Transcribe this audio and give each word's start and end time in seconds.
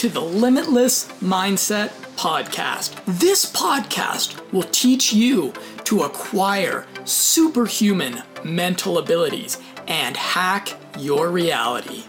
to 0.00 0.08
the 0.08 0.18
Limitless 0.18 1.08
Mindset 1.20 1.88
Podcast. 2.16 2.98
This 3.04 3.44
podcast 3.44 4.40
will 4.50 4.62
teach 4.62 5.12
you 5.12 5.52
to 5.84 6.04
acquire 6.04 6.86
superhuman 7.04 8.22
mental 8.42 8.96
abilities 8.96 9.58
and 9.88 10.16
hack 10.16 10.74
your 10.98 11.28
reality. 11.28 12.04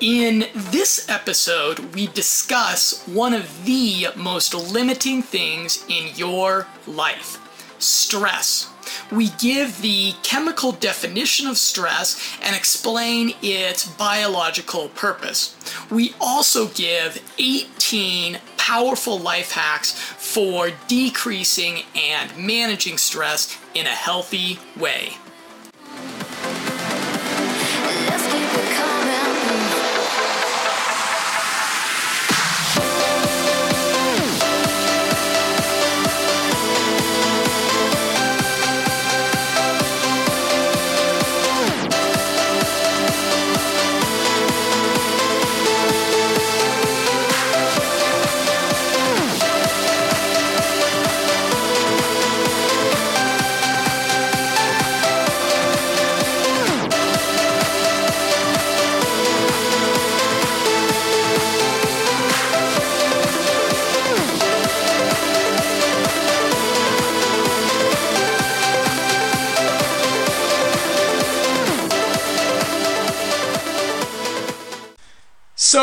In 0.00 0.46
this 0.56 1.08
episode, 1.08 1.78
we 1.94 2.08
discuss 2.08 3.06
one 3.06 3.32
of 3.32 3.64
the 3.64 4.08
most 4.16 4.52
limiting 4.52 5.22
things 5.22 5.84
in 5.88 6.08
your 6.16 6.66
life 6.84 7.38
stress. 7.78 8.73
We 9.10 9.30
give 9.30 9.82
the 9.82 10.14
chemical 10.22 10.72
definition 10.72 11.46
of 11.46 11.58
stress 11.58 12.20
and 12.42 12.54
explain 12.54 13.34
its 13.42 13.86
biological 13.86 14.88
purpose. 14.88 15.56
We 15.90 16.14
also 16.20 16.68
give 16.68 17.22
18 17.38 18.38
powerful 18.56 19.18
life 19.18 19.52
hacks 19.52 19.92
for 19.92 20.70
decreasing 20.88 21.82
and 21.94 22.36
managing 22.36 22.96
stress 22.98 23.58
in 23.74 23.86
a 23.86 23.90
healthy 23.90 24.58
way. 24.76 25.14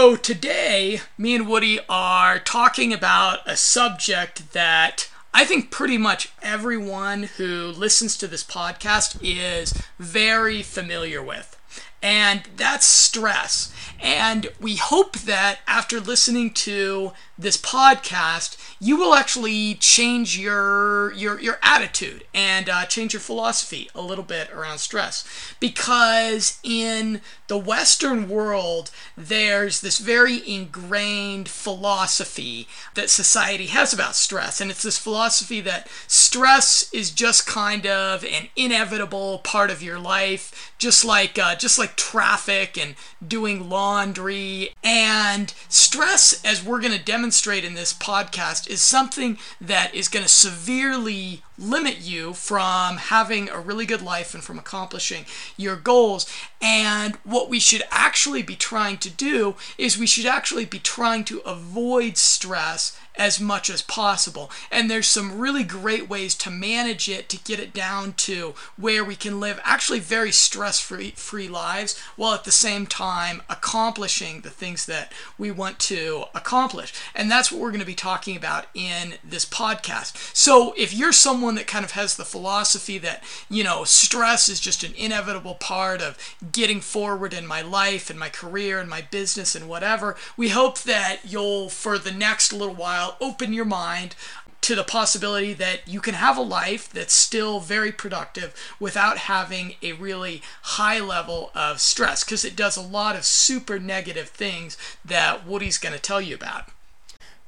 So, 0.02 0.16
today, 0.16 1.02
me 1.16 1.35
and 1.35 1.47
Woody 1.47 1.80
are 1.88 2.39
talking 2.39 2.91
about 2.91 3.41
a 3.45 3.55
subject 3.55 4.52
that 4.53 5.08
I 5.31 5.45
think 5.45 5.69
pretty 5.69 5.99
much 5.99 6.30
everyone 6.41 7.30
who 7.37 7.67
listens 7.67 8.17
to 8.17 8.26
this 8.26 8.43
podcast 8.43 9.20
is 9.21 9.80
very 9.99 10.64
familiar 10.64 11.21
with, 11.21 11.55
and 12.02 12.42
that's 12.58 12.87
stress. 12.87 13.71
And 14.02 14.48
we 14.59 14.77
hope 14.77 15.20
that 15.20 15.59
after 15.67 15.99
listening 15.99 16.49
to 16.55 17.11
this 17.37 17.58
podcast, 17.58 18.58
you 18.83 18.97
will 18.97 19.14
actually 19.14 19.75
change 19.75 20.39
your 20.39 21.14
your 21.14 21.39
your 21.39 21.59
attitude 21.61 22.23
and 22.33 22.67
uh, 22.67 22.83
change 22.86 23.14
your 23.14 23.19
philosophy 23.19 23.87
a 23.93 24.02
little 24.02 24.23
bit 24.23 24.52
around 24.52 24.80
stress, 24.80 25.23
because 25.59 26.59
in 26.64 27.21
the 27.47 27.58
Western 27.58 28.27
world, 28.27 28.89
there's 29.15 29.81
this 29.81 29.99
very 29.99 30.41
ingrained 30.49 31.47
philosophy 31.47 32.67
that 32.95 33.09
society 33.09 33.67
has 33.67 33.93
about 33.93 34.15
stress, 34.15 34.59
and 34.59 34.71
it's 34.71 34.83
this 34.83 34.97
philosophy 34.97 35.61
that 35.61 35.87
stress 36.08 36.91
is 36.91 37.11
just 37.11 37.45
kind 37.45 37.86
of 37.86 38.23
an 38.23 38.47
inevitable 38.55 39.39
part 39.39 39.70
of 39.70 39.83
your 39.83 39.99
life, 39.99 40.73
just 40.80 41.05
like 41.05 41.37
uh, 41.37 41.53
just 41.55 41.77
like 41.77 41.95
traffic 41.95 42.80
and 42.80 42.95
doing 43.25 43.70
laundry. 43.70 44.73
And 44.83 45.53
stress, 45.70 46.43
as 46.43 46.65
we're 46.65 46.81
going 46.81 46.97
to 46.97 47.03
demonstrate 47.03 47.64
in 47.64 47.75
this 47.75 47.93
podcast, 47.93 48.70
is 48.71 48.82
something 48.82 49.37
that 49.59 49.93
is 49.93 50.08
going 50.08 50.23
to 50.23 50.30
severely 50.30 51.42
limit 51.61 51.99
you 51.99 52.33
from 52.33 52.98
having 52.98 53.48
a 53.49 53.60
really 53.60 53.86
good 53.86 54.02
life 54.02 54.33
and 54.33 54.44
from 54.44 54.58
accomplishing 54.58 55.26
your 55.55 55.76
goals. 55.76 56.26
And 56.61 57.16
what 57.23 57.49
we 57.49 57.60
should 57.60 57.83
actually 57.92 58.44
be 58.44 58.55
trying 58.55 58.98
to 58.98 59.10
do 59.10 59.55
is 59.77 59.98
we 59.98 60.08
should 60.08 60.26
actually 60.26 60.66
be 60.66 60.80
trying 60.80 61.23
to 61.26 61.39
avoid 61.39 62.17
stress 62.17 62.98
as 63.17 63.42
much 63.42 63.70
as 63.70 63.82
possible. 63.82 64.50
And 64.71 64.89
there's 64.89 65.08
some 65.08 65.38
really 65.38 65.64
great 65.64 66.10
ways 66.10 66.33
to 66.36 66.50
manage 66.50 67.10
it 67.10 67.27
to 67.30 67.38
get 67.38 67.60
it 67.60 67.73
down 67.73 68.14
to 68.14 68.55
where 68.77 69.04
we 69.04 69.16
can 69.16 69.39
live 69.39 69.60
actually 69.64 70.00
very 70.00 70.32
stress-free 70.32 71.11
free 71.11 71.50
lives 71.50 72.00
while 72.16 72.33
at 72.33 72.45
the 72.45 72.52
same 72.52 72.88
time 72.88 73.42
accomplishing 73.50 74.42
the 74.42 74.50
things 74.50 74.86
that 74.86 75.11
we 75.38 75.52
want 75.52 75.77
to 75.80 76.23
accomplish. 76.33 76.94
And 77.14 77.30
that's 77.30 77.52
what 77.52 77.60
we're 77.60 77.71
going 77.71 77.82
to 77.82 77.86
be 77.86 77.95
talking 77.95 78.38
about 78.38 78.67
in 78.73 79.16
this 79.23 79.45
podcast. 79.45 80.36
So 80.36 80.73
if 80.77 80.94
you're 80.94 81.11
someone 81.11 81.51
that 81.56 81.67
kind 81.67 81.86
of 81.86 81.92
has 81.92 82.16
the 82.16 82.26
philosophy 82.26 82.98
that, 83.00 83.23
you 83.50 83.64
know, 83.64 83.84
stress 83.84 84.50
is 84.50 84.60
just 84.60 84.84
an 84.84 84.94
inevitable 84.95 85.56
part 85.56 86.02
of 86.02 86.17
getting 86.52 86.82
forward 86.82 87.34
in 87.34 87.45
my 87.48 87.62
life 87.62 88.10
and 88.10 88.20
my 88.20 88.30
career 88.30 88.80
and 88.80 88.89
my 88.89 89.02
business 89.02 89.56
and 89.56 89.67
whatever, 89.67 90.16
we 90.38 90.50
hope 90.50 90.80
that 90.80 91.20
you'll 91.23 91.70
for 91.70 91.98
the 91.98 92.12
next 92.12 92.54
little 92.54 92.76
while 92.76 93.17
open 93.20 93.54
your 93.54 93.66
mind 93.66 94.16
to 94.62 94.76
the 94.76 94.84
possibility 94.84 95.54
that 95.54 95.88
you 95.88 96.00
can 96.00 96.14
have 96.14 96.38
a 96.38 96.42
life 96.42 96.89
that's 96.92 97.14
still 97.14 97.60
very 97.60 97.92
productive 97.92 98.54
without 98.80 99.18
having 99.18 99.73
a 99.82 99.94
really 99.94 100.42
high 100.62 101.00
level 101.00 101.52
of 101.56 101.82
stress 101.82 102.23
because 102.23 102.45
it 102.45 102.56
does 102.56 102.78
a 102.78 102.82
lot 102.82 103.16
of 103.16 103.26
super 103.26 103.80
negative 103.80 104.30
things 104.30 104.78
that 105.04 105.48
Woody's 105.48 105.80
going 105.80 105.95
to 105.95 106.02
tell 106.02 106.22
you 106.22 106.36
about. 106.36 106.70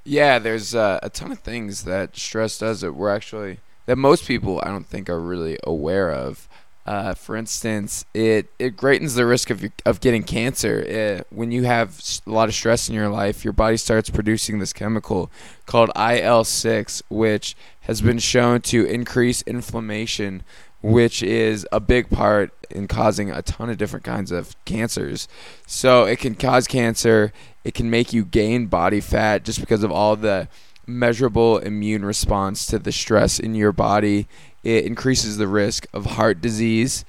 Yeah, 0.04 0.40
there's 0.40 0.74
uh, 0.76 1.00
a 1.04 1.10
ton 1.10 1.32
of 1.32 1.40
things 1.40 1.84
that 1.84 2.18
stress 2.18 2.58
does 2.58 2.82
that 2.82 2.94
we're 2.94 3.14
actually 3.14 3.60
that 3.86 3.98
most 3.98 4.28
people 4.28 4.62
I 4.64 4.70
don't 4.70 4.88
think 4.88 5.10
are 5.10 5.20
really 5.20 5.58
aware 5.64 6.12
of. 6.12 6.48
Uh, 6.86 7.14
for 7.14 7.38
instance, 7.38 8.04
it 8.14 8.50
it 8.60 8.76
greatens 8.76 9.16
the 9.16 9.26
risk 9.26 9.50
of 9.50 9.64
of 9.86 10.02
getting 10.02 10.24
cancer. 10.24 11.24
Uh, 11.24 11.24
when 11.34 11.52
you 11.52 11.64
have 11.64 12.02
a 12.28 12.30
lot 12.30 12.50
of 12.50 12.56
stress 12.56 12.90
in 12.90 12.96
your 12.96 13.08
life, 13.08 13.46
your 13.46 13.54
body 13.54 13.78
starts 13.78 14.10
producing 14.10 14.60
this 14.60 14.74
chemical 14.74 15.32
called 15.66 15.92
IL 15.96 16.44
six, 16.44 17.02
which 17.10 17.56
has 17.82 18.02
been 18.02 18.20
shown 18.20 18.60
to 18.62 18.86
increase 18.86 19.42
inflammation, 19.44 20.44
which 20.82 21.24
is 21.24 21.66
a 21.72 21.80
big 21.80 22.10
part 22.10 22.52
in 22.70 22.88
causing 22.88 23.32
a 23.32 23.42
ton 23.42 23.70
of 23.70 23.78
different 23.78 24.04
kinds 24.04 24.32
of 24.32 24.54
cancers. 24.66 25.30
So 25.66 26.04
it 26.04 26.20
can 26.20 26.36
cause 26.36 26.68
cancer. 26.68 27.32
It 27.64 27.74
can 27.74 27.90
make 27.90 28.12
you 28.12 28.26
gain 28.26 28.66
body 28.66 29.00
fat 29.00 29.46
just 29.46 29.62
because 29.62 29.84
of 29.84 29.92
all 29.92 30.18
the 30.18 30.50
measurable 30.86 31.58
immune 31.60 32.06
response 32.06 32.66
to 32.68 32.80
the 32.80 32.92
stress 32.92 33.40
in 33.40 33.56
your 33.56 33.72
body. 33.72 34.28
It 34.64 34.86
increases 34.86 35.38
the 35.38 35.48
risk 35.48 35.88
of 35.94 36.06
heart 36.06 36.42
disease. 36.42 37.06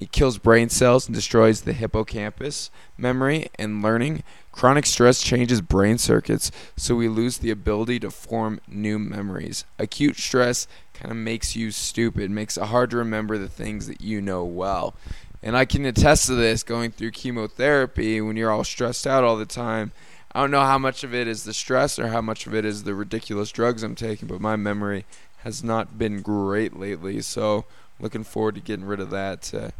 It 0.00 0.10
kills 0.10 0.38
brain 0.38 0.68
cells 0.68 1.06
and 1.06 1.14
destroys 1.14 1.60
the 1.60 1.72
hippocampus, 1.72 2.70
memory, 2.98 3.48
and 3.54 3.82
learning. 3.82 4.24
Chronic 4.50 4.84
stress 4.84 5.22
changes 5.22 5.60
brain 5.60 5.96
circuits, 5.96 6.50
so 6.76 6.96
we 6.96 7.08
lose 7.08 7.38
the 7.38 7.52
ability 7.52 8.00
to 8.00 8.10
form 8.10 8.60
new 8.66 8.98
memories. 8.98 9.64
Acute 9.78 10.16
stress 10.16 10.66
kind 10.92 11.12
of 11.12 11.16
makes 11.16 11.54
you 11.54 11.70
stupid, 11.70 12.30
makes 12.30 12.56
it 12.56 12.64
hard 12.64 12.90
to 12.90 12.96
remember 12.96 13.38
the 13.38 13.48
things 13.48 13.86
that 13.86 14.00
you 14.00 14.20
know 14.20 14.44
well. 14.44 14.94
And 15.40 15.56
I 15.56 15.64
can 15.64 15.84
attest 15.86 16.26
to 16.26 16.34
this 16.34 16.62
going 16.62 16.90
through 16.90 17.12
chemotherapy 17.12 18.20
when 18.20 18.36
you're 18.36 18.50
all 18.50 18.64
stressed 18.64 19.06
out 19.06 19.24
all 19.24 19.36
the 19.36 19.46
time. 19.46 19.92
I 20.34 20.40
don't 20.40 20.50
know 20.50 20.64
how 20.64 20.78
much 20.78 21.04
of 21.04 21.14
it 21.14 21.28
is 21.28 21.44
the 21.44 21.52
stress 21.52 21.98
or 21.98 22.08
how 22.08 22.22
much 22.22 22.46
of 22.46 22.54
it 22.54 22.64
is 22.64 22.84
the 22.84 22.94
ridiculous 22.94 23.50
drugs 23.50 23.82
I'm 23.82 23.94
taking, 23.94 24.28
but 24.28 24.40
my 24.40 24.56
memory 24.56 25.04
has 25.44 25.62
not 25.62 25.98
been 25.98 26.22
great 26.22 26.78
lately. 26.78 27.20
So 27.20 27.66
looking 28.00 28.24
forward 28.24 28.54
to 28.54 28.60
getting 28.60 28.86
rid 28.86 29.00
of 29.00 29.10
that 29.10 29.42
to 29.42 29.72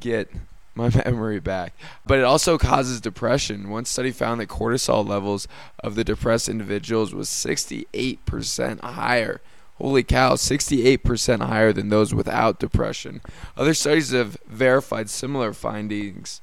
get 0.00 0.30
my 0.74 0.90
memory 1.04 1.40
back. 1.40 1.72
But 2.04 2.18
it 2.18 2.24
also 2.24 2.58
causes 2.58 3.00
depression. 3.00 3.70
One 3.70 3.84
study 3.84 4.10
found 4.10 4.40
that 4.40 4.48
cortisol 4.48 5.06
levels 5.06 5.46
of 5.80 5.94
the 5.94 6.04
depressed 6.04 6.48
individuals 6.48 7.14
was 7.14 7.28
68% 7.28 8.80
higher. 8.80 9.40
Holy 9.78 10.02
cow, 10.02 10.34
68% 10.34 11.46
higher 11.46 11.72
than 11.72 11.90
those 11.90 12.14
without 12.14 12.58
depression. 12.58 13.20
Other 13.56 13.74
studies 13.74 14.10
have 14.10 14.38
verified 14.46 15.10
similar 15.10 15.52
findings. 15.52 16.40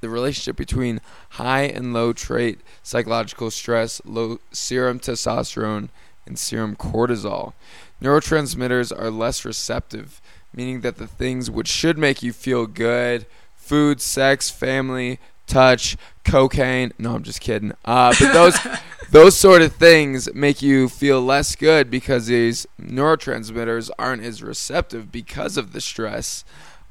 The 0.00 0.08
relationship 0.08 0.56
between 0.56 1.00
high 1.30 1.62
and 1.62 1.92
low 1.92 2.12
trait 2.12 2.60
psychological 2.82 3.50
stress, 3.50 4.00
low 4.04 4.38
serum 4.50 4.98
testosterone, 5.00 5.88
and 6.26 6.38
serum 6.38 6.76
cortisol. 6.76 7.52
Neurotransmitters 8.02 8.98
are 8.98 9.10
less 9.10 9.44
receptive, 9.44 10.20
meaning 10.54 10.80
that 10.80 10.96
the 10.96 11.06
things 11.06 11.50
which 11.50 11.68
should 11.68 11.98
make 11.98 12.22
you 12.22 12.32
feel 12.32 12.66
good 12.66 13.26
food, 13.56 14.00
sex, 14.00 14.50
family, 14.50 15.20
touch, 15.46 15.96
cocaine. 16.24 16.92
No, 16.98 17.14
I'm 17.14 17.22
just 17.22 17.40
kidding. 17.40 17.72
Uh, 17.84 18.14
but 18.18 18.32
those 18.32 18.58
those 19.10 19.36
sort 19.36 19.62
of 19.62 19.74
things 19.74 20.32
make 20.34 20.62
you 20.62 20.88
feel 20.88 21.20
less 21.20 21.56
good 21.56 21.90
because 21.90 22.26
these 22.26 22.66
neurotransmitters 22.80 23.90
aren't 23.98 24.22
as 24.22 24.42
receptive 24.42 25.12
because 25.12 25.56
of 25.56 25.72
the 25.72 25.80
stress. 25.80 26.44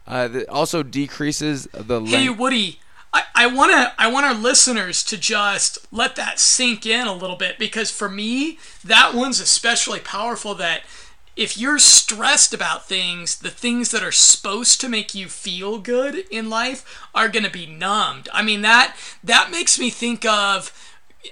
Uh, 0.05 0.27
it 0.33 0.49
also 0.49 0.83
decreases 0.83 1.67
the 1.73 1.99
length. 1.99 2.13
Hey 2.13 2.29
Woody, 2.29 2.79
I, 3.13 3.23
I 3.35 3.47
wanna 3.47 3.93
I 3.97 4.11
want 4.11 4.25
our 4.25 4.33
listeners 4.33 5.03
to 5.05 5.17
just 5.17 5.79
let 5.91 6.15
that 6.15 6.39
sink 6.39 6.85
in 6.85 7.07
a 7.07 7.13
little 7.13 7.35
bit 7.35 7.57
because 7.57 7.91
for 7.91 8.09
me 8.09 8.59
that 8.83 9.13
one's 9.13 9.39
especially 9.39 9.99
powerful 9.99 10.53
that 10.55 10.81
if 11.35 11.57
you're 11.57 11.79
stressed 11.79 12.53
about 12.53 12.85
things, 12.85 13.39
the 13.39 13.49
things 13.49 13.91
that 13.91 14.03
are 14.03 14.11
supposed 14.11 14.81
to 14.81 14.89
make 14.89 15.15
you 15.15 15.29
feel 15.29 15.77
good 15.77 16.25
in 16.29 16.49
life 16.49 17.07
are 17.15 17.29
going 17.29 17.45
to 17.45 17.49
be 17.49 17.65
numbed. 17.65 18.27
I 18.33 18.41
mean 18.41 18.61
that 18.63 18.95
that 19.23 19.49
makes 19.49 19.79
me 19.79 19.89
think 19.89 20.25
of 20.25 20.73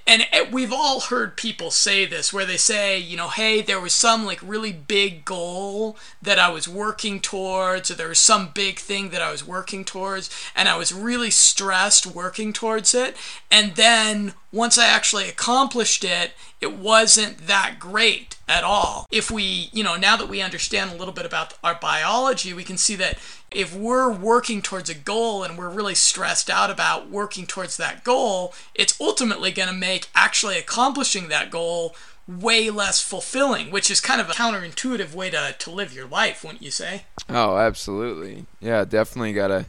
and 0.05 0.27
eh, 0.31 0.45
we've 0.51 0.73
all 0.73 0.99
heard 0.99 1.37
people 1.37 1.71
say 1.71 2.05
this 2.05 2.33
where 2.33 2.45
they 2.45 2.57
say, 2.57 2.97
you 2.97 3.15
know, 3.15 3.29
hey, 3.29 3.61
there 3.61 3.79
was 3.79 3.93
some 3.93 4.25
like 4.25 4.39
really 4.41 4.73
big 4.73 5.23
goal 5.23 5.97
that 6.21 6.39
I 6.39 6.49
was 6.49 6.67
working 6.67 7.19
towards, 7.19 7.89
or 7.89 7.95
there 7.95 8.09
was 8.09 8.19
some 8.19 8.49
big 8.53 8.79
thing 8.79 9.09
that 9.09 9.21
I 9.21 9.31
was 9.31 9.47
working 9.47 9.85
towards, 9.85 10.29
and 10.55 10.67
I 10.67 10.77
was 10.77 10.93
really 10.93 11.31
stressed 11.31 12.05
working 12.05 12.51
towards 12.51 12.93
it. 12.93 13.15
And 13.49 13.75
then 13.75 14.33
once 14.51 14.77
I 14.77 14.87
actually 14.87 15.27
accomplished 15.27 16.03
it, 16.03 16.31
it 16.61 16.73
wasn't 16.73 17.47
that 17.47 17.75
great 17.79 18.37
at 18.47 18.63
all. 18.63 19.05
If 19.11 19.29
we, 19.29 19.69
you 19.73 19.83
know, 19.83 19.95
now 19.97 20.15
that 20.15 20.29
we 20.29 20.41
understand 20.41 20.91
a 20.91 20.95
little 20.95 21.13
bit 21.13 21.25
about 21.25 21.55
our 21.63 21.75
biology, 21.75 22.53
we 22.53 22.63
can 22.63 22.77
see 22.77 22.95
that 22.95 23.17
if 23.51 23.75
we're 23.75 24.11
working 24.11 24.61
towards 24.61 24.89
a 24.89 24.95
goal 24.95 25.43
and 25.43 25.57
we're 25.57 25.69
really 25.69 25.95
stressed 25.95 26.49
out 26.49 26.69
about 26.69 27.09
working 27.09 27.45
towards 27.45 27.77
that 27.77 28.03
goal, 28.03 28.53
it's 28.73 28.99
ultimately 28.99 29.51
going 29.51 29.69
to 29.69 29.75
make 29.75 30.07
actually 30.15 30.57
accomplishing 30.57 31.27
that 31.27 31.51
goal 31.51 31.95
way 32.27 32.69
less 32.69 33.01
fulfilling, 33.01 33.71
which 33.71 33.89
is 33.89 34.01
kind 34.01 34.19
of 34.19 34.29
a 34.29 34.33
counterintuitive 34.33 35.13
way 35.13 35.29
to, 35.29 35.55
to 35.59 35.71
live 35.71 35.93
your 35.93 36.07
life, 36.07 36.43
wouldn't 36.43 36.61
you 36.61 36.71
say? 36.71 37.03
Oh, 37.29 37.57
absolutely. 37.57 38.45
Yeah, 38.59 38.83
definitely 38.83 39.33
got 39.33 39.47
to, 39.47 39.65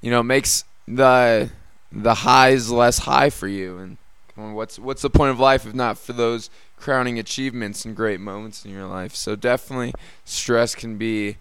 you 0.00 0.10
know, 0.10 0.22
makes 0.22 0.64
the 0.86 1.50
the 1.92 2.14
highs 2.14 2.70
less 2.70 3.00
high 3.00 3.30
for 3.30 3.46
you. 3.46 3.78
And 3.78 4.54
what's 4.54 4.78
what's 4.78 5.02
the 5.02 5.10
point 5.10 5.30
of 5.30 5.38
life 5.38 5.66
if 5.66 5.74
not 5.74 5.98
for 5.98 6.12
those 6.12 6.50
crowning 6.76 7.18
achievements 7.18 7.84
and 7.84 7.94
great 7.94 8.20
moments 8.20 8.64
in 8.64 8.70
your 8.72 8.86
life? 8.86 9.14
So 9.14 9.36
definitely, 9.36 9.92
stress 10.24 10.74
can 10.74 10.96
be 10.96 11.36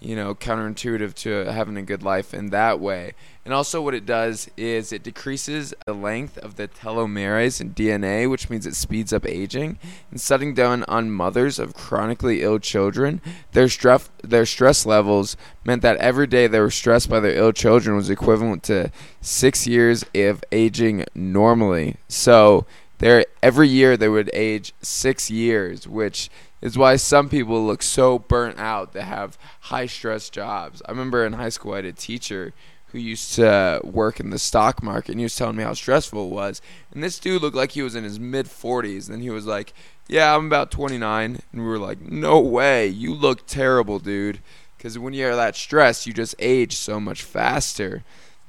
you 0.00 0.16
know, 0.16 0.34
counterintuitive 0.34 1.14
to 1.14 1.52
having 1.52 1.76
a 1.76 1.82
good 1.82 2.02
life 2.02 2.32
in 2.32 2.50
that 2.50 2.80
way. 2.80 3.12
And 3.44 3.54
also, 3.54 3.80
what 3.82 3.94
it 3.94 4.06
does 4.06 4.50
is 4.56 4.92
it 4.92 5.02
decreases 5.02 5.74
the 5.86 5.94
length 5.94 6.38
of 6.38 6.56
the 6.56 6.68
telomeres 6.68 7.60
in 7.60 7.74
DNA, 7.74 8.28
which 8.28 8.48
means 8.48 8.66
it 8.66 8.76
speeds 8.76 9.12
up 9.12 9.26
aging. 9.26 9.78
And 10.10 10.20
studying 10.20 10.54
done 10.54 10.84
on 10.88 11.10
mothers 11.10 11.58
of 11.58 11.74
chronically 11.74 12.42
ill 12.42 12.58
children, 12.58 13.20
their 13.52 13.68
stress 13.68 14.10
their 14.22 14.46
stress 14.46 14.86
levels 14.86 15.36
meant 15.64 15.82
that 15.82 15.96
every 15.96 16.26
day 16.26 16.46
they 16.46 16.60
were 16.60 16.70
stressed 16.70 17.08
by 17.08 17.20
their 17.20 17.36
ill 17.36 17.52
children 17.52 17.96
was 17.96 18.10
equivalent 18.10 18.62
to 18.64 18.90
six 19.20 19.66
years 19.66 20.04
of 20.14 20.44
aging 20.52 21.04
normally. 21.14 21.96
So, 22.08 22.66
there 22.98 23.24
every 23.42 23.68
year 23.68 23.96
they 23.96 24.08
would 24.08 24.30
age 24.34 24.74
six 24.82 25.30
years, 25.30 25.88
which 25.88 26.30
is 26.60 26.76
why 26.76 26.96
some 26.96 27.28
people 27.28 27.64
look 27.64 27.82
so 27.82 28.18
burnt 28.18 28.58
out 28.58 28.92
that 28.92 29.04
have 29.04 29.38
high 29.60 29.86
stress 29.86 30.30
jobs. 30.30 30.82
I 30.86 30.90
remember 30.90 31.24
in 31.24 31.34
high 31.34 31.48
school 31.48 31.72
I 31.72 31.76
had 31.76 31.84
a 31.84 31.92
teacher 31.92 32.52
who 32.88 32.98
used 32.98 33.34
to 33.34 33.80
work 33.84 34.18
in 34.20 34.30
the 34.30 34.38
stock 34.38 34.82
market 34.82 35.12
and 35.12 35.20
he 35.20 35.24
was 35.24 35.36
telling 35.36 35.56
me 35.56 35.62
how 35.62 35.74
stressful 35.74 36.26
it 36.26 36.34
was. 36.34 36.60
And 36.92 37.02
this 37.02 37.18
dude 37.18 37.42
looked 37.42 37.56
like 37.56 37.72
he 37.72 37.82
was 37.82 37.94
in 37.94 38.04
his 38.04 38.18
mid 38.18 38.46
40s 38.46 39.08
and 39.08 39.22
he 39.22 39.30
was 39.30 39.46
like, 39.46 39.72
"Yeah, 40.08 40.34
I'm 40.34 40.46
about 40.46 40.70
29." 40.70 41.40
And 41.52 41.62
we 41.62 41.66
were 41.66 41.78
like, 41.78 42.00
"No 42.00 42.40
way. 42.40 42.88
You 42.88 43.14
look 43.14 43.46
terrible, 43.46 43.98
dude." 43.98 44.40
Cuz 44.78 44.98
when 44.98 45.12
you're 45.12 45.36
that 45.36 45.56
stressed, 45.56 46.06
you 46.06 46.12
just 46.12 46.34
age 46.38 46.76
so 46.76 46.98
much 46.98 47.22
faster 47.22 48.02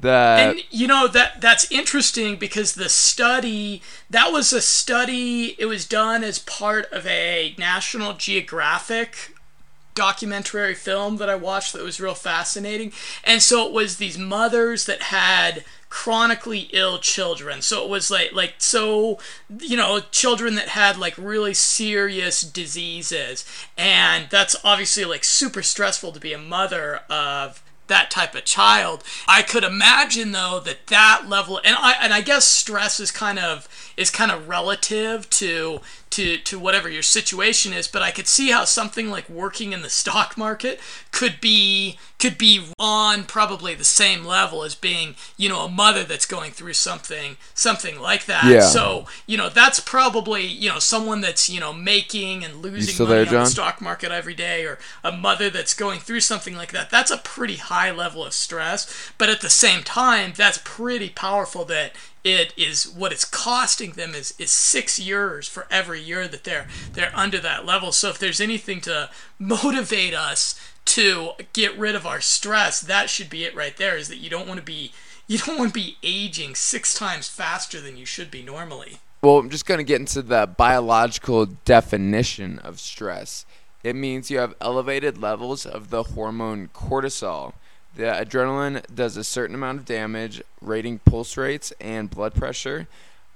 and 0.10 0.64
you 0.72 0.88
know 0.88 1.08
that 1.08 1.42
that's 1.42 1.72
interesting 1.72 2.36
because 2.36 2.74
the 2.74 2.90
study 2.90 3.82
that 4.10 4.32
was 4.32 4.52
a 4.52 4.62
study 4.62 5.56
it 5.60 5.66
was 5.66 5.86
done 5.86 6.24
as 6.24 6.40
part 6.40 6.92
of 6.92 7.06
a 7.06 7.56
national 7.58 8.14
geographic 8.14 9.34
documentary 9.94 10.74
film 10.74 11.18
that 11.18 11.30
i 11.30 11.36
watched 11.36 11.74
that 11.74 11.84
was 11.84 12.00
real 12.00 12.14
fascinating. 12.14 12.92
And 13.24 13.42
so 13.42 13.68
it 13.68 13.74
was 13.74 13.98
these 13.98 14.18
mothers 14.18 14.86
that 14.86 15.04
had 15.04 15.64
chronically 15.90 16.70
ill 16.72 17.00
children. 17.00 17.62
So 17.62 17.84
it 17.84 17.90
was 17.90 18.10
like 18.10 18.32
like 18.32 18.56
so 18.60 19.20
you 19.60 19.76
know 19.76 20.00
children 20.12 20.56
that 20.56 20.70
had 20.70 20.98
like 20.98 21.18
really 21.18 21.54
serious 21.54 22.42
diseases. 22.42 23.46
And 23.78 24.28
that's 24.30 24.56
obviously 24.64 25.06
like 25.06 25.24
super 25.24 25.62
stressful 25.62 26.14
to 26.14 26.20
be 26.20 26.34
a 26.34 26.38
mother 26.38 27.02
of 27.10 27.62
that 27.92 28.10
type 28.10 28.34
of 28.34 28.46
child. 28.46 29.04
I 29.28 29.44
could 29.44 29.64
imagine 29.64 30.32
though 30.32 30.60
that 30.66 30.88
that 30.88 31.26
level 31.28 31.60
and 31.64 31.76
I 31.78 31.96
and 32.02 32.14
I 32.14 32.22
guess 32.22 32.48
stress 32.48 33.00
is 33.00 33.12
kind 33.12 33.38
of 33.38 33.68
is 33.96 34.10
kind 34.10 34.32
of 34.32 34.50
relative 34.50 35.30
to 35.32 35.82
to 36.12 36.38
to 36.38 36.60
whatever 36.60 36.90
your 36.90 37.02
situation 37.02 37.74
is 37.74 37.88
but 37.88 38.02
i 38.02 38.12
could 38.12 38.28
see 38.28 38.52
how 38.52 38.64
something 38.64 39.10
like 39.10 39.28
working 39.30 39.74
in 39.74 39.82
the 39.82 39.90
stock 40.02 40.38
market 40.38 40.80
could 41.12 41.42
be 41.42 41.98
could 42.22 42.38
be 42.38 42.68
on 42.78 43.24
probably 43.24 43.74
the 43.74 43.84
same 43.84 44.24
level 44.24 44.64
as 44.64 44.76
being 44.76 45.16
you 45.38 45.50
know 45.50 45.62
a 45.62 45.70
mother 45.70 46.04
that's 46.04 46.26
going 46.26 46.52
through 46.52 46.74
something 46.74 47.36
something 47.56 48.00
like 48.00 48.26
that. 48.26 48.46
Yeah. 48.46 48.62
so 48.62 49.08
you 49.26 49.38
know 49.38 49.50
that's 49.50 49.80
probably 49.80 50.46
you 50.46 50.70
know 50.70 50.78
someone 50.78 51.22
that's 51.22 51.50
you 51.50 51.60
know 51.60 51.74
making 51.74 52.46
and 52.46 52.62
losing 52.62 53.08
money 53.08 53.26
there, 53.26 53.40
on 53.40 53.46
the 53.46 53.50
stock 53.50 53.82
market 53.82 54.12
every 54.12 54.36
day 54.36 54.66
or 54.66 54.78
a 55.04 55.12
mother 55.12 55.50
that's 55.50 55.74
going 55.74 56.00
through 56.00 56.20
something 56.20 56.56
like 56.56 56.72
that 56.72 56.92
that's 56.92 57.10
a 57.10 57.18
pretty 57.18 57.56
high 57.56 57.90
level 57.90 58.24
of 58.24 58.34
stress. 58.34 59.12
But 59.18 59.30
at 59.30 59.42
the 59.42 59.50
same 59.50 59.82
time 59.82 60.34
that's 60.38 60.60
pretty 60.64 61.10
powerful 61.10 61.66
that 61.66 61.94
it 62.24 62.54
is 62.56 62.88
what 62.88 63.12
it's 63.12 63.26
costing 63.26 63.92
them 63.92 64.14
is, 64.14 64.34
is 64.38 64.52
six 64.52 65.00
years 65.00 65.48
for 65.48 65.66
every 65.72 66.02
year 66.02 66.28
that 66.28 66.44
they're 66.44 66.68
they're 66.94 67.12
under 67.16 67.40
that 67.40 67.66
level. 67.66 67.92
So 67.92 68.10
if 68.10 68.20
there's 68.20 68.42
anything 68.42 68.82
to 68.82 69.10
motivate 69.40 70.14
us 70.14 70.60
to 70.86 71.32
get 71.54 71.78
rid 71.78 71.96
of 71.96 72.06
our 72.06 72.22
stress, 72.22 72.82
that 72.82 73.10
should 73.10 73.30
be 73.30 73.44
it 73.44 73.56
right 73.56 73.76
there. 73.76 73.98
Is 73.98 74.08
that 74.08 74.18
you 74.18 74.30
don't 74.30 74.48
want 74.48 74.60
to 74.60 74.66
be 74.66 74.92
you 75.28 75.38
don't 75.38 75.58
want 75.58 75.74
to 75.74 75.80
be 75.80 75.98
aging 76.04 76.56
six 76.56 76.94
times 76.94 77.28
faster 77.28 77.80
than 77.80 77.98
you 77.98 78.06
should 78.06 78.30
be 78.30 78.44
normally. 78.44 79.00
Well, 79.22 79.38
I'm 79.38 79.50
just 79.50 79.66
going 79.66 79.78
to 79.78 79.84
get 79.84 80.00
into 80.00 80.22
the 80.22 80.48
biological 80.48 81.46
definition 81.46 82.60
of 82.60 82.80
stress. 82.80 83.46
It 83.84 83.96
means 83.96 84.30
you 84.30 84.40
have 84.40 84.56
elevated 84.60 85.18
levels 85.18 85.66
of 85.66 85.90
the 85.90 86.04
hormone 86.04 86.70
cortisol 86.74 87.54
the 87.96 88.04
adrenaline 88.04 88.84
does 88.94 89.18
a 89.18 89.24
certain 89.24 89.56
amount 89.56 89.80
of 89.80 89.86
damage, 89.86 90.42
rating 90.62 91.00
pulse 91.00 91.36
rates 91.38 91.74
and 91.82 92.10
blood 92.10 92.34
pressure, 92.34 92.88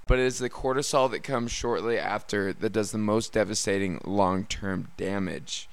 but 0.07 0.19
it 0.19 0.25
is 0.25 0.39
the 0.39 0.49
cortisol 0.49 1.09
that 1.11 1.23
comes 1.23 1.51
shortly 1.51 1.97
after 1.97 2.53
that 2.53 2.71
does 2.71 2.91
the 2.91 2.97
most 2.97 3.33
devastating 3.33 3.99
long 4.05 4.45
term 4.45 4.89
damage. 4.97 5.67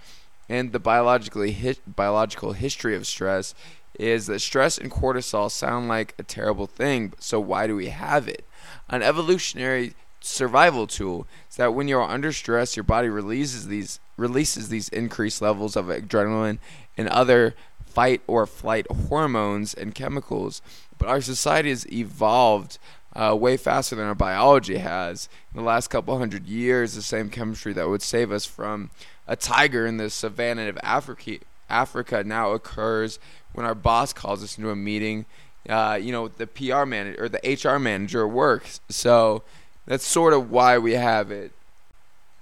And 0.48 0.72
the 0.72 0.80
biologically 0.80 1.52
hi- 1.52 1.76
biological 1.86 2.52
history 2.52 2.96
of 2.96 3.06
stress 3.06 3.54
is 3.98 4.26
that 4.26 4.40
stress 4.40 4.78
and 4.78 4.90
cortisol 4.90 5.50
sound 5.50 5.88
like 5.88 6.14
a 6.18 6.22
terrible 6.22 6.66
thing, 6.66 7.12
so 7.18 7.38
why 7.38 7.66
do 7.66 7.76
we 7.76 7.88
have 7.88 8.26
it? 8.26 8.44
An 8.88 9.02
evolutionary 9.02 9.94
survival 10.20 10.86
tool 10.86 11.26
is 11.50 11.56
that 11.56 11.74
when 11.74 11.88
you're 11.88 12.02
under 12.02 12.32
stress, 12.32 12.76
your 12.76 12.84
body 12.84 13.08
releases 13.08 13.68
these 13.68 14.00
releases 14.16 14.68
these 14.68 14.88
increased 14.90 15.42
levels 15.42 15.74
of 15.74 15.86
adrenaline 15.86 16.58
and 16.96 17.08
other 17.08 17.54
fight 17.94 18.22
or 18.26 18.46
flight 18.46 18.87
hormones 19.08 19.75
and 19.75 19.94
chemicals. 19.94 20.62
But 20.99 21.08
our 21.08 21.20
society 21.20 21.70
has 21.70 21.90
evolved 21.92 22.78
uh, 23.14 23.37
way 23.38 23.56
faster 23.56 23.96
than 23.96 24.06
our 24.06 24.14
biology 24.14 24.78
has. 24.78 25.28
In 25.52 25.58
the 25.58 25.66
last 25.66 25.88
couple 25.88 26.16
hundred 26.18 26.46
years, 26.46 26.94
the 26.94 27.02
same 27.02 27.28
chemistry 27.28 27.72
that 27.75 27.88
would 27.88 28.02
save 28.02 28.32
us 28.32 28.46
from 28.46 28.90
a 29.26 29.37
tiger 29.37 29.87
in 29.87 29.99
the 29.99 30.11
savannah 30.11 30.68
of 30.68 30.78
Africa, 30.82 31.38
Africa 31.68 32.25
now 32.25 32.52
occurs 32.52 33.18
when 33.52 33.66
our 33.66 33.75
boss 33.75 34.12
calls 34.12 34.42
us 34.42 34.56
into 34.56 34.70
a 34.70 34.76
meeting, 34.76 35.26
uh, 35.68 35.99
you 36.00 36.12
know, 36.12 36.28
the 36.28 36.46
PR 36.46 36.84
manager 36.84 37.25
or 37.25 37.28
the 37.28 37.40
HR 37.62 37.78
manager 37.78 38.26
at 38.26 38.32
work. 38.32 38.64
So 38.88 39.42
that's 39.87 40.06
sort 40.06 40.32
of 40.32 40.50
why 40.50 40.78
we 40.78 40.92
have 40.92 41.30
it. 41.30 41.52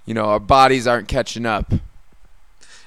You 0.05 0.13
know, 0.13 0.25
our 0.25 0.39
bodies 0.39 0.87
aren't 0.87 1.07
catching 1.07 1.45
up. 1.45 1.73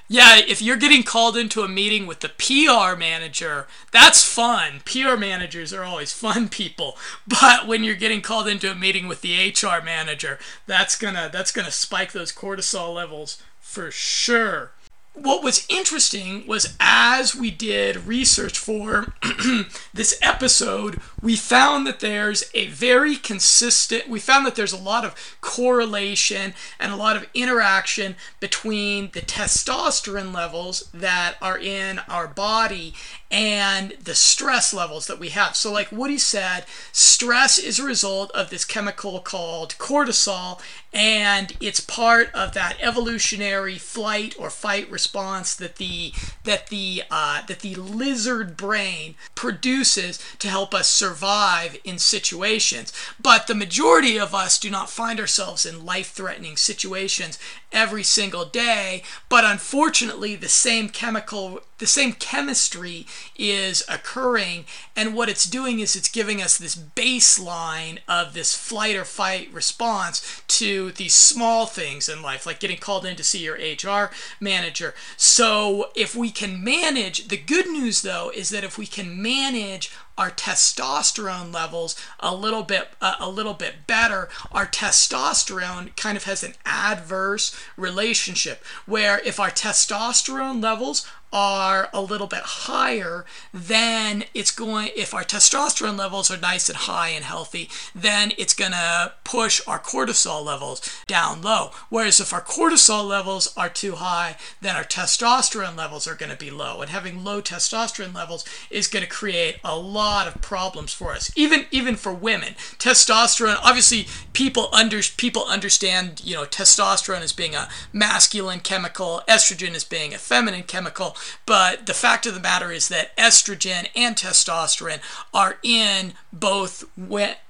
Yeah, 0.07 0.37
if 0.37 0.61
you're 0.61 0.77
getting 0.77 1.01
called 1.01 1.35
into 1.35 1.63
a 1.63 1.67
meeting 1.67 2.05
with 2.05 2.19
the 2.19 2.29
PR 2.29 2.95
manager, 2.95 3.67
that's 3.91 4.23
fun. 4.23 4.81
PR 4.85 5.17
managers 5.17 5.73
are 5.73 5.83
always 5.83 6.13
fun 6.13 6.47
people. 6.49 6.97
But 7.27 7.65
when 7.67 7.83
you're 7.83 7.95
getting 7.95 8.21
called 8.21 8.47
into 8.47 8.71
a 8.71 8.75
meeting 8.75 9.07
with 9.07 9.21
the 9.21 9.49
HR 9.49 9.83
manager, 9.83 10.37
that's 10.67 10.95
gonna 10.95 11.29
that's 11.33 11.51
gonna 11.51 11.71
spike 11.71 12.11
those 12.11 12.31
cortisol 12.31 12.93
levels 12.93 13.41
for 13.59 13.89
sure 13.89 14.71
what 15.15 15.43
was 15.43 15.65
interesting 15.69 16.45
was 16.45 16.75
as 16.79 17.33
we 17.35 17.49
did 17.49 18.05
research 18.05 18.57
for 18.57 19.13
this 19.93 20.19
episode, 20.21 20.99
we 21.21 21.35
found 21.35 21.87
that 21.87 22.01
there's 22.01 22.49
a 22.53 22.67
very 22.67 23.15
consistent, 23.15 24.09
we 24.09 24.19
found 24.19 24.45
that 24.45 24.55
there's 24.55 24.73
a 24.73 24.77
lot 24.77 25.05
of 25.05 25.37
correlation 25.39 26.53
and 26.79 26.91
a 26.91 26.97
lot 26.97 27.15
of 27.15 27.27
interaction 27.33 28.15
between 28.39 29.09
the 29.13 29.21
testosterone 29.21 30.33
levels 30.33 30.89
that 30.93 31.35
are 31.41 31.57
in 31.57 31.99
our 32.09 32.27
body 32.27 32.93
and 33.31 33.93
the 34.03 34.15
stress 34.15 34.73
levels 34.73 35.07
that 35.07 35.19
we 35.19 35.29
have. 35.29 35.55
So, 35.55 35.71
like 35.71 35.91
Woody 35.91 36.17
said, 36.17 36.65
stress 36.91 37.57
is 37.57 37.79
a 37.79 37.83
result 37.83 38.31
of 38.31 38.49
this 38.49 38.65
chemical 38.65 39.19
called 39.19 39.75
cortisol, 39.77 40.61
and 40.95 41.51
it's 41.59 41.81
part 41.81 42.33
of 42.33 42.53
that 42.53 42.77
evolutionary 42.79 43.77
flight 43.77 44.33
or 44.39 44.49
fight 44.49 44.89
response 44.89 45.53
that 45.53 45.75
the 45.75 46.13
that 46.45 46.67
the 46.67 47.03
uh, 47.11 47.41
that 47.47 47.59
the 47.59 47.75
lizard 47.75 48.55
brain 48.55 49.15
produces 49.35 50.17
to 50.39 50.47
help 50.47 50.73
us 50.73 50.89
survive 50.89 51.77
in 51.83 51.99
situations. 51.99 52.93
But 53.21 53.47
the 53.47 53.55
majority 53.55 54.17
of 54.17 54.33
us 54.33 54.57
do 54.57 54.69
not 54.69 54.89
find 54.89 55.19
ourselves 55.19 55.65
in 55.65 55.85
life-threatening 55.85 56.55
situations 56.55 57.37
every 57.73 58.03
single 58.03 58.45
day. 58.45 59.03
But 59.27 59.43
unfortunately, 59.43 60.37
the 60.37 60.47
same 60.47 60.87
chemical 60.87 61.59
the 61.77 61.87
same 61.87 62.13
chemistry 62.13 63.05
is 63.37 63.83
occurring 63.89 64.65
and 64.95 65.13
what 65.13 65.29
it's 65.29 65.45
doing 65.45 65.79
is 65.79 65.95
it's 65.95 66.07
giving 66.07 66.41
us 66.41 66.57
this 66.57 66.75
baseline 66.75 67.99
of 68.07 68.33
this 68.33 68.55
flight 68.55 68.95
or 68.95 69.03
fight 69.03 69.51
response 69.51 70.41
to 70.47 70.91
these 70.91 71.13
small 71.13 71.65
things 71.65 72.07
in 72.07 72.21
life 72.21 72.45
like 72.45 72.59
getting 72.59 72.77
called 72.77 73.05
in 73.05 73.15
to 73.15 73.23
see 73.23 73.39
your 73.39 73.55
HR 73.55 74.11
manager. 74.39 74.93
So 75.17 75.89
if 75.95 76.15
we 76.15 76.31
can 76.31 76.63
manage 76.63 77.27
the 77.27 77.37
good 77.37 77.67
news 77.67 78.01
though 78.01 78.31
is 78.33 78.49
that 78.49 78.63
if 78.63 78.77
we 78.77 78.85
can 78.85 79.21
manage 79.21 79.91
our 80.17 80.31
testosterone 80.31 81.53
levels 81.53 81.95
a 82.19 82.33
little 82.33 82.63
bit 82.63 82.89
uh, 83.01 83.15
a 83.19 83.29
little 83.29 83.53
bit 83.53 83.87
better 83.87 84.29
our 84.51 84.65
testosterone 84.65 85.95
kind 85.95 86.17
of 86.17 86.23
has 86.23 86.43
an 86.43 86.53
adverse 86.65 87.57
relationship 87.77 88.63
where 88.85 89.19
if 89.25 89.39
our 89.39 89.49
testosterone 89.49 90.61
levels 90.61 91.05
are 91.35 91.89
a 91.93 92.01
little 92.01 92.27
bit 92.27 92.41
higher, 92.41 93.25
then 93.53 94.23
it's 94.33 94.51
going, 94.51 94.89
if 94.95 95.13
our 95.13 95.23
testosterone 95.25 95.97
levels 95.97 96.31
are 96.31 96.37
nice 96.37 96.69
and 96.69 96.77
high 96.77 97.09
and 97.09 97.25
healthy, 97.25 97.69
then 97.93 98.31
it's 98.37 98.53
going 98.53 98.71
to 98.71 99.13
push 99.25 99.59
our 99.67 99.77
cortisol 99.77 100.45
levels 100.45 100.81
down 101.07 101.41
low. 101.41 101.71
Whereas 101.89 102.21
if 102.21 102.31
our 102.31 102.41
cortisol 102.41 103.05
levels 103.05 103.53
are 103.57 103.67
too 103.67 103.95
high, 103.95 104.37
then 104.61 104.77
our 104.77 104.85
testosterone 104.85 105.75
levels 105.75 106.07
are 106.07 106.15
going 106.15 106.31
to 106.31 106.37
be 106.37 106.51
low. 106.51 106.79
And 106.81 106.89
having 106.89 107.25
low 107.25 107.41
testosterone 107.41 108.15
levels 108.15 108.45
is 108.69 108.87
going 108.87 109.03
to 109.03 109.11
create 109.11 109.57
a 109.61 109.77
lot 109.77 110.04
of 110.05 110.41
problems 110.41 110.93
for 110.93 111.11
us, 111.11 111.31
even, 111.35 111.65
even 111.71 111.95
for 111.95 112.13
women. 112.13 112.53
Testosterone, 112.77 113.59
obviously, 113.63 114.07
people, 114.33 114.69
under, 114.71 115.01
people 115.17 115.45
understand, 115.45 116.21
you 116.23 116.35
know, 116.35 116.45
testosterone 116.45 117.21
as 117.21 117.33
being 117.33 117.55
a 117.55 117.69
masculine 117.91 118.59
chemical, 118.59 119.21
estrogen 119.27 119.75
as 119.75 119.83
being 119.83 120.13
a 120.13 120.17
feminine 120.17 120.63
chemical. 120.63 121.15
But 121.45 121.85
the 121.85 121.93
fact 121.93 122.25
of 122.25 122.33
the 122.33 122.39
matter 122.39 122.71
is 122.71 122.87
that 122.89 123.15
estrogen 123.17 123.87
and 123.95 124.15
testosterone 124.15 125.01
are 125.33 125.57
in 125.63 126.13
both 126.31 126.85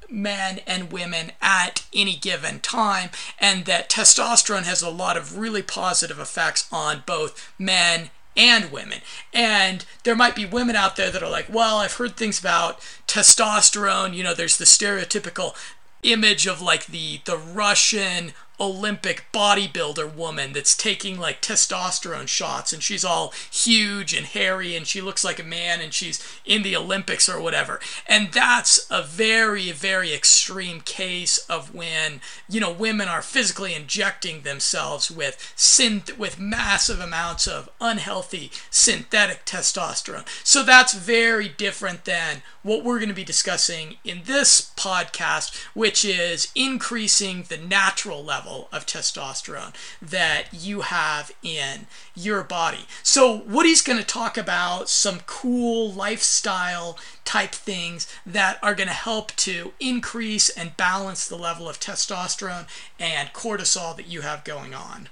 men 0.09 0.59
and 0.67 0.91
women 0.91 1.31
at 1.41 1.85
any 1.93 2.15
given 2.15 2.59
time, 2.59 3.09
and 3.39 3.65
that 3.65 3.89
testosterone 3.89 4.63
has 4.63 4.81
a 4.81 4.89
lot 4.89 5.17
of 5.17 5.38
really 5.38 5.62
positive 5.62 6.19
effects 6.19 6.67
on 6.71 7.03
both 7.05 7.53
men 7.59 8.09
and 8.36 8.72
women. 8.72 9.00
And 9.34 9.86
there 10.04 10.15
might 10.15 10.36
be 10.36 10.46
women 10.46 10.75
out 10.75 10.96
there 10.96 11.12
that 11.12 11.24
are 11.24 11.30
like, 11.30 11.48
well, 11.50 11.77
I've 11.77 11.94
heard 11.94 12.15
things 12.18 12.39
about 12.39 12.80
testosterone. 13.08 14.13
You 14.13 14.24
know, 14.24 14.34
there's 14.34 14.58
the 14.58 14.65
stereotypical 14.65 15.56
image 16.04 16.46
of 16.46 16.62
like 16.62 16.86
the 16.86 17.22
the 17.25 17.38
Russian 17.38 18.34
Olympic 18.59 19.25
bodybuilder 19.33 20.15
woman 20.15 20.53
that's 20.53 20.75
taking 20.75 21.19
like 21.19 21.41
testosterone 21.41 22.27
shots 22.27 22.71
and 22.71 22.81
she's 22.81 23.05
all 23.05 23.33
huge 23.51 24.13
and 24.13 24.25
hairy 24.25 24.75
and 24.75 24.88
she 24.88 25.01
looks 25.01 25.24
like 25.24 25.39
a 25.39 25.43
man 25.43 25.81
and 25.81 25.93
she's 25.93 26.25
in 26.45 26.63
the 26.63 26.75
Olympics 26.75 27.27
or 27.27 27.41
whatever. 27.41 27.79
And 28.07 28.31
that's 28.31 28.88
a 28.89 29.01
very, 29.01 29.71
very 29.71 30.13
extreme 30.13 30.81
case 30.81 31.38
of 31.50 31.74
when, 31.74 32.21
you 32.47 32.59
know, 32.59 32.71
women 32.71 33.07
are 33.07 33.21
physically 33.21 33.74
injecting 33.74 34.41
themselves 34.41 35.12
with 35.12 35.53
synth 35.57 36.17
with 36.17 36.39
massive 36.39 37.00
amounts 37.00 37.47
of 37.47 37.69
unhealthy 37.81 38.51
synthetic 38.69 39.45
testosterone. 39.45 40.25
So 40.43 40.63
that's 40.63 40.93
very 40.93 41.50
different 41.50 42.05
than 42.05 42.43
what 42.63 42.83
we're 42.83 42.97
going 42.97 43.09
to 43.09 43.15
be 43.15 43.24
discussing 43.24 43.97
in 44.03 44.21
this 44.25 44.71
podcast, 44.75 45.55
which 45.74 46.03
is 46.03 46.51
increasing 46.55 47.45
the 47.47 47.57
natural 47.57 48.24
level 48.45 48.67
of 48.71 48.85
testosterone 48.85 49.73
that 50.01 50.45
you 50.51 50.81
have 50.81 51.31
in 51.41 51.87
your 52.15 52.43
body. 52.43 52.85
So, 53.03 53.41
Woody's 53.47 53.81
going 53.81 53.99
to 53.99 54.05
talk 54.05 54.37
about 54.37 54.89
some 54.89 55.21
cool 55.25 55.91
lifestyle 55.91 56.97
type 57.23 57.53
things 57.53 58.07
that 58.25 58.59
are 58.61 58.75
going 58.75 58.87
to 58.87 58.93
help 58.93 59.35
to 59.37 59.73
increase 59.79 60.49
and 60.49 60.77
balance 60.77 61.27
the 61.27 61.37
level 61.37 61.67
of 61.67 61.79
testosterone 61.79 62.67
and 62.99 63.33
cortisol 63.33 63.95
that 63.95 64.07
you 64.07 64.21
have 64.21 64.43
going 64.43 64.73
on. 64.73 65.09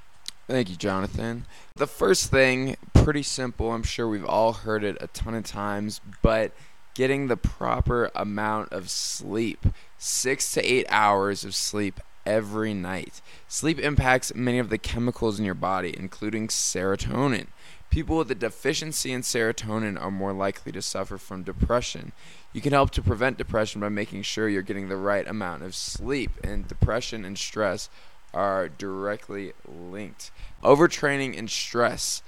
Thank 0.48 0.70
you, 0.70 0.76
Jonathan. 0.76 1.46
The 1.76 1.88
first 1.88 2.30
thing, 2.30 2.76
pretty 2.94 3.24
simple. 3.24 3.72
I'm 3.72 3.84
sure 3.84 4.08
we've 4.08 4.26
all 4.26 4.54
heard 4.54 4.84
it 4.84 4.98
a 5.00 5.08
ton 5.08 5.34
of 5.34 5.46
times, 5.46 6.02
but 6.22 6.52
getting 6.94 7.28
the 7.28 7.38
proper 7.38 8.12
amount 8.14 8.72
of 8.72 8.90
sleep. 8.90 9.66
Six 9.98 10.54
to 10.54 10.62
eight 10.62 10.86
hours 10.90 11.44
of 11.44 11.56
sleep 11.56 12.00
every 12.26 12.74
night. 12.74 13.22
Sleep 13.48 13.80
impacts 13.80 14.34
many 14.36 14.60
of 14.60 14.70
the 14.70 14.78
chemicals 14.78 15.40
in 15.40 15.46
your 15.46 15.54
body, 15.54 15.94
including 15.98 16.48
serotonin. 16.48 17.48
People 17.90 18.18
with 18.18 18.32
a 18.32 18.36
deficiency 18.36 19.12
in 19.12 19.22
serotonin 19.22 20.02
are 20.02 20.10
more 20.10 20.34
likely 20.34 20.72
to 20.72 20.82
suffer 20.82 21.18
from 21.18 21.44
depression. 21.44 22.12
You 22.52 22.62
can 22.62 22.74
help 22.74 22.92
to 22.92 23.02
prevent 23.02 23.38
depression 23.38 23.82
by 23.82 23.90
making 23.90 24.24
sure 24.24 24.50
you're 24.50 24.62
getting 24.62 24.90
the 24.90 24.98
right 24.98 25.28
amount 25.28 25.64
of 25.64 25.76
sleep, 25.76 26.32
and 26.44 26.68
depression 26.68 27.24
and 27.24 27.38
stress 27.38 27.90
are 28.34 28.68
directly 28.68 29.54
linked. 29.68 30.32
Overtraining 30.64 31.38
and 31.38 31.50
stress 31.50 32.24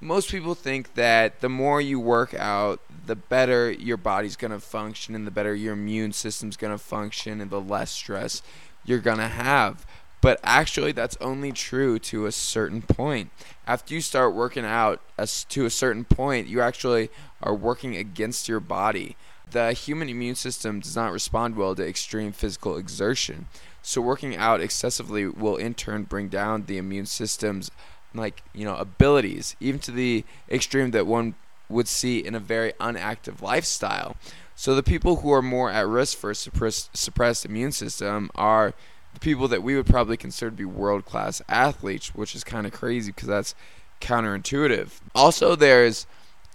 most 0.00 0.30
people 0.30 0.54
think 0.54 0.94
that 0.94 1.40
the 1.40 1.48
more 1.48 1.80
you 1.80 1.98
work 1.98 2.34
out, 2.34 2.80
the 3.06 3.16
better 3.16 3.70
your 3.70 3.96
body's 3.96 4.36
going 4.36 4.50
to 4.50 4.60
function 4.60 5.14
and 5.14 5.26
the 5.26 5.30
better 5.30 5.54
your 5.54 5.72
immune 5.72 6.12
system's 6.12 6.56
going 6.56 6.72
to 6.72 6.78
function 6.78 7.40
and 7.40 7.50
the 7.50 7.60
less 7.60 7.90
stress 7.90 8.42
you're 8.86 9.00
going 9.00 9.18
to 9.18 9.28
have. 9.28 9.84
But 10.20 10.40
actually, 10.42 10.92
that's 10.92 11.16
only 11.20 11.52
true 11.52 11.98
to 12.00 12.26
a 12.26 12.32
certain 12.32 12.82
point. 12.82 13.30
After 13.66 13.94
you 13.94 14.00
start 14.00 14.34
working 14.34 14.64
out 14.64 15.00
as 15.18 15.44
to 15.44 15.66
a 15.66 15.70
certain 15.70 16.04
point, 16.04 16.48
you 16.48 16.60
actually 16.60 17.10
are 17.42 17.54
working 17.54 17.94
against 17.96 18.48
your 18.48 18.60
body. 18.60 19.16
The 19.50 19.72
human 19.72 20.08
immune 20.08 20.34
system 20.34 20.80
does 20.80 20.96
not 20.96 21.12
respond 21.12 21.56
well 21.56 21.74
to 21.74 21.86
extreme 21.86 22.32
physical 22.32 22.76
exertion. 22.76 23.46
So, 23.82 24.00
working 24.00 24.34
out 24.34 24.60
excessively 24.60 25.28
will 25.28 25.56
in 25.56 25.74
turn 25.74 26.04
bring 26.04 26.28
down 26.28 26.64
the 26.64 26.78
immune 26.78 27.06
system's 27.06 27.70
like 28.14 28.42
you 28.52 28.64
know 28.64 28.76
abilities, 28.76 29.54
even 29.60 29.78
to 29.80 29.90
the 29.90 30.24
extreme 30.50 30.90
that 30.92 31.06
one 31.06 31.34
would 31.68 31.88
see 31.88 32.18
in 32.18 32.34
a 32.34 32.40
very 32.40 32.72
unactive 32.80 33.40
lifestyle. 33.42 34.16
So 34.58 34.74
the 34.74 34.82
people 34.82 35.16
who 35.16 35.30
are 35.32 35.42
more 35.42 35.70
at 35.70 35.86
risk 35.86 36.16
for 36.16 36.30
a 36.30 36.34
suppressed, 36.34 36.96
suppressed 36.96 37.44
immune 37.44 37.72
system 37.72 38.30
are 38.34 38.72
the 39.12 39.20
people 39.20 39.48
that 39.48 39.62
we 39.62 39.76
would 39.76 39.86
probably 39.86 40.16
consider 40.16 40.50
to 40.50 40.56
be 40.56 40.64
world 40.64 41.04
class 41.04 41.42
athletes, 41.46 42.14
which 42.14 42.34
is 42.34 42.42
kind 42.42 42.66
of 42.66 42.72
crazy 42.72 43.12
because 43.12 43.28
that's 43.28 43.54
counterintuitive. 44.00 45.00
Also, 45.14 45.56
there's 45.56 46.06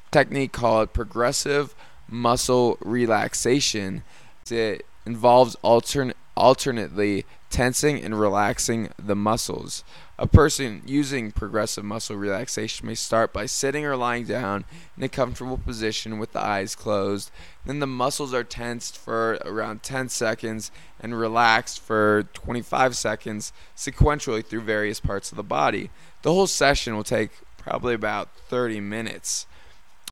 a 0.07 0.11
technique 0.11 0.51
called 0.51 0.93
progressive 0.93 1.75
muscle 2.07 2.77
relaxation. 2.81 4.03
It 4.49 4.83
involves 5.05 5.55
altern- 5.63 6.13
alternately 6.35 7.25
tensing 7.51 8.03
and 8.03 8.19
relaxing 8.19 8.89
the 8.97 9.15
muscles. 9.15 9.83
A 10.21 10.27
person 10.27 10.83
using 10.85 11.31
progressive 11.31 11.83
muscle 11.83 12.15
relaxation 12.15 12.85
may 12.85 12.93
start 12.93 13.33
by 13.33 13.47
sitting 13.47 13.87
or 13.87 13.97
lying 13.97 14.25
down 14.25 14.65
in 14.95 15.01
a 15.01 15.09
comfortable 15.09 15.57
position 15.57 16.19
with 16.19 16.31
the 16.31 16.39
eyes 16.39 16.75
closed. 16.75 17.31
Then 17.65 17.79
the 17.79 17.87
muscles 17.87 18.31
are 18.31 18.43
tensed 18.43 18.99
for 18.99 19.39
around 19.43 19.81
10 19.81 20.09
seconds 20.09 20.69
and 20.99 21.19
relaxed 21.19 21.79
for 21.79 22.27
25 22.33 22.95
seconds 22.95 23.51
sequentially 23.75 24.45
through 24.45 24.61
various 24.61 24.99
parts 24.99 25.31
of 25.31 25.37
the 25.37 25.43
body. 25.43 25.89
The 26.21 26.31
whole 26.31 26.45
session 26.45 26.95
will 26.95 27.03
take 27.03 27.31
probably 27.57 27.95
about 27.95 28.29
30 28.47 28.79
minutes. 28.79 29.47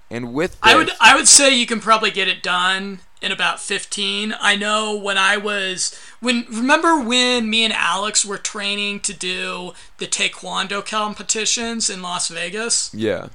And 0.09 0.33
with 0.33 0.51
this, 0.51 0.59
I 0.63 0.75
would 0.75 0.91
I 0.99 1.15
would 1.15 1.27
say 1.27 1.55
you 1.55 1.65
can 1.65 1.79
probably 1.79 2.11
get 2.11 2.27
it 2.27 2.41
done 2.41 2.99
in 3.21 3.31
about 3.31 3.59
15. 3.59 4.33
I 4.39 4.55
know 4.55 4.95
when 4.95 5.17
I 5.17 5.37
was 5.37 5.97
when 6.19 6.45
remember 6.49 6.99
when 6.99 7.49
me 7.49 7.63
and 7.63 7.73
Alex 7.73 8.25
were 8.25 8.37
training 8.37 9.01
to 9.01 9.13
do 9.13 9.73
the 9.97 10.07
taekwondo 10.07 10.85
competitions 10.85 11.89
in 11.89 12.01
Las 12.01 12.29
Vegas? 12.29 12.93
yeah. 12.93 13.27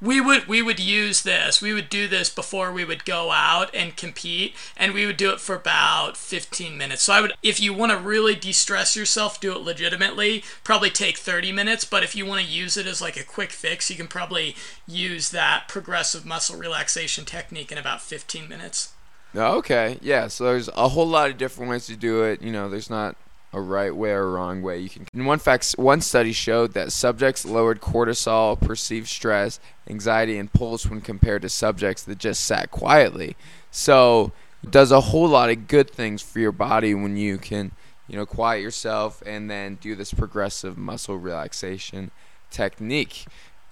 We 0.00 0.20
would 0.20 0.46
we 0.46 0.60
would 0.60 0.78
use 0.78 1.22
this 1.22 1.62
we 1.62 1.72
would 1.72 1.88
do 1.88 2.06
this 2.06 2.28
before 2.28 2.72
we 2.72 2.84
would 2.84 3.04
go 3.04 3.30
out 3.30 3.74
and 3.74 3.96
compete 3.96 4.54
and 4.76 4.92
we 4.92 5.06
would 5.06 5.16
do 5.16 5.30
it 5.30 5.40
for 5.40 5.54
about 5.54 6.16
15 6.16 6.76
minutes 6.76 7.02
so 7.02 7.12
i 7.12 7.20
would 7.20 7.32
if 7.42 7.58
you 7.60 7.72
want 7.72 7.90
to 7.90 7.98
really 7.98 8.34
de-stress 8.34 8.94
yourself 8.94 9.40
do 9.40 9.52
it 9.52 9.60
legitimately 9.60 10.44
probably 10.64 10.90
take 10.90 11.16
30 11.16 11.50
minutes 11.52 11.84
but 11.84 12.02
if 12.02 12.14
you 12.14 12.26
want 12.26 12.44
to 12.44 12.50
use 12.50 12.76
it 12.76 12.86
as 12.86 13.00
like 13.00 13.16
a 13.16 13.24
quick 13.24 13.50
fix 13.50 13.90
you 13.90 13.96
can 13.96 14.08
probably 14.08 14.54
use 14.86 15.30
that 15.30 15.66
progressive 15.68 16.26
muscle 16.26 16.58
relaxation 16.58 17.24
technique 17.24 17.72
in 17.72 17.78
about 17.78 18.02
15 18.02 18.48
minutes 18.48 18.92
Okay, 19.34 19.98
yeah. 20.00 20.28
So 20.28 20.44
there's 20.44 20.68
a 20.68 20.88
whole 20.88 21.06
lot 21.06 21.28
of 21.28 21.36
different 21.36 21.68
ways 21.70 21.84
to 21.86 21.96
do 21.96 22.22
it. 22.22 22.40
You 22.40 22.50
know, 22.50 22.70
there's 22.70 22.88
not 22.88 23.16
a 23.52 23.60
right 23.60 23.94
way 23.94 24.10
or 24.10 24.22
a 24.22 24.30
wrong 24.30 24.62
way. 24.62 24.78
You 24.78 24.88
can. 24.88 25.06
In 25.14 25.24
one 25.24 25.38
fact, 25.38 25.72
one 25.78 26.00
study 26.00 26.32
showed 26.32 26.72
that 26.74 26.92
subjects 26.92 27.44
lowered 27.44 27.80
cortisol, 27.80 28.60
perceived 28.60 29.08
stress, 29.08 29.60
anxiety, 29.88 30.38
and 30.38 30.52
pulse 30.52 30.86
when 30.86 31.00
compared 31.00 31.42
to 31.42 31.48
subjects 31.48 32.02
that 32.04 32.18
just 32.18 32.44
sat 32.44 32.70
quietly. 32.70 33.36
So 33.70 34.32
it 34.62 34.70
does 34.70 34.92
a 34.92 35.00
whole 35.00 35.28
lot 35.28 35.50
of 35.50 35.68
good 35.68 35.90
things 35.90 36.22
for 36.22 36.40
your 36.40 36.52
body 36.52 36.94
when 36.94 37.16
you 37.16 37.38
can, 37.38 37.72
you 38.08 38.16
know, 38.16 38.26
quiet 38.26 38.62
yourself 38.62 39.22
and 39.24 39.50
then 39.50 39.76
do 39.76 39.94
this 39.94 40.12
progressive 40.12 40.76
muscle 40.76 41.16
relaxation 41.16 42.10
technique. 42.50 43.26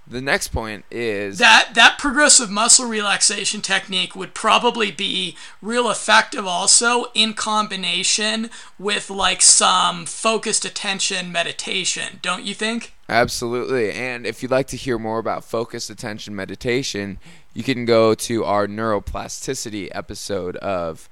The 0.07 0.21
next 0.21 0.49
point 0.49 0.85
is 0.91 1.39
that 1.39 1.71
that 1.75 1.99
progressive 1.99 2.51
muscle 2.51 2.87
relaxation 2.87 3.63
technique 3.63 4.15
would 4.15 4.35
probably 4.35 4.91
be 4.91 5.37
real 5.63 5.91
effective 5.91 6.47
also 6.47 7.07
in 7.15 7.33
combination 7.33 8.51
with 8.79 9.09
like 9.09 9.41
some 9.41 10.05
focused 10.05 10.67
attention 10.67 11.33
meditation 11.33 12.19
don't 12.21 12.45
you 12.45 12.53
think 12.53 12.95
Absolutely. 13.09 13.93
And 13.93 14.27
if 14.27 14.43
you'd 14.43 14.51
like 14.51 14.67
to 14.69 14.77
hear 14.77 14.99
more 14.99 15.19
about 15.19 15.45
focused 15.45 15.91
attention 15.91 16.35
meditation, 16.35 17.19
you 17.53 17.63
can 17.63 17.85
go 17.85 18.15
to 18.15 18.45
our 18.45 18.67
neuroplasticity 18.67 19.89
episode 19.93 20.57
of 20.57 21.09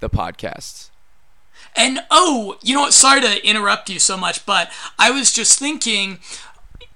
the 0.00 0.08
podcast. 0.08 0.90
And 1.76 2.00
oh, 2.10 2.56
you 2.62 2.74
know 2.74 2.82
what? 2.82 2.94
Sorry 2.94 3.20
to 3.20 3.46
interrupt 3.46 3.90
you 3.90 3.98
so 3.98 4.16
much, 4.16 4.46
but 4.46 4.70
I 4.98 5.10
was 5.10 5.32
just 5.32 5.58
thinking 5.58 6.18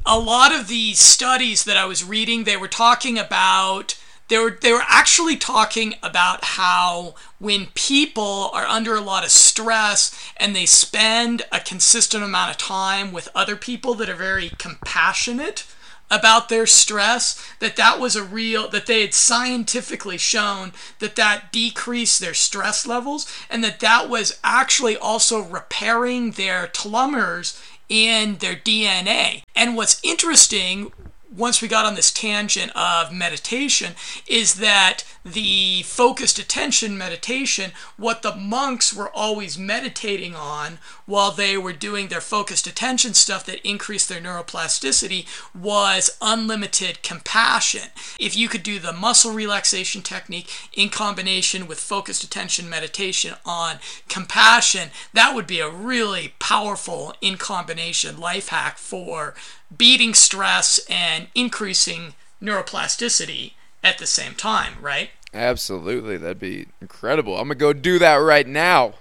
a 0.09 0.19
lot 0.19 0.55
of 0.55 0.69
these 0.69 0.99
studies 0.99 1.65
that 1.65 1.77
I 1.77 1.85
was 1.85 2.03
reading, 2.03 2.45
they 2.45 2.57
were 2.57 2.67
talking 2.67 3.19
about 3.19 3.97
they 4.29 4.39
were 4.39 4.59
they 4.61 4.73
were 4.73 4.85
actually 4.87 5.37
talking 5.37 5.95
about 6.03 6.45
how 6.45 7.15
when 7.39 7.67
people 7.75 8.51
are 8.53 8.67
under 8.67 8.95
a 8.95 9.03
lot 9.03 9.25
of 9.25 9.31
stress 9.31 10.15
and 10.37 10.57
they 10.57 10.67
spend 10.67 11.43
a 11.53 11.61
consistent 11.61 12.25
amount 12.25 12.51
of 12.51 12.57
time 12.57 13.13
with 13.13 13.29
other 13.35 13.57
people 13.57 13.95
that 13.95 14.09
are 14.09 14.15
very 14.15 14.51
compassionate 14.59 15.67
about 16.11 16.49
their 16.49 16.67
stress 16.67 17.43
that 17.61 17.77
that 17.77 18.01
was 18.01 18.17
a 18.17 18.25
real 18.25 18.69
that 18.69 18.87
they 18.87 19.03
had 19.03 19.13
scientifically 19.15 20.17
shown 20.17 20.73
that 21.01 21.17
that 21.17 21.53
decreased 21.53 22.19
their 22.19 22.35
stress 22.35 22.87
levels 22.87 23.31
and 23.51 23.63
that 23.63 23.81
that 23.81 24.09
was 24.09 24.39
actually 24.43 24.97
also 24.97 25.41
repairing 25.43 26.33
their 26.33 26.67
telomeres 26.67 27.63
in 27.89 28.37
their 28.39 28.55
DNA. 28.55 29.43
And 29.55 29.77
what's 29.77 30.01
interesting 30.03 30.93
once 31.35 31.61
we 31.61 31.69
got 31.69 31.85
on 31.85 31.95
this 31.95 32.11
tangent 32.11 32.73
of 32.75 33.13
meditation 33.13 33.95
is 34.27 34.55
that 34.55 35.05
the 35.25 35.83
focused 35.83 36.39
attention 36.39 36.97
meditation, 36.97 37.73
what 37.97 38.23
the 38.23 38.35
monks 38.35 38.95
were 38.95 39.11
always 39.11 39.59
meditating 39.59 40.35
on 40.35 40.79
while 41.05 41.31
they 41.31 41.57
were 41.57 41.73
doing 41.73 42.09
their 42.09 42.21
focused 42.21 42.67
attention 42.67 43.13
stuff 43.13 43.45
that 43.45 43.67
increased 43.69 44.09
their 44.09 44.21
neuroplasticity, 44.21 45.27
was 45.55 46.17
unlimited 46.23 47.03
compassion. 47.03 47.91
If 48.19 48.37
you 48.37 48.49
could 48.49 48.63
do 48.63 48.79
the 48.79 48.93
muscle 48.93 49.33
relaxation 49.33 50.03
technique 50.03 50.51
in 50.73 50.89
combination 50.89 51.67
with 51.67 51.79
focused 51.79 52.25
attention 52.25 52.69
meditation 52.71 53.35
on 53.45 53.79
compassion, 54.09 54.91
that 55.13 55.35
would 55.35 55.47
be 55.47 55.61
a 55.61 55.71
really 55.71 56.35
powerful 56.39 57.15
in 57.21 57.37
combination 57.37 58.19
life 58.19 58.49
hack 58.49 58.79
for 58.79 59.35
beating 59.77 60.15
stress 60.15 60.81
and 60.89 61.29
increasing 61.35 62.15
neuroplasticity 62.43 63.53
at 63.83 63.99
the 63.99 64.07
same 64.07 64.35
time, 64.35 64.75
right? 64.81 65.11
Absolutely. 65.35 66.17
That'd 66.17 66.39
be 66.39 66.69
incredible. 66.81 67.37
I'm 67.37 67.49
going 67.49 67.59
to 67.59 67.63
go 67.63 67.73
do 67.73 67.99
that 67.99 68.17
right 68.17 68.47
now. 68.47 68.95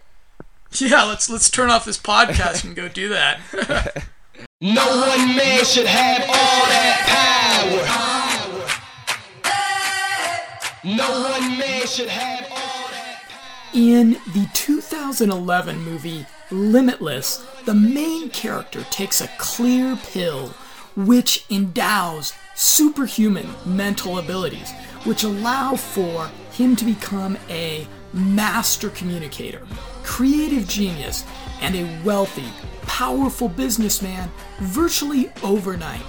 Yeah, 0.73 1.03
let's 1.03 1.29
let's 1.29 1.49
turn 1.49 1.69
off 1.69 1.85
this 1.85 1.97
podcast 1.97 2.65
and 2.65 2.75
go 2.75 2.89
do 2.89 3.09
that. 3.09 4.05
No 4.59 4.87
one 4.87 5.35
man 5.35 5.63
should 5.63 5.85
have 5.85 6.21
all 6.23 6.65
that 6.65 7.03
power. 10.83 10.95
No 10.95 11.29
one 11.29 11.59
man 11.59 11.85
should 11.85 12.09
have 12.09 12.47
all 12.51 12.89
that 12.89 13.21
In 13.75 14.13
the 14.33 14.49
2011 14.55 15.79
movie 15.83 16.25
Limitless, 16.49 17.45
the 17.65 17.73
main 17.73 18.29
character 18.29 18.83
takes 18.89 19.19
a 19.19 19.27
clear 19.37 19.97
pill 19.97 20.53
which 20.95 21.45
endows 21.49 22.33
superhuman 22.55 23.47
mental 23.65 24.17
abilities, 24.17 24.71
which 25.03 25.23
allow 25.23 25.75
for 25.75 26.27
him 26.51 26.75
to 26.77 26.85
become 26.85 27.37
a 27.49 27.85
master 28.13 28.89
communicator, 28.89 29.61
creative 30.03 30.67
genius, 30.67 31.25
and 31.61 31.75
a 31.75 32.01
wealthy, 32.05 32.47
powerful 32.83 33.49
businessman 33.49 34.31
virtually 34.59 35.29
overnight. 35.43 36.01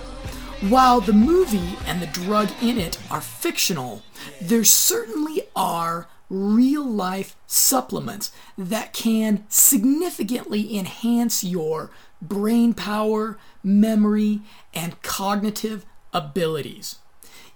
While 0.71 1.01
the 1.01 1.13
movie 1.13 1.77
and 1.87 2.01
the 2.01 2.07
drug 2.07 2.49
in 2.63 2.79
it 2.79 2.99
are 3.11 3.21
fictional, 3.21 4.03
there 4.41 4.65
certainly 4.65 5.43
are 5.55 6.09
real 6.31 6.85
life 6.85 7.37
supplements 7.47 8.31
that 8.57 8.93
can 8.93 9.45
significantly 9.49 10.77
enhance 10.77 11.43
your 11.43 11.91
brain 12.21 12.75
power, 12.75 13.39
memory, 13.63 14.41
and 14.75 15.01
cognitive 15.03 15.87
abilities. 16.13 16.97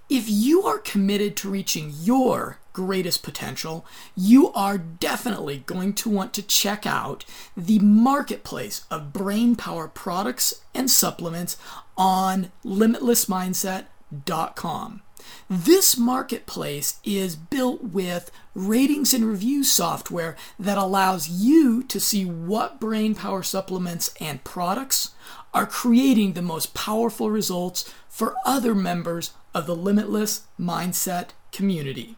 If 0.09 0.25
you 0.29 0.63
are 0.65 0.79
committed 0.79 1.37
to 1.39 1.51
reaching 1.51 1.93
your 1.95 2.59
greatest 2.73 3.23
potential, 3.23 3.87
you 4.17 4.53
are 4.53 4.79
definitely 4.79 5.59
going 5.67 5.93
to 5.95 6.11
want 6.11 6.33
to 6.35 6.43
check 6.43 6.87
out 6.87 7.25
the 7.57 7.79
marketplace 7.79 8.85
of 8.91 9.13
brain 9.13 9.55
power 9.57 9.89
products 9.89 10.63
and 10.75 10.91
supplements 10.91 11.57
on 11.97 12.51
limitlessmindset.com. 12.65 15.03
This 15.49 15.97
marketplace 15.97 16.99
is 17.05 17.37
built 17.37 17.83
with 17.83 18.31
ratings 18.55 19.15
and 19.15 19.25
review 19.25 19.65
software 19.65 20.37
that 20.59 20.79
allows 20.79 21.29
you 21.29 21.83
to 21.85 22.01
see 22.01 22.25
what 22.25 22.81
brain 22.81 23.15
power 23.15 23.43
supplements 23.43 24.15
and 24.21 24.43
products 24.45 25.11
are 25.55 25.67
creating 25.67 26.33
the 26.33 26.43
most 26.43 26.75
powerful 26.75 27.31
results 27.31 27.93
for 28.09 28.35
other 28.45 28.75
members 28.75 29.31
of 29.55 29.67
the 29.67 29.77
Limitless 29.77 30.43
Mindset 30.59 31.29
community. 31.51 32.17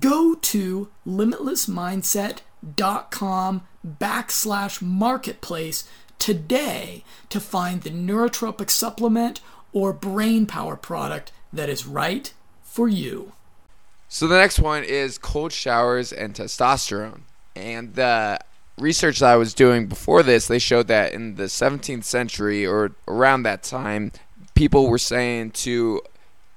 Go 0.00 0.34
to 0.34 0.88
limitlessmindset.com 1.06 3.62
backslash 3.86 4.80
marketplace 4.80 5.86
today 6.18 7.04
to 7.28 7.38
find 7.38 7.82
the 7.82 7.90
neurotropic 7.90 8.70
supplement 8.70 9.42
or 9.72 9.92
brain 9.92 10.46
power 10.46 10.76
product 10.76 11.32
that 11.54 11.68
is 11.68 11.86
right 11.86 12.32
for 12.62 12.88
you. 12.88 13.32
So 14.08 14.26
the 14.26 14.38
next 14.38 14.58
one 14.58 14.84
is 14.84 15.18
cold 15.18 15.52
showers 15.52 16.12
and 16.12 16.34
testosterone. 16.34 17.22
And 17.56 17.94
the 17.94 18.38
research 18.78 19.20
that 19.20 19.30
I 19.30 19.36
was 19.36 19.54
doing 19.54 19.86
before 19.86 20.22
this, 20.22 20.46
they 20.46 20.58
showed 20.58 20.88
that 20.88 21.12
in 21.12 21.36
the 21.36 21.44
17th 21.44 22.04
century 22.04 22.66
or 22.66 22.92
around 23.08 23.44
that 23.44 23.62
time, 23.62 24.12
people 24.54 24.88
were 24.88 24.98
saying 24.98 25.52
to 25.52 26.00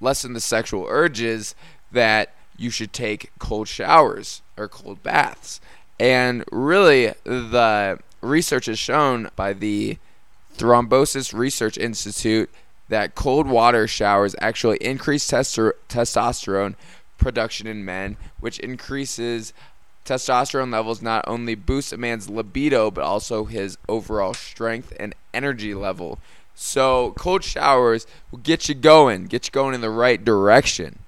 lessen 0.00 0.32
the 0.32 0.40
sexual 0.40 0.86
urges 0.88 1.54
that 1.90 2.34
you 2.56 2.70
should 2.70 2.92
take 2.92 3.30
cold 3.38 3.68
showers 3.68 4.42
or 4.56 4.68
cold 4.68 5.02
baths. 5.02 5.60
And 5.98 6.44
really, 6.50 7.12
the 7.24 7.98
research 8.20 8.68
is 8.68 8.78
shown 8.78 9.30
by 9.36 9.52
the 9.52 9.98
Thrombosis 10.56 11.32
Research 11.32 11.78
Institute 11.78 12.50
that 12.88 13.14
cold 13.14 13.46
water 13.46 13.86
showers 13.86 14.34
actually 14.40 14.78
increase 14.78 15.26
tester- 15.26 15.76
testosterone 15.88 16.74
production 17.18 17.66
in 17.66 17.84
men, 17.84 18.16
which 18.40 18.58
increases 18.60 19.52
testosterone 20.04 20.72
levels 20.72 21.02
not 21.02 21.24
only 21.28 21.54
boosts 21.54 21.92
a 21.92 21.96
man's 21.96 22.30
libido 22.30 22.90
but 22.90 23.04
also 23.04 23.44
his 23.44 23.76
overall 23.88 24.32
strength 24.32 24.92
and 24.98 25.14
energy 25.34 25.74
level. 25.74 26.18
So 26.54 27.12
cold 27.16 27.44
showers 27.44 28.06
will 28.30 28.38
get 28.38 28.68
you 28.68 28.74
going, 28.74 29.26
get 29.26 29.46
you 29.46 29.52
going 29.52 29.74
in 29.74 29.80
the 29.80 29.90
right 29.90 30.24
direction. 30.24 31.00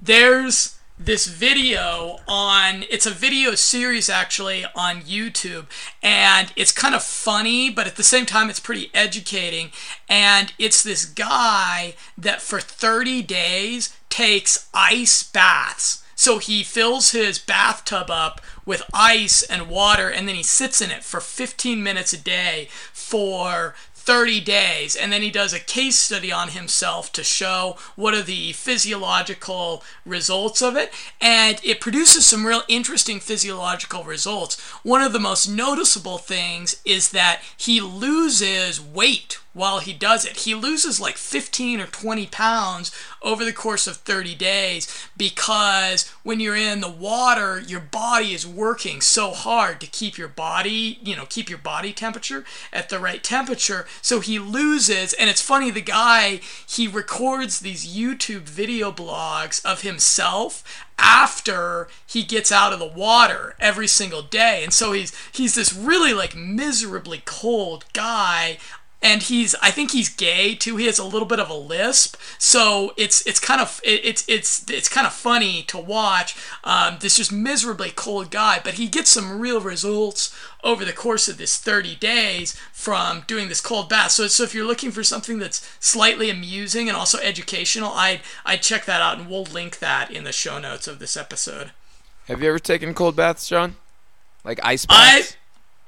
there's 0.00 0.77
this 0.98 1.26
video 1.26 2.18
on 2.26 2.84
it's 2.90 3.06
a 3.06 3.10
video 3.10 3.54
series 3.54 4.10
actually 4.10 4.64
on 4.74 5.00
YouTube 5.02 5.66
and 6.02 6.52
it's 6.56 6.72
kind 6.72 6.94
of 6.94 7.02
funny 7.02 7.70
but 7.70 7.86
at 7.86 7.96
the 7.96 8.02
same 8.02 8.26
time 8.26 8.50
it's 8.50 8.60
pretty 8.60 8.90
educating. 8.92 9.70
And 10.08 10.52
it's 10.58 10.82
this 10.82 11.04
guy 11.04 11.94
that 12.16 12.42
for 12.42 12.60
30 12.60 13.22
days 13.22 13.96
takes 14.08 14.68
ice 14.74 15.22
baths. 15.22 16.02
So 16.16 16.38
he 16.38 16.64
fills 16.64 17.12
his 17.12 17.38
bathtub 17.38 18.10
up 18.10 18.40
with 18.66 18.82
ice 18.92 19.44
and 19.44 19.68
water 19.68 20.10
and 20.10 20.26
then 20.26 20.34
he 20.34 20.42
sits 20.42 20.80
in 20.80 20.90
it 20.90 21.04
for 21.04 21.20
15 21.20 21.80
minutes 21.80 22.12
a 22.12 22.18
day 22.18 22.68
for 22.92 23.76
30 24.08 24.40
days 24.40 24.96
and 24.96 25.12
then 25.12 25.20
he 25.20 25.30
does 25.30 25.52
a 25.52 25.60
case 25.60 25.96
study 25.96 26.32
on 26.32 26.48
himself 26.48 27.12
to 27.12 27.22
show 27.22 27.76
what 27.94 28.14
are 28.14 28.22
the 28.22 28.54
physiological 28.54 29.84
results 30.06 30.62
of 30.62 30.78
it 30.78 30.90
and 31.20 31.60
it 31.62 31.78
produces 31.78 32.24
some 32.24 32.46
real 32.46 32.62
interesting 32.68 33.20
physiological 33.20 34.04
results. 34.04 34.58
One 34.82 35.02
of 35.02 35.12
the 35.12 35.18
most 35.18 35.46
noticeable 35.46 36.16
things 36.16 36.80
is 36.86 37.10
that 37.10 37.42
he 37.54 37.82
loses 37.82 38.80
weight 38.80 39.40
while 39.58 39.80
he 39.80 39.92
does 39.92 40.24
it. 40.24 40.38
He 40.38 40.54
loses 40.54 41.00
like 41.00 41.16
15 41.16 41.80
or 41.80 41.86
20 41.86 42.26
pounds 42.28 42.92
over 43.20 43.44
the 43.44 43.52
course 43.52 43.86
of 43.86 43.96
30 43.96 44.34
days 44.36 45.08
because 45.16 46.08
when 46.22 46.38
you're 46.38 46.56
in 46.56 46.80
the 46.80 46.90
water 46.90 47.60
your 47.60 47.80
body 47.80 48.32
is 48.32 48.46
working 48.46 49.00
so 49.00 49.32
hard 49.32 49.80
to 49.80 49.86
keep 49.86 50.16
your 50.16 50.28
body 50.28 50.98
you 51.02 51.16
know 51.16 51.26
keep 51.28 51.50
your 51.50 51.58
body 51.58 51.92
temperature 51.92 52.44
at 52.72 52.88
the 52.88 52.98
right 52.98 53.22
temperature. 53.24 53.86
So 54.00 54.20
he 54.20 54.38
loses 54.38 55.12
and 55.14 55.28
it's 55.28 55.42
funny 55.42 55.70
the 55.70 55.80
guy 55.80 56.40
he 56.66 56.86
records 56.86 57.60
these 57.60 57.86
youtube 57.86 58.42
video 58.42 58.92
blogs 58.92 59.64
of 59.64 59.82
himself 59.82 60.62
after 60.98 61.88
he 62.06 62.22
gets 62.22 62.50
out 62.50 62.72
of 62.72 62.78
the 62.78 62.86
water 62.86 63.54
every 63.60 63.86
single 63.86 64.22
day. 64.22 64.62
And 64.64 64.72
so 64.72 64.92
he's 64.92 65.12
he's 65.32 65.54
this 65.54 65.72
really 65.72 66.12
like 66.12 66.34
miserably 66.36 67.22
cold 67.24 67.84
guy 67.92 68.58
and 69.00 69.22
he's 69.22 69.54
I 69.62 69.70
think 69.70 69.92
he's 69.92 70.08
gay 70.08 70.54
too. 70.54 70.76
He 70.76 70.86
has 70.86 70.98
a 70.98 71.04
little 71.04 71.26
bit 71.26 71.38
of 71.38 71.48
a 71.48 71.54
lisp, 71.54 72.16
so 72.36 72.92
it's 72.96 73.24
it's 73.26 73.38
kind 73.38 73.60
of 73.60 73.80
it, 73.84 74.04
it's 74.04 74.24
it's 74.28 74.68
it's 74.68 74.88
kind 74.88 75.06
of 75.06 75.12
funny 75.12 75.62
to 75.64 75.78
watch. 75.78 76.36
Um, 76.64 76.96
this 77.00 77.16
just 77.16 77.30
miserably 77.30 77.90
cold 77.90 78.30
guy, 78.30 78.60
but 78.62 78.74
he 78.74 78.88
gets 78.88 79.10
some 79.10 79.40
real 79.40 79.60
results 79.60 80.34
over 80.64 80.84
the 80.84 80.92
course 80.92 81.28
of 81.28 81.38
this 81.38 81.56
30 81.56 81.94
days 81.96 82.58
from 82.72 83.22
doing 83.28 83.48
this 83.48 83.60
cold 83.60 83.88
bath. 83.88 84.10
So 84.12 84.26
so 84.26 84.42
if 84.42 84.54
you're 84.54 84.66
looking 84.66 84.90
for 84.90 85.04
something 85.04 85.38
that's 85.38 85.68
slightly 85.78 86.28
amusing 86.28 86.88
and 86.88 86.96
also 86.96 87.18
educational, 87.18 87.90
I 87.90 88.20
I 88.44 88.56
check 88.56 88.84
that 88.86 89.00
out, 89.00 89.18
and 89.18 89.30
we'll 89.30 89.44
link 89.44 89.78
that 89.78 90.10
in 90.10 90.24
the 90.24 90.32
show 90.32 90.58
notes 90.58 90.88
of 90.88 90.98
this 90.98 91.16
episode. 91.16 91.70
Have 92.26 92.42
you 92.42 92.48
ever 92.48 92.58
taken 92.58 92.94
cold 92.94 93.14
baths, 93.14 93.48
John? 93.48 93.76
Like 94.44 94.58
ice 94.64 94.86
I 94.88 95.18
baths? 95.18 95.36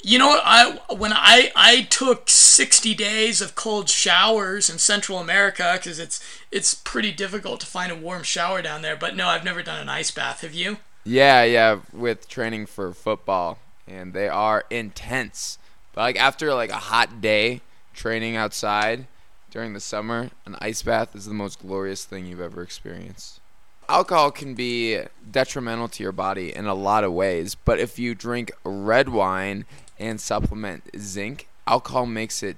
You 0.02 0.18
know 0.18 0.28
what 0.28 0.42
I 0.44 0.78
when 0.94 1.12
I 1.12 1.52
I 1.54 1.82
took 1.82 2.28
60 2.28 2.94
days 2.94 3.40
of 3.40 3.54
cold 3.54 3.88
showers 3.88 4.70
in 4.70 4.78
Central 4.78 5.18
America 5.18 5.78
cuz 5.82 5.98
it's 5.98 6.20
it's 6.50 6.74
pretty 6.74 7.12
difficult 7.12 7.60
to 7.60 7.66
find 7.66 7.92
a 7.92 7.96
warm 7.96 8.22
shower 8.22 8.62
down 8.62 8.82
there 8.82 8.96
but 8.96 9.16
no 9.16 9.28
I've 9.28 9.44
never 9.44 9.62
done 9.62 9.80
an 9.80 9.88
ice 9.88 10.10
bath 10.10 10.40
have 10.42 10.54
you 10.54 10.78
Yeah, 11.04 11.44
yeah, 11.44 11.80
with 11.92 12.28
training 12.28 12.66
for 12.66 12.92
football, 12.92 13.58
and 13.88 14.12
they 14.12 14.28
are 14.28 14.64
intense. 14.70 15.58
But 15.94 16.02
like 16.02 16.16
after 16.20 16.52
like 16.54 16.70
a 16.70 16.74
hot 16.76 17.20
day 17.20 17.62
training 17.94 18.36
outside 18.36 19.06
during 19.50 19.72
the 19.72 19.80
summer, 19.80 20.30
an 20.46 20.56
ice 20.60 20.82
bath 20.82 21.16
is 21.16 21.26
the 21.26 21.34
most 21.34 21.60
glorious 21.60 22.04
thing 22.04 22.26
you've 22.26 22.40
ever 22.40 22.62
experienced. 22.62 23.40
Alcohol 23.88 24.30
can 24.30 24.54
be 24.54 25.00
detrimental 25.28 25.88
to 25.88 26.02
your 26.02 26.12
body 26.12 26.54
in 26.54 26.66
a 26.66 26.74
lot 26.74 27.02
of 27.02 27.12
ways, 27.12 27.56
but 27.56 27.80
if 27.80 27.98
you 27.98 28.14
drink 28.14 28.52
red 28.62 29.08
wine 29.08 29.64
and 30.00 30.20
supplement 30.20 30.82
zinc, 30.98 31.46
alcohol 31.66 32.06
makes 32.06 32.42
it 32.42 32.56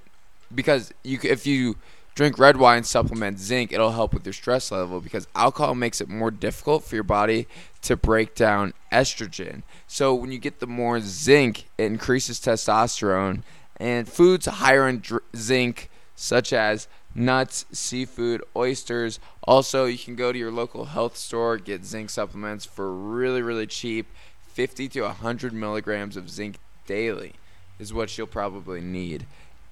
because 0.53 0.93
you 1.03 1.19
if 1.23 1.45
you 1.45 1.75
drink 2.15 2.37
red 2.37 2.57
wine 2.57 2.83
supplement 2.83 3.39
zinc 3.39 3.73
it'll 3.73 3.91
help 3.91 4.13
with 4.13 4.25
your 4.25 4.33
stress 4.33 4.71
level 4.71 5.01
because 5.01 5.27
alcohol 5.35 5.75
makes 5.75 5.99
it 5.99 6.07
more 6.07 6.31
difficult 6.31 6.83
for 6.83 6.95
your 6.95 7.03
body 7.03 7.47
to 7.81 7.95
break 7.95 8.33
down 8.35 8.73
estrogen. 8.91 9.63
So 9.87 10.13
when 10.15 10.31
you 10.31 10.39
get 10.39 10.59
the 10.59 10.67
more 10.67 10.99
zinc 11.01 11.65
it 11.77 11.83
increases 11.83 12.39
testosterone 12.39 13.43
and 13.77 14.07
foods 14.07 14.45
higher 14.45 14.87
in 14.87 14.99
dr- 14.99 15.23
zinc 15.35 15.89
such 16.15 16.53
as 16.53 16.87
nuts 17.15 17.65
seafood 17.71 18.43
oysters. 18.55 19.19
Also 19.43 19.85
you 19.85 19.97
can 19.97 20.15
go 20.15 20.31
to 20.31 20.39
your 20.39 20.51
local 20.51 20.85
health 20.85 21.17
store 21.17 21.57
get 21.57 21.83
zinc 21.83 22.09
supplements 22.09 22.65
for 22.65 22.93
really 22.93 23.41
really 23.41 23.67
cheap 23.67 24.07
50 24.53 24.87
to 24.89 25.01
100 25.01 25.51
milligrams 25.51 26.15
of 26.15 26.29
zinc 26.29 26.57
daily 26.85 27.33
is 27.79 27.93
what 27.93 28.17
you'll 28.17 28.27
probably 28.27 28.81
need. 28.81 29.25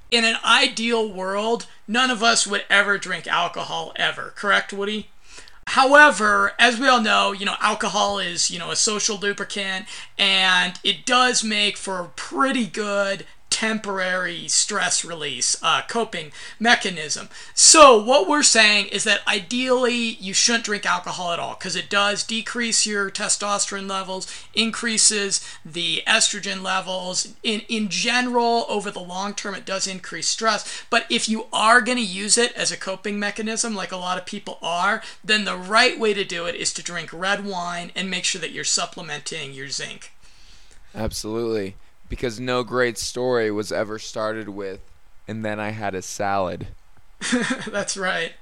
In 0.10 0.26
an 0.26 0.38
ideal 0.44 1.12
world 1.12 1.68
none 1.88 2.10
of 2.10 2.22
us 2.22 2.46
would 2.46 2.66
ever 2.70 2.98
drink 2.98 3.28
alcohol 3.28 3.94
ever 3.96 4.34
correct 4.36 4.74
Woody? 4.74 5.10
However, 5.68 6.54
as 6.60 6.80
we 6.80 6.88
all 6.88 7.02
know, 7.02 7.32
you 7.32 7.46
know, 7.46 7.56
alcohol 7.62 8.20
is, 8.20 8.52
you 8.52 8.60
know, 8.60 8.72
a 8.72 8.76
social 8.76 9.18
lubricant 9.18 9.86
and 10.18 10.80
it 10.84 11.06
does 11.06 11.44
make 11.44 11.78
for 11.78 12.12
pretty 12.16 12.66
good 12.66 13.26
temporary 13.62 14.48
stress 14.48 15.06
release 15.06 15.56
uh, 15.62 15.84
coping 15.88 16.32
mechanism. 16.60 17.30
So, 17.54 18.04
what 18.04 18.28
we're 18.28 18.42
saying 18.42 18.88
is 18.88 19.04
that 19.04 19.22
ideally 19.28 19.94
you 19.94 20.34
shouldn't 20.34 20.64
drink 20.64 20.84
alcohol 20.84 21.32
at 21.32 21.38
all 21.38 21.54
because 21.54 21.76
it 21.76 21.88
does 21.88 22.24
decrease 22.24 22.88
your 22.88 23.12
testosterone 23.12 23.88
levels, 23.88 24.26
increases 24.56 25.48
the 25.64 26.02
estrogen 26.08 26.64
levels. 26.64 27.36
In, 27.44 27.62
in 27.70 27.90
general, 27.90 28.66
over 28.68 28.90
the 28.90 29.00
long 29.00 29.36
term, 29.36 29.54
it 29.54 29.64
does 29.64 29.86
increase 29.86 30.28
stress. 30.28 30.84
But 30.90 31.06
if 31.08 31.30
you 31.30 31.46
are 31.54 31.82
going 31.82 32.00
to 32.00 32.04
use 32.04 32.40
it 32.40 32.54
as 32.54 32.72
a 32.72 32.78
coping 32.78 33.20
mechanism, 33.20 33.76
like 33.76 33.92
a 33.92 33.96
lot 33.98 34.18
of 34.18 34.26
people 34.26 34.58
are, 34.64 35.04
then 35.24 35.46
the 35.46 35.56
right 35.56 36.00
way 36.00 36.16
to 36.16 36.26
do 36.26 36.48
it 36.48 36.56
is 36.56 36.74
to 36.74 36.84
drink 36.84 37.14
red 37.14 37.46
wine 37.46 37.92
and 37.96 38.10
make 38.10 38.24
sure 38.24 38.42
that 38.42 38.54
you're 38.54 38.64
supplementing 38.64 39.54
your 39.54 39.70
zinc. 39.70 40.12
Absolutely. 40.96 41.76
Because 42.12 42.42
no 42.42 42.66
great 42.66 42.98
story 42.98 43.50
was 43.52 43.72
ever 43.72 43.98
started 43.98 44.50
with, 44.50 44.82
and 45.30 45.46
then 45.46 45.62
I 45.62 45.70
had 45.70 45.96
a 45.96 46.02
salad. 46.02 46.68
That's 47.68 47.96
right. 47.96 48.34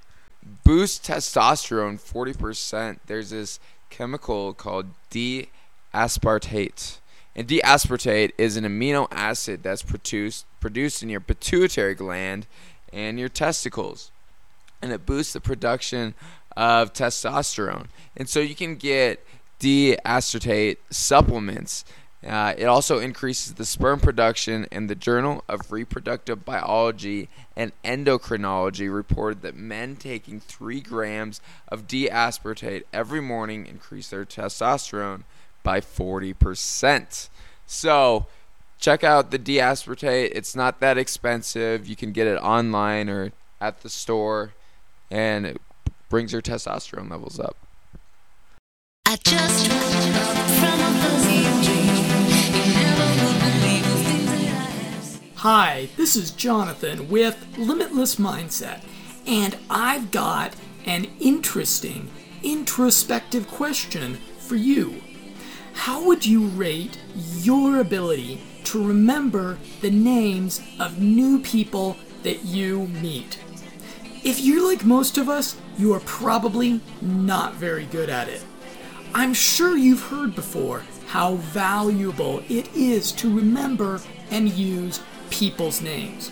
Boost 0.63 1.03
testosterone 1.03 1.99
40%. 2.01 2.97
There's 3.05 3.29
this 3.29 3.59
chemical 3.91 4.55
called 4.55 4.87
D 5.11 5.49
aspartate. 5.93 6.97
And 7.35 7.45
D 7.45 7.61
aspartate 7.63 8.31
is 8.39 8.57
an 8.57 8.63
amino 8.63 9.07
acid 9.11 9.61
that's 9.61 9.83
produced, 9.83 10.47
produced 10.59 11.03
in 11.03 11.09
your 11.09 11.19
pituitary 11.19 11.93
gland 11.93 12.47
and 12.91 13.19
your 13.19 13.29
testicles. 13.29 14.09
And 14.81 14.91
it 14.91 15.05
boosts 15.05 15.33
the 15.33 15.41
production 15.41 16.15
of 16.57 16.91
testosterone. 16.91 17.85
And 18.17 18.27
so 18.27 18.39
you 18.39 18.55
can 18.55 18.77
get 18.77 19.23
D 19.59 19.95
aspartate 20.03 20.77
supplements. 20.89 21.85
Uh, 22.25 22.53
it 22.57 22.65
also 22.65 22.99
increases 22.99 23.53
the 23.53 23.65
sperm 23.65 23.99
production, 23.99 24.67
and 24.71 24.89
the 24.89 24.95
Journal 24.95 25.43
of 25.47 25.71
Reproductive 25.71 26.43
Biology 26.43 27.29
and 27.55 27.71
Endocrinology 27.83 28.93
reported 28.93 29.41
that 29.41 29.55
men 29.55 29.95
taking 29.95 30.41
3 30.41 30.81
grams 30.81 31.39
of 31.69 31.87
D 31.87 32.09
aspartate 32.11 32.83
every 32.91 33.21
morning 33.21 33.65
increase 33.65 34.09
their 34.09 34.25
testosterone 34.25 35.23
by 35.63 35.79
40%. 35.79 37.29
So, 37.65 38.25
check 38.79 39.03
out 39.03 39.31
the 39.31 39.37
D 39.37 39.55
aspartate. 39.55 40.31
It's 40.33 40.55
not 40.55 40.81
that 40.81 40.97
expensive. 40.97 41.87
You 41.87 41.95
can 41.95 42.11
get 42.11 42.27
it 42.27 42.37
online 42.37 43.07
or 43.07 43.31
at 43.61 43.81
the 43.81 43.89
store, 43.89 44.53
and 45.09 45.45
it 45.45 45.61
brings 46.09 46.33
your 46.33 46.41
testosterone 46.41 47.09
levels 47.09 47.39
up. 47.39 47.55
Hi, 55.39 55.87
this 55.95 56.17
is 56.17 56.31
Jonathan 56.31 57.07
with 57.07 57.57
Limitless 57.57 58.17
Mindset, 58.17 58.83
and 59.25 59.55
I've 59.69 60.11
got 60.11 60.53
an 60.85 61.07
interesting, 61.21 62.09
introspective 62.43 63.47
question 63.47 64.15
for 64.37 64.57
you. 64.57 65.01
How 65.71 66.05
would 66.05 66.25
you 66.25 66.47
rate 66.47 66.99
your 67.37 67.79
ability 67.79 68.41
to 68.65 68.85
remember 68.85 69.57
the 69.79 69.91
names 69.91 70.61
of 70.77 70.99
new 70.99 71.39
people 71.39 71.95
that 72.23 72.43
you 72.43 72.87
meet. 72.87 73.39
If 74.25 74.41
you're 74.41 74.69
like 74.69 74.83
most 74.83 75.17
of 75.17 75.29
us, 75.29 75.55
you 75.77 75.93
are 75.93 76.01
probably 76.01 76.81
not 77.01 77.53
very 77.53 77.85
good 77.85 78.09
at 78.09 78.27
it. 78.27 78.43
I'm 79.13 79.33
sure 79.33 79.77
you've 79.77 80.03
heard 80.03 80.35
before 80.35 80.83
how 81.07 81.35
valuable 81.35 82.43
it 82.49 82.67
is 82.75 83.11
to 83.13 83.33
remember 83.33 84.01
and 84.29 84.49
use 84.49 84.99
people's 85.29 85.81
names. 85.81 86.31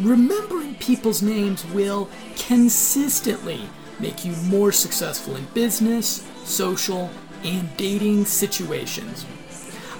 Remembering 0.00 0.74
people's 0.76 1.22
names 1.22 1.64
will 1.66 2.08
consistently 2.36 3.60
make 3.98 4.24
you 4.24 4.32
more 4.44 4.72
successful 4.72 5.36
in 5.36 5.44
business, 5.54 6.26
social, 6.44 7.10
and 7.44 7.74
dating 7.76 8.24
situations. 8.24 9.24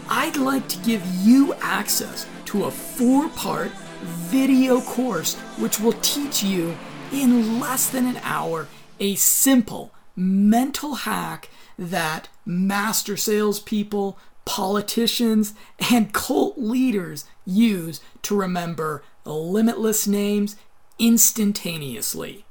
I'd 0.09 0.37
like 0.37 0.69
to 0.69 0.79
give 0.79 1.05
you 1.23 1.55
access 1.55 2.27
to 2.47 2.65
a 2.65 2.71
four 2.71 3.29
part 3.31 3.71
video 4.03 4.81
course 4.81 5.35
which 5.59 5.81
will 5.81 5.95
teach 5.95 6.43
you 6.43 6.77
in 7.13 7.61
less 7.61 7.89
than 7.89 8.07
an 8.07 8.19
hour 8.23 8.69
a 9.01 9.15
simple 9.15 9.93
mental 10.15 10.95
hack 10.95 11.49
that 11.79 12.29
master 12.45 13.17
salespeople, 13.17 14.19
politicians, 14.45 15.55
and 15.91 16.13
cult 16.13 16.57
leaders 16.57 17.25
use 17.47 18.01
to 18.23 18.37
remember 18.37 19.03
limitless 19.25 20.07
names 20.07 20.57
instantaneously. 20.99 22.45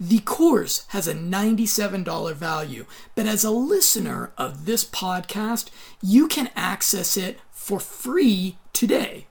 The 0.00 0.20
course 0.20 0.86
has 0.88 1.06
a 1.06 1.14
$97 1.14 2.34
value, 2.34 2.86
but 3.14 3.26
as 3.26 3.44
a 3.44 3.50
listener 3.50 4.32
of 4.38 4.64
this 4.64 4.84
podcast, 4.84 5.68
you 6.02 6.28
can 6.28 6.50
access 6.56 7.16
it 7.16 7.40
for 7.50 7.80
free 7.80 8.56
today. 8.72 9.26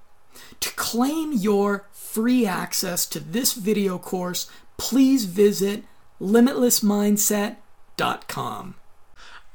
To 0.60 0.72
claim 0.74 1.34
your 1.34 1.88
free 1.92 2.46
access 2.46 3.08
to 3.08 3.20
this 3.20 3.54
video 3.54 3.98
course, 3.98 4.50
please 4.78 5.26
visit 5.26 5.84
limitlessmindset.com. 6.22 8.76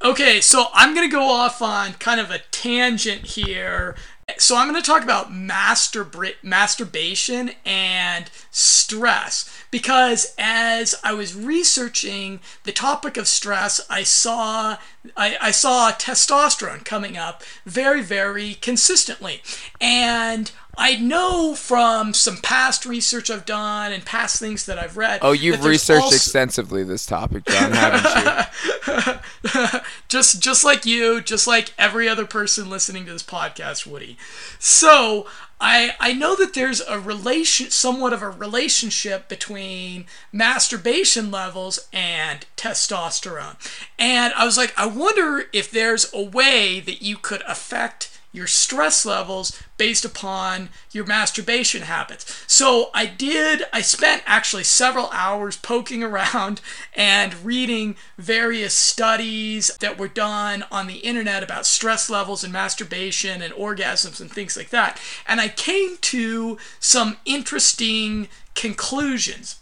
Okay, 0.03 0.41
so 0.41 0.65
I'm 0.73 0.95
going 0.95 1.07
to 1.07 1.15
go 1.15 1.29
off 1.29 1.61
on 1.61 1.93
kind 1.93 2.19
of 2.19 2.31
a 2.31 2.39
tangent 2.49 3.27
here. 3.27 3.95
So 4.37 4.55
I'm 4.55 4.69
going 4.69 4.81
to 4.81 4.85
talk 4.85 5.03
about 5.03 5.31
masturb- 5.31 6.35
masturbation 6.43 7.51
and 7.65 8.29
stress 8.51 9.49
because 9.71 10.33
as 10.37 10.95
I 11.03 11.13
was 11.13 11.35
researching 11.35 12.39
the 12.63 12.71
topic 12.71 13.17
of 13.17 13.27
stress, 13.27 13.81
I 13.89 14.03
saw 14.03 14.77
I, 15.17 15.37
I 15.41 15.51
saw 15.51 15.91
testosterone 15.91 16.85
coming 16.85 17.17
up 17.17 17.43
very 17.65 18.01
very 18.01 18.55
consistently, 18.55 19.41
and 19.79 20.51
I 20.77 20.95
know 20.95 21.53
from 21.53 22.13
some 22.13 22.37
past 22.37 22.85
research 22.85 23.29
I've 23.29 23.45
done 23.45 23.91
and 23.91 24.05
past 24.05 24.39
things 24.39 24.65
that 24.65 24.79
I've 24.79 24.97
read. 24.97 25.19
Oh, 25.21 25.31
you've 25.33 25.63
researched 25.65 26.03
also- 26.03 26.15
extensively 26.15 26.83
this 26.83 27.05
topic, 27.05 27.45
John, 27.45 27.71
haven't 27.71 28.25
you? 28.25 29.79
just 30.07 30.41
just 30.41 30.63
like 30.63 30.85
you, 30.85 31.21
just 31.21 31.47
like 31.47 31.73
every 31.77 32.07
other 32.07 32.25
person 32.25 32.69
listening 32.69 33.05
to 33.05 33.13
this 33.13 33.23
podcast, 33.23 33.85
Woody. 33.85 34.17
So 34.59 35.27
I 35.59 35.95
I 35.99 36.13
know 36.13 36.35
that 36.35 36.53
there's 36.53 36.81
a 36.81 36.99
relation, 36.99 37.69
somewhat 37.69 38.13
of 38.13 38.21
a 38.21 38.29
relationship 38.29 39.27
between 39.29 40.05
masturbation 40.31 41.31
levels 41.31 41.87
and 41.93 42.45
testosterone, 42.57 43.55
and 43.99 44.33
I 44.33 44.45
was 44.45 44.57
like, 44.57 44.73
I 44.77 44.85
wonder 44.85 45.45
if 45.53 45.69
there's 45.69 46.11
a 46.13 46.23
way 46.23 46.79
that 46.79 47.01
you 47.01 47.17
could 47.17 47.43
affect 47.47 48.10
your 48.31 48.47
stress 48.47 49.05
levels 49.05 49.61
based 49.77 50.05
upon 50.05 50.69
your 50.91 51.05
masturbation 51.05 51.83
habits. 51.83 52.43
So 52.47 52.89
I 52.93 53.05
did, 53.05 53.63
I 53.73 53.81
spent 53.81 54.23
actually 54.25 54.63
several 54.63 55.09
hours 55.11 55.57
poking 55.57 56.03
around 56.03 56.61
and 56.93 57.45
reading 57.45 57.95
various 58.17 58.73
studies 58.73 59.71
that 59.79 59.97
were 59.97 60.07
done 60.07 60.63
on 60.71 60.87
the 60.87 60.99
internet 60.99 61.43
about 61.43 61.65
stress 61.65 62.09
levels 62.09 62.43
and 62.43 62.53
masturbation 62.53 63.41
and 63.41 63.53
orgasms 63.53 64.21
and 64.21 64.31
things 64.31 64.55
like 64.55 64.69
that. 64.69 64.99
And 65.27 65.41
I 65.41 65.49
came 65.49 65.97
to 66.01 66.57
some 66.79 67.17
interesting 67.25 68.27
conclusions 68.55 69.60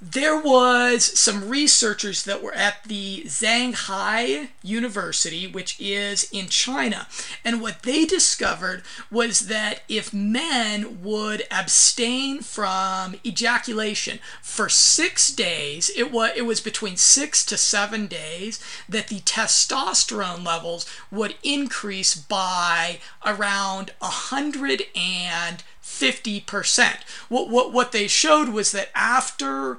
there 0.00 0.38
was 0.38 1.18
some 1.18 1.48
researchers 1.48 2.24
that 2.24 2.42
were 2.42 2.52
at 2.52 2.84
the 2.84 3.26
Shanghai 3.28 4.50
University, 4.62 5.46
which 5.46 5.80
is 5.80 6.28
in 6.30 6.48
China. 6.48 7.06
And 7.44 7.62
what 7.62 7.82
they 7.82 8.04
discovered 8.04 8.82
was 9.10 9.40
that 9.40 9.82
if 9.88 10.12
men 10.12 11.02
would 11.02 11.44
abstain 11.50 12.40
from 12.40 13.16
ejaculation 13.24 14.18
for 14.42 14.68
six 14.68 15.32
days, 15.32 15.90
it 15.96 16.12
was, 16.12 16.32
it 16.36 16.42
was 16.42 16.60
between 16.60 16.96
six 16.96 17.44
to 17.46 17.56
seven 17.56 18.06
days, 18.06 18.60
that 18.88 19.08
the 19.08 19.20
testosterone 19.20 20.44
levels 20.44 20.84
would 21.10 21.36
increase 21.42 22.14
by 22.14 22.98
around 23.24 23.92
a 24.02 24.06
hundred 24.06 24.82
and 24.94 25.62
50%. 26.00 26.96
What, 27.28 27.48
what, 27.48 27.72
what 27.72 27.92
they 27.92 28.06
showed 28.06 28.48
was 28.50 28.72
that 28.72 28.90
after 28.94 29.78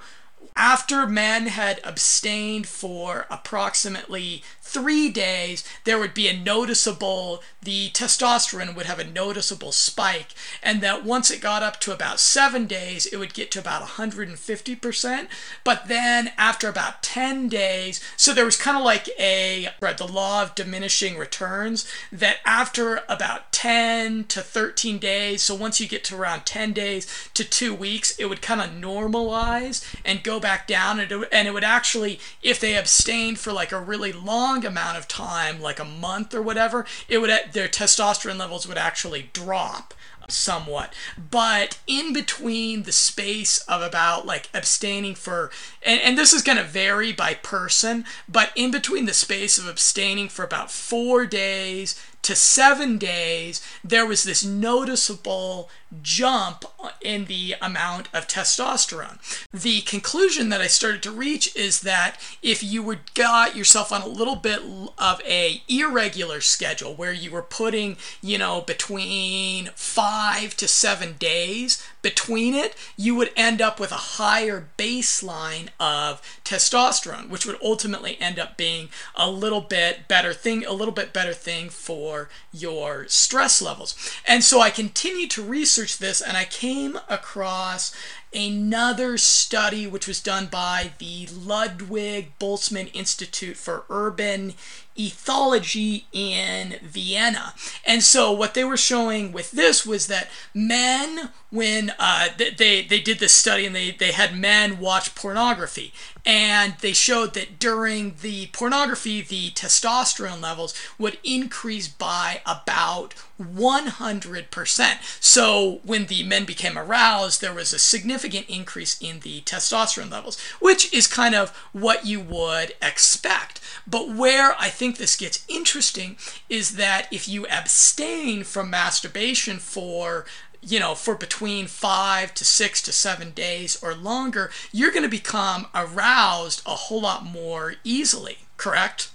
after 0.56 1.06
men 1.06 1.46
had 1.46 1.80
abstained 1.84 2.68
for 2.68 3.28
approximately 3.30 4.44
three 4.68 5.10
days, 5.10 5.64
there 5.86 5.98
would 5.98 6.14
be 6.14 6.28
a 6.28 6.38
noticeable, 6.38 7.42
the 7.62 7.90
testosterone 7.92 8.76
would 8.76 8.86
have 8.86 9.00
a 9.00 9.04
noticeable 9.04 9.72
spike, 9.72 10.34
and 10.62 10.82
that 10.82 11.06
once 11.06 11.32
it 11.32 11.42
got 11.42 11.64
up 11.64 11.80
to 11.80 11.94
about 11.94 12.20
seven 12.20 12.66
days, 12.66 13.06
it 13.06 13.18
would 13.18 13.34
get 13.34 13.50
to 13.52 13.60
about 13.60 13.84
150%. 13.84 15.28
But 15.64 15.88
then 15.88 16.32
after 16.38 16.68
about 16.68 17.02
10 17.02 17.48
days, 17.48 18.02
so 18.18 18.34
there 18.34 18.46
was 18.46 18.58
kind 18.58 18.78
of 18.78 18.84
like 18.84 19.08
a, 19.18 19.70
right, 19.80 19.98
the 19.98 20.08
law 20.08 20.44
of 20.44 20.56
diminishing 20.56 21.18
returns, 21.18 21.90
that 22.12 22.38
after 22.46 23.02
about 23.08 23.52
10 23.54 24.26
to 24.26 24.42
13 24.42 24.98
days, 24.98 25.42
so 25.42 25.56
once 25.56 25.80
you 25.80 25.88
get 25.88 26.04
to 26.06 26.16
around 26.16 26.46
10 26.46 26.74
days 26.74 27.30
to 27.34 27.44
two 27.44 27.74
weeks, 27.74 28.18
it 28.20 28.26
would 28.26 28.42
kind 28.42 28.62
of 28.62 28.70
normalize 28.72 29.84
and 30.04 30.24
go 30.24 30.40
back 30.40 30.68
down, 30.68 31.00
and 31.00 31.12
it, 31.12 31.30
and 31.32 31.48
it 31.48 31.54
would 31.54 31.64
actually, 31.64 32.20
if 32.44 32.60
they 32.60 32.76
abstained 32.76 33.40
for 33.40 33.54
like 33.54 33.72
a 33.72 33.80
really 33.80 34.12
long 34.12 34.57
amount 34.66 34.98
of 34.98 35.08
time, 35.08 35.62
like 35.62 35.80
a 35.80 35.86
month 35.86 36.34
or 36.34 36.42
whatever, 36.42 36.86
it 37.08 37.20
would 37.20 37.32
their 37.52 37.68
testosterone 37.68 38.38
levels 38.38 38.68
would 38.68 38.78
actually 38.78 39.30
drop 39.34 39.94
somewhat. 40.30 40.94
But 41.18 41.80
in 41.88 42.14
between 42.14 42.84
the 42.84 42.92
space 42.92 43.60
of 43.60 43.82
about 43.82 44.26
like 44.26 44.50
abstaining 44.54 45.16
for 45.16 45.52
and, 45.82 46.02
and 46.02 46.18
this 46.18 46.34
is 46.34 46.42
going 46.42 46.58
to 46.58 46.64
vary 46.64 47.12
by 47.12 47.34
person 47.36 48.06
but 48.28 48.52
in 48.56 48.72
between 48.72 49.06
the 49.06 49.14
space 49.14 49.58
of 49.58 49.68
abstaining 49.68 50.30
for 50.30 50.44
about 50.44 50.72
four 50.72 51.26
days 51.26 52.02
to 52.28 52.36
seven 52.36 52.98
days, 52.98 53.66
there 53.86 54.06
was 54.06 54.26
this 54.26 54.44
noticeable 54.44 55.70
jump 56.02 56.66
in 57.02 57.24
the 57.24 57.56
amount 57.62 58.10
of 58.14 58.28
testosterone. 58.28 59.18
The 59.54 59.80
conclusion 59.82 60.50
that 60.50 60.60
I 60.60 60.68
started 60.68 61.02
to 61.04 61.12
reach 61.12 61.56
is 61.56 61.80
that 61.82 62.20
if 62.44 62.62
you 62.62 62.84
were 62.84 63.00
got 63.14 63.56
yourself 63.56 63.94
on 63.94 64.02
a 64.02 64.08
little 64.08 64.36
bit 64.36 64.60
of 64.98 65.22
a 65.26 65.62
irregular 65.70 66.42
schedule 66.42 66.94
where 66.94 67.14
you 67.14 67.32
were 67.32 67.42
putting, 67.42 67.96
you 68.22 68.38
know, 68.38 68.60
between 68.60 69.70
5 69.76 70.58
to 70.58 70.68
7 70.68 71.14
days 71.14 71.82
between 72.08 72.56
it, 72.56 72.74
you 72.96 73.16
would 73.16 73.32
end 73.36 73.62
up 73.62 73.82
with 73.82 73.92
a 73.92 74.16
higher 74.16 74.70
baseline 74.78 75.68
of 75.78 76.22
testosterone, 76.46 77.28
which 77.28 77.46
would 77.46 77.58
ultimately 77.62 78.18
end 78.22 78.40
up 78.40 78.56
being 78.56 78.88
a 79.14 79.30
little 79.30 79.60
bit 79.60 80.08
better 80.08 80.34
thing, 80.34 80.66
a 80.66 80.72
little 80.72 80.94
bit 80.94 81.12
better 81.12 81.34
thing 81.34 81.68
for 81.68 82.30
your 82.54 83.06
stress 83.10 83.62
levels. 83.62 83.94
And 84.26 84.42
so 84.42 84.62
I 84.62 84.70
continued 84.70 85.32
to 85.32 85.44
research 85.44 85.98
this 85.98 86.22
and 86.22 86.38
I 86.38 86.46
came 86.46 86.98
across 87.10 87.94
another 88.34 89.18
study 89.18 89.86
which 89.86 90.08
was 90.08 90.22
done 90.22 90.46
by 90.46 90.92
the 91.00 91.28
Ludwig 91.28 92.40
Boltzmann 92.40 92.90
Institute 92.94 93.58
for 93.58 93.84
Urban 93.90 94.54
ethology 94.98 96.04
in 96.12 96.78
Vienna. 96.84 97.54
And 97.86 98.04
so 98.04 98.32
what 98.32 98.54
they 98.54 98.64
were 98.64 98.78
showing 98.78 99.32
with 99.32 99.52
this 99.52 99.86
was 99.86 100.08
that 100.08 100.30
men, 100.54 101.30
when 101.50 101.94
uh, 102.00 102.30
they, 102.38 102.82
they 102.84 103.00
did 103.00 103.20
this 103.20 103.34
study 103.34 103.66
and 103.66 103.76
they, 103.76 103.92
they 103.92 104.12
had 104.12 104.38
men 104.38 104.80
watch 104.80 105.16
pornography, 105.16 105.94
and 106.26 106.74
they 106.82 106.94
showed 106.94 107.34
that 107.36 107.58
during 107.58 108.16
the 108.22 108.48
pornography, 108.48 109.22
the 109.22 109.52
testosterone 109.52 110.42
levels 110.42 110.74
would 111.00 111.18
increase 111.24 111.88
by 111.88 112.42
about 112.46 113.14
100%. 113.42 114.98
So 115.22 115.80
when 115.84 116.08
the 116.08 116.24
men 116.24 116.46
became 116.46 116.78
aroused, 116.78 117.40
there 117.40 117.54
was 117.54 117.72
a 117.72 117.80
significant 117.80 118.50
increase 118.50 119.00
in 119.02 119.22
the 119.22 119.42
testosterone 119.42 120.12
levels, 120.12 120.40
which 120.60 120.94
is 120.94 121.08
kind 121.08 121.36
of 121.36 121.56
what 121.72 122.06
you 122.06 122.20
would 122.20 122.74
expect. 122.82 123.62
But 123.86 124.10
where 124.10 124.56
I 124.60 124.70
think 124.70 124.87
this 124.96 125.18
gets 125.18 125.46
interesting 125.50 126.16
is 126.50 126.78
that 126.78 127.08
if 127.12 127.28
you 127.28 127.46
abstain 127.48 128.46
from 128.46 128.70
masturbation 128.70 129.58
for 129.58 130.26
you 130.62 130.80
know, 130.80 130.96
for 130.96 131.16
between 131.16 131.68
five 131.68 132.34
to 132.34 132.44
six 132.44 132.82
to 132.82 132.92
seven 132.92 133.32
days 133.32 133.82
or 133.82 133.94
longer, 133.94 134.50
you're 134.72 134.92
going 134.92 135.04
to 135.04 135.10
become 135.10 135.68
aroused 135.74 136.62
a 136.66 136.72
whole 136.72 137.02
lot 137.02 137.24
more 137.24 137.76
easily, 137.84 138.40
correct? 138.58 139.10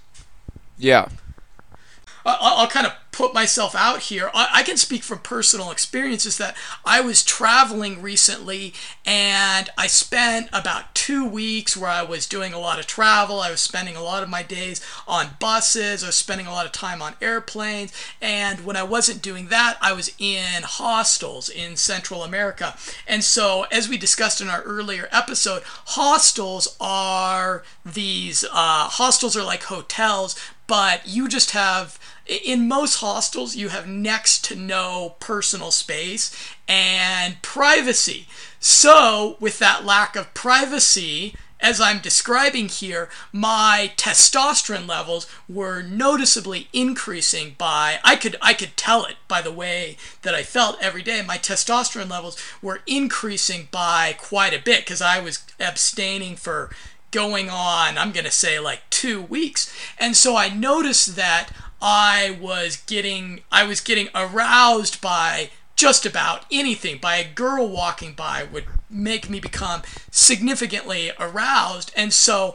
Yeah. 0.79 1.09
I'll, 2.25 2.69
kind 2.69 2.87
of 2.87 2.95
put 3.11 3.35
myself 3.35 3.75
out 3.75 4.01
here. 4.01 4.31
I, 4.35 4.49
I 4.55 4.63
can 4.63 4.77
speak 4.77 5.03
from 5.03 5.19
personal 5.19 5.71
experiences 5.71 6.39
that 6.39 6.57
I 6.85 7.01
was 7.01 7.23
traveling 7.23 8.01
recently 8.01 8.73
and 9.05 9.69
I 9.77 9.87
spent 9.87 10.49
about 10.53 10.95
two 10.95 11.27
weeks 11.27 11.77
where 11.77 11.91
I 11.91 12.03
was 12.03 12.27
doing 12.27 12.53
a 12.53 12.59
lot 12.59 12.79
of 12.79 12.87
travel. 12.87 13.41
I 13.41 13.51
was 13.51 13.61
spending 13.61 13.97
a 13.97 14.03
lot 14.03 14.23
of 14.23 14.29
my 14.29 14.43
days 14.43 14.81
on 15.07 15.37
buses, 15.39 16.03
I 16.03 16.07
was 16.07 16.17
spending 16.17 16.47
a 16.47 16.53
lot 16.53 16.65
of 16.65 16.73
time 16.73 17.03
on 17.03 17.15
airplanes. 17.21 17.93
And 18.21 18.65
when 18.65 18.77
I 18.77 18.83
wasn't 18.83 19.21
doing 19.21 19.49
that, 19.49 19.77
I 19.83 19.93
was 19.93 20.15
in 20.19 20.63
hostels 20.63 21.51
in 21.51 21.77
Central 21.77 22.23
America. 22.23 22.77
And 23.07 23.23
so, 23.23 23.67
as 23.71 23.89
we 23.89 23.99
discussed 23.99 24.41
in 24.41 24.49
our 24.49 24.63
earlier 24.63 25.09
episode, 25.13 25.63
hostels 25.65 26.77
are 26.81 27.63
these, 27.85 28.45
uh, 28.45 28.89
hostels 28.89 29.37
are 29.37 29.45
like 29.45 29.65
hotels, 29.65 30.39
but 30.73 31.07
you 31.07 31.29
just 31.29 31.51
have 31.51 31.99
in 32.27 32.67
most 32.67 33.01
hostels 33.01 33.55
you 33.55 33.69
have 33.69 33.87
next 33.87 34.43
to 34.43 34.57
no 34.57 35.17
personal 35.21 35.71
space 35.71 36.35
and 36.67 37.43
privacy. 37.43 38.27
So 38.59 39.37
with 39.39 39.59
that 39.59 39.85
lack 39.85 40.17
of 40.17 40.33
privacy 40.33 41.37
as 41.61 41.81
i'm 41.81 42.01
describing 42.01 42.69
here 42.69 43.09
my 43.33 43.93
testosterone 43.97 44.89
levels 44.89 45.29
were 45.49 45.81
noticeably 45.81 46.69
increasing 46.73 47.55
by 47.57 48.01
i 48.03 48.17
could 48.17 48.35
i 48.43 48.53
could 48.53 48.77
tell 48.77 49.05
it 49.05 49.15
by 49.29 49.41
the 49.41 49.53
way 49.53 49.97
that 50.23 50.35
i 50.35 50.43
felt 50.43 50.77
every 50.83 51.03
day. 51.03 51.23
My 51.23 51.39
testosterone 51.39 52.11
levels 52.11 52.37
were 52.61 52.81
increasing 52.87 53.69
by 53.71 54.17
quite 54.19 54.55
a 54.55 54.63
bit 54.63 54.81
because 54.81 55.03
i 55.03 55.21
was 55.21 55.45
abstaining 55.61 56.35
for 56.35 56.71
going 57.12 57.48
on 57.48 57.96
i'm 57.96 58.11
going 58.11 58.25
to 58.25 58.31
say 58.31 58.59
like 58.59 58.83
2 58.90 59.22
weeks. 59.22 59.72
And 59.98 60.16
so 60.16 60.37
i 60.37 60.48
noticed 60.48 61.14
that 61.16 61.51
I 61.83 62.38
was 62.40 62.77
getting 62.77 63.40
I 63.51 63.64
was 63.64 63.81
getting 63.81 64.09
aroused 64.14 65.01
by 65.01 65.51
just 65.75 66.07
about 66.07 66.46
anything 66.51 66.98
by 66.98 67.16
a 67.16 67.29
girl 67.29 67.68
walking 67.68 68.12
by 68.12 68.44
would 68.44 68.66
make 68.88 69.29
me 69.29 69.40
become 69.40 69.83
significantly 70.11 71.11
aroused. 71.18 71.92
And 71.96 72.12
so 72.12 72.55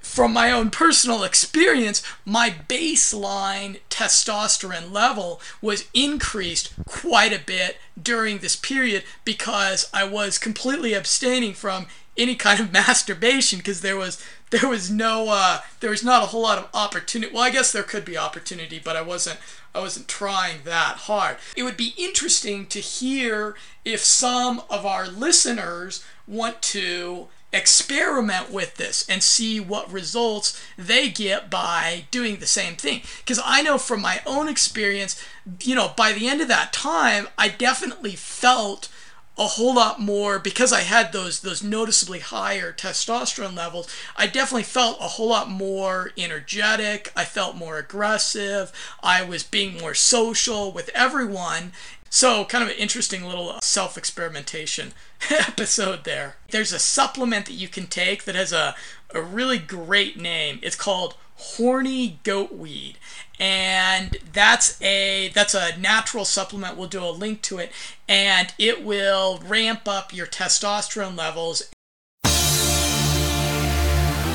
from 0.00 0.32
my 0.32 0.52
own 0.52 0.70
personal 0.70 1.24
experience 1.24 2.00
my 2.24 2.50
baseline 2.50 3.80
testosterone 3.90 4.92
level 4.92 5.40
was 5.60 5.88
increased 5.92 6.72
quite 6.86 7.32
a 7.32 7.44
bit 7.44 7.78
during 8.00 8.38
this 8.38 8.54
period 8.54 9.02
because 9.24 9.90
I 9.92 10.04
was 10.04 10.38
completely 10.38 10.94
abstaining 10.94 11.54
from 11.54 11.86
any 12.16 12.34
kind 12.34 12.60
of 12.60 12.72
masturbation 12.72 13.58
because 13.58 13.80
there 13.80 13.96
was 13.96 14.22
there 14.50 14.68
was 14.68 14.90
no 14.90 15.28
uh, 15.28 15.60
there 15.80 15.90
was 15.90 16.04
not 16.04 16.22
a 16.22 16.26
whole 16.26 16.42
lot 16.42 16.58
of 16.58 16.68
opportunity. 16.74 17.32
Well, 17.32 17.42
I 17.42 17.50
guess 17.50 17.72
there 17.72 17.82
could 17.82 18.04
be 18.04 18.16
opportunity, 18.16 18.80
but 18.82 18.96
I 18.96 19.02
wasn't 19.02 19.38
I 19.74 19.80
wasn't 19.80 20.08
trying 20.08 20.60
that 20.64 20.96
hard. 20.96 21.38
It 21.56 21.64
would 21.64 21.76
be 21.76 21.94
interesting 21.96 22.66
to 22.66 22.80
hear 22.80 23.56
if 23.84 24.00
some 24.00 24.62
of 24.70 24.86
our 24.86 25.08
listeners 25.08 26.04
want 26.26 26.62
to 26.62 27.28
experiment 27.52 28.50
with 28.50 28.76
this 28.76 29.08
and 29.08 29.22
see 29.22 29.60
what 29.60 29.92
results 29.92 30.60
they 30.76 31.08
get 31.08 31.48
by 31.50 32.04
doing 32.10 32.36
the 32.36 32.46
same 32.46 32.74
thing. 32.74 33.02
Because 33.18 33.40
I 33.44 33.62
know 33.62 33.78
from 33.78 34.02
my 34.02 34.20
own 34.26 34.48
experience, 34.48 35.22
you 35.62 35.74
know, 35.74 35.92
by 35.96 36.12
the 36.12 36.28
end 36.28 36.40
of 36.40 36.48
that 36.48 36.72
time, 36.72 37.28
I 37.38 37.48
definitely 37.48 38.16
felt 38.16 38.88
a 39.36 39.46
whole 39.46 39.74
lot 39.74 40.00
more 40.00 40.38
because 40.38 40.72
I 40.72 40.80
had 40.80 41.12
those 41.12 41.40
those 41.40 41.62
noticeably 41.62 42.20
higher 42.20 42.72
testosterone 42.72 43.56
levels. 43.56 43.88
I 44.16 44.26
definitely 44.26 44.62
felt 44.62 44.98
a 45.00 45.08
whole 45.08 45.28
lot 45.28 45.50
more 45.50 46.12
energetic. 46.16 47.12
I 47.16 47.24
felt 47.24 47.56
more 47.56 47.78
aggressive. 47.78 48.72
I 49.02 49.24
was 49.24 49.42
being 49.42 49.78
more 49.78 49.94
social 49.94 50.70
with 50.70 50.90
everyone. 50.94 51.72
So, 52.10 52.44
kind 52.44 52.62
of 52.62 52.70
an 52.70 52.76
interesting 52.76 53.24
little 53.24 53.58
self 53.60 53.98
experimentation 53.98 54.92
episode 55.30 56.04
there. 56.04 56.36
There's 56.50 56.72
a 56.72 56.78
supplement 56.78 57.46
that 57.46 57.54
you 57.54 57.66
can 57.66 57.88
take 57.88 58.24
that 58.24 58.36
has 58.36 58.52
a, 58.52 58.76
a 59.12 59.20
really 59.20 59.58
great 59.58 60.16
name. 60.16 60.60
It's 60.62 60.76
called 60.76 61.16
horny 61.36 62.20
goat 62.22 62.54
weed 62.54 62.98
and 63.38 64.16
that's 64.32 64.80
a 64.80 65.30
that's 65.34 65.54
a 65.54 65.76
natural 65.78 66.24
supplement. 66.24 66.76
We'll 66.76 66.88
do 66.88 67.04
a 67.04 67.10
link 67.10 67.42
to 67.42 67.58
it. 67.58 67.72
And 68.08 68.52
it 68.58 68.84
will 68.84 69.40
ramp 69.46 69.88
up 69.88 70.14
your 70.14 70.26
testosterone 70.26 71.16
levels. 71.16 71.70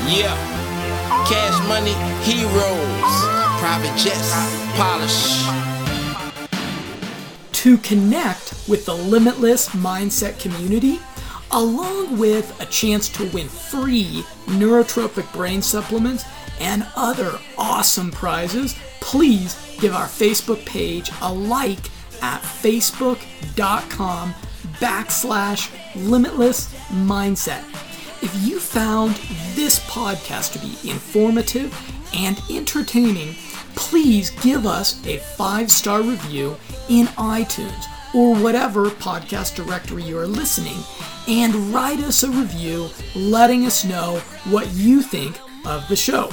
Yeah. 0.06 0.36
Cash 1.28 1.68
money 1.68 1.94
heroes. 2.24 3.10
Private 3.60 3.96
jets 3.96 4.32
polish. 4.76 5.46
To 7.52 7.76
connect 7.78 8.54
with 8.68 8.86
the 8.86 8.94
limitless 8.94 9.68
mindset 9.70 10.40
community 10.40 10.98
along 11.52 12.16
with 12.16 12.58
a 12.60 12.66
chance 12.66 13.08
to 13.08 13.28
win 13.30 13.48
free 13.48 14.24
neurotropic 14.46 15.30
brain 15.32 15.60
supplements 15.60 16.24
and 16.60 16.86
other 16.94 17.38
awesome 17.58 18.10
prizes, 18.10 18.76
please 19.00 19.76
give 19.80 19.94
our 19.94 20.06
Facebook 20.06 20.64
page 20.66 21.10
a 21.22 21.32
like 21.32 21.90
at 22.22 22.40
facebook.com 22.42 24.34
backslash 24.78 25.70
limitless 25.96 26.72
mindset. 26.90 27.64
If 28.22 28.34
you 28.46 28.60
found 28.60 29.14
this 29.54 29.80
podcast 29.86 30.52
to 30.52 30.58
be 30.58 30.90
informative 30.90 31.74
and 32.14 32.40
entertaining, 32.50 33.34
please 33.74 34.30
give 34.42 34.66
us 34.66 35.04
a 35.06 35.18
five 35.18 35.70
star 35.70 36.02
review 36.02 36.56
in 36.88 37.06
iTunes 37.06 37.86
or 38.14 38.34
whatever 38.36 38.90
podcast 38.90 39.54
directory 39.54 40.02
you 40.02 40.18
are 40.18 40.26
listening 40.26 40.76
and 41.28 41.54
write 41.72 42.00
us 42.00 42.22
a 42.22 42.28
review 42.28 42.88
letting 43.14 43.64
us 43.64 43.84
know 43.84 44.18
what 44.50 44.68
you 44.74 45.00
think 45.00 45.38
of 45.64 45.86
the 45.88 45.96
show. 45.96 46.30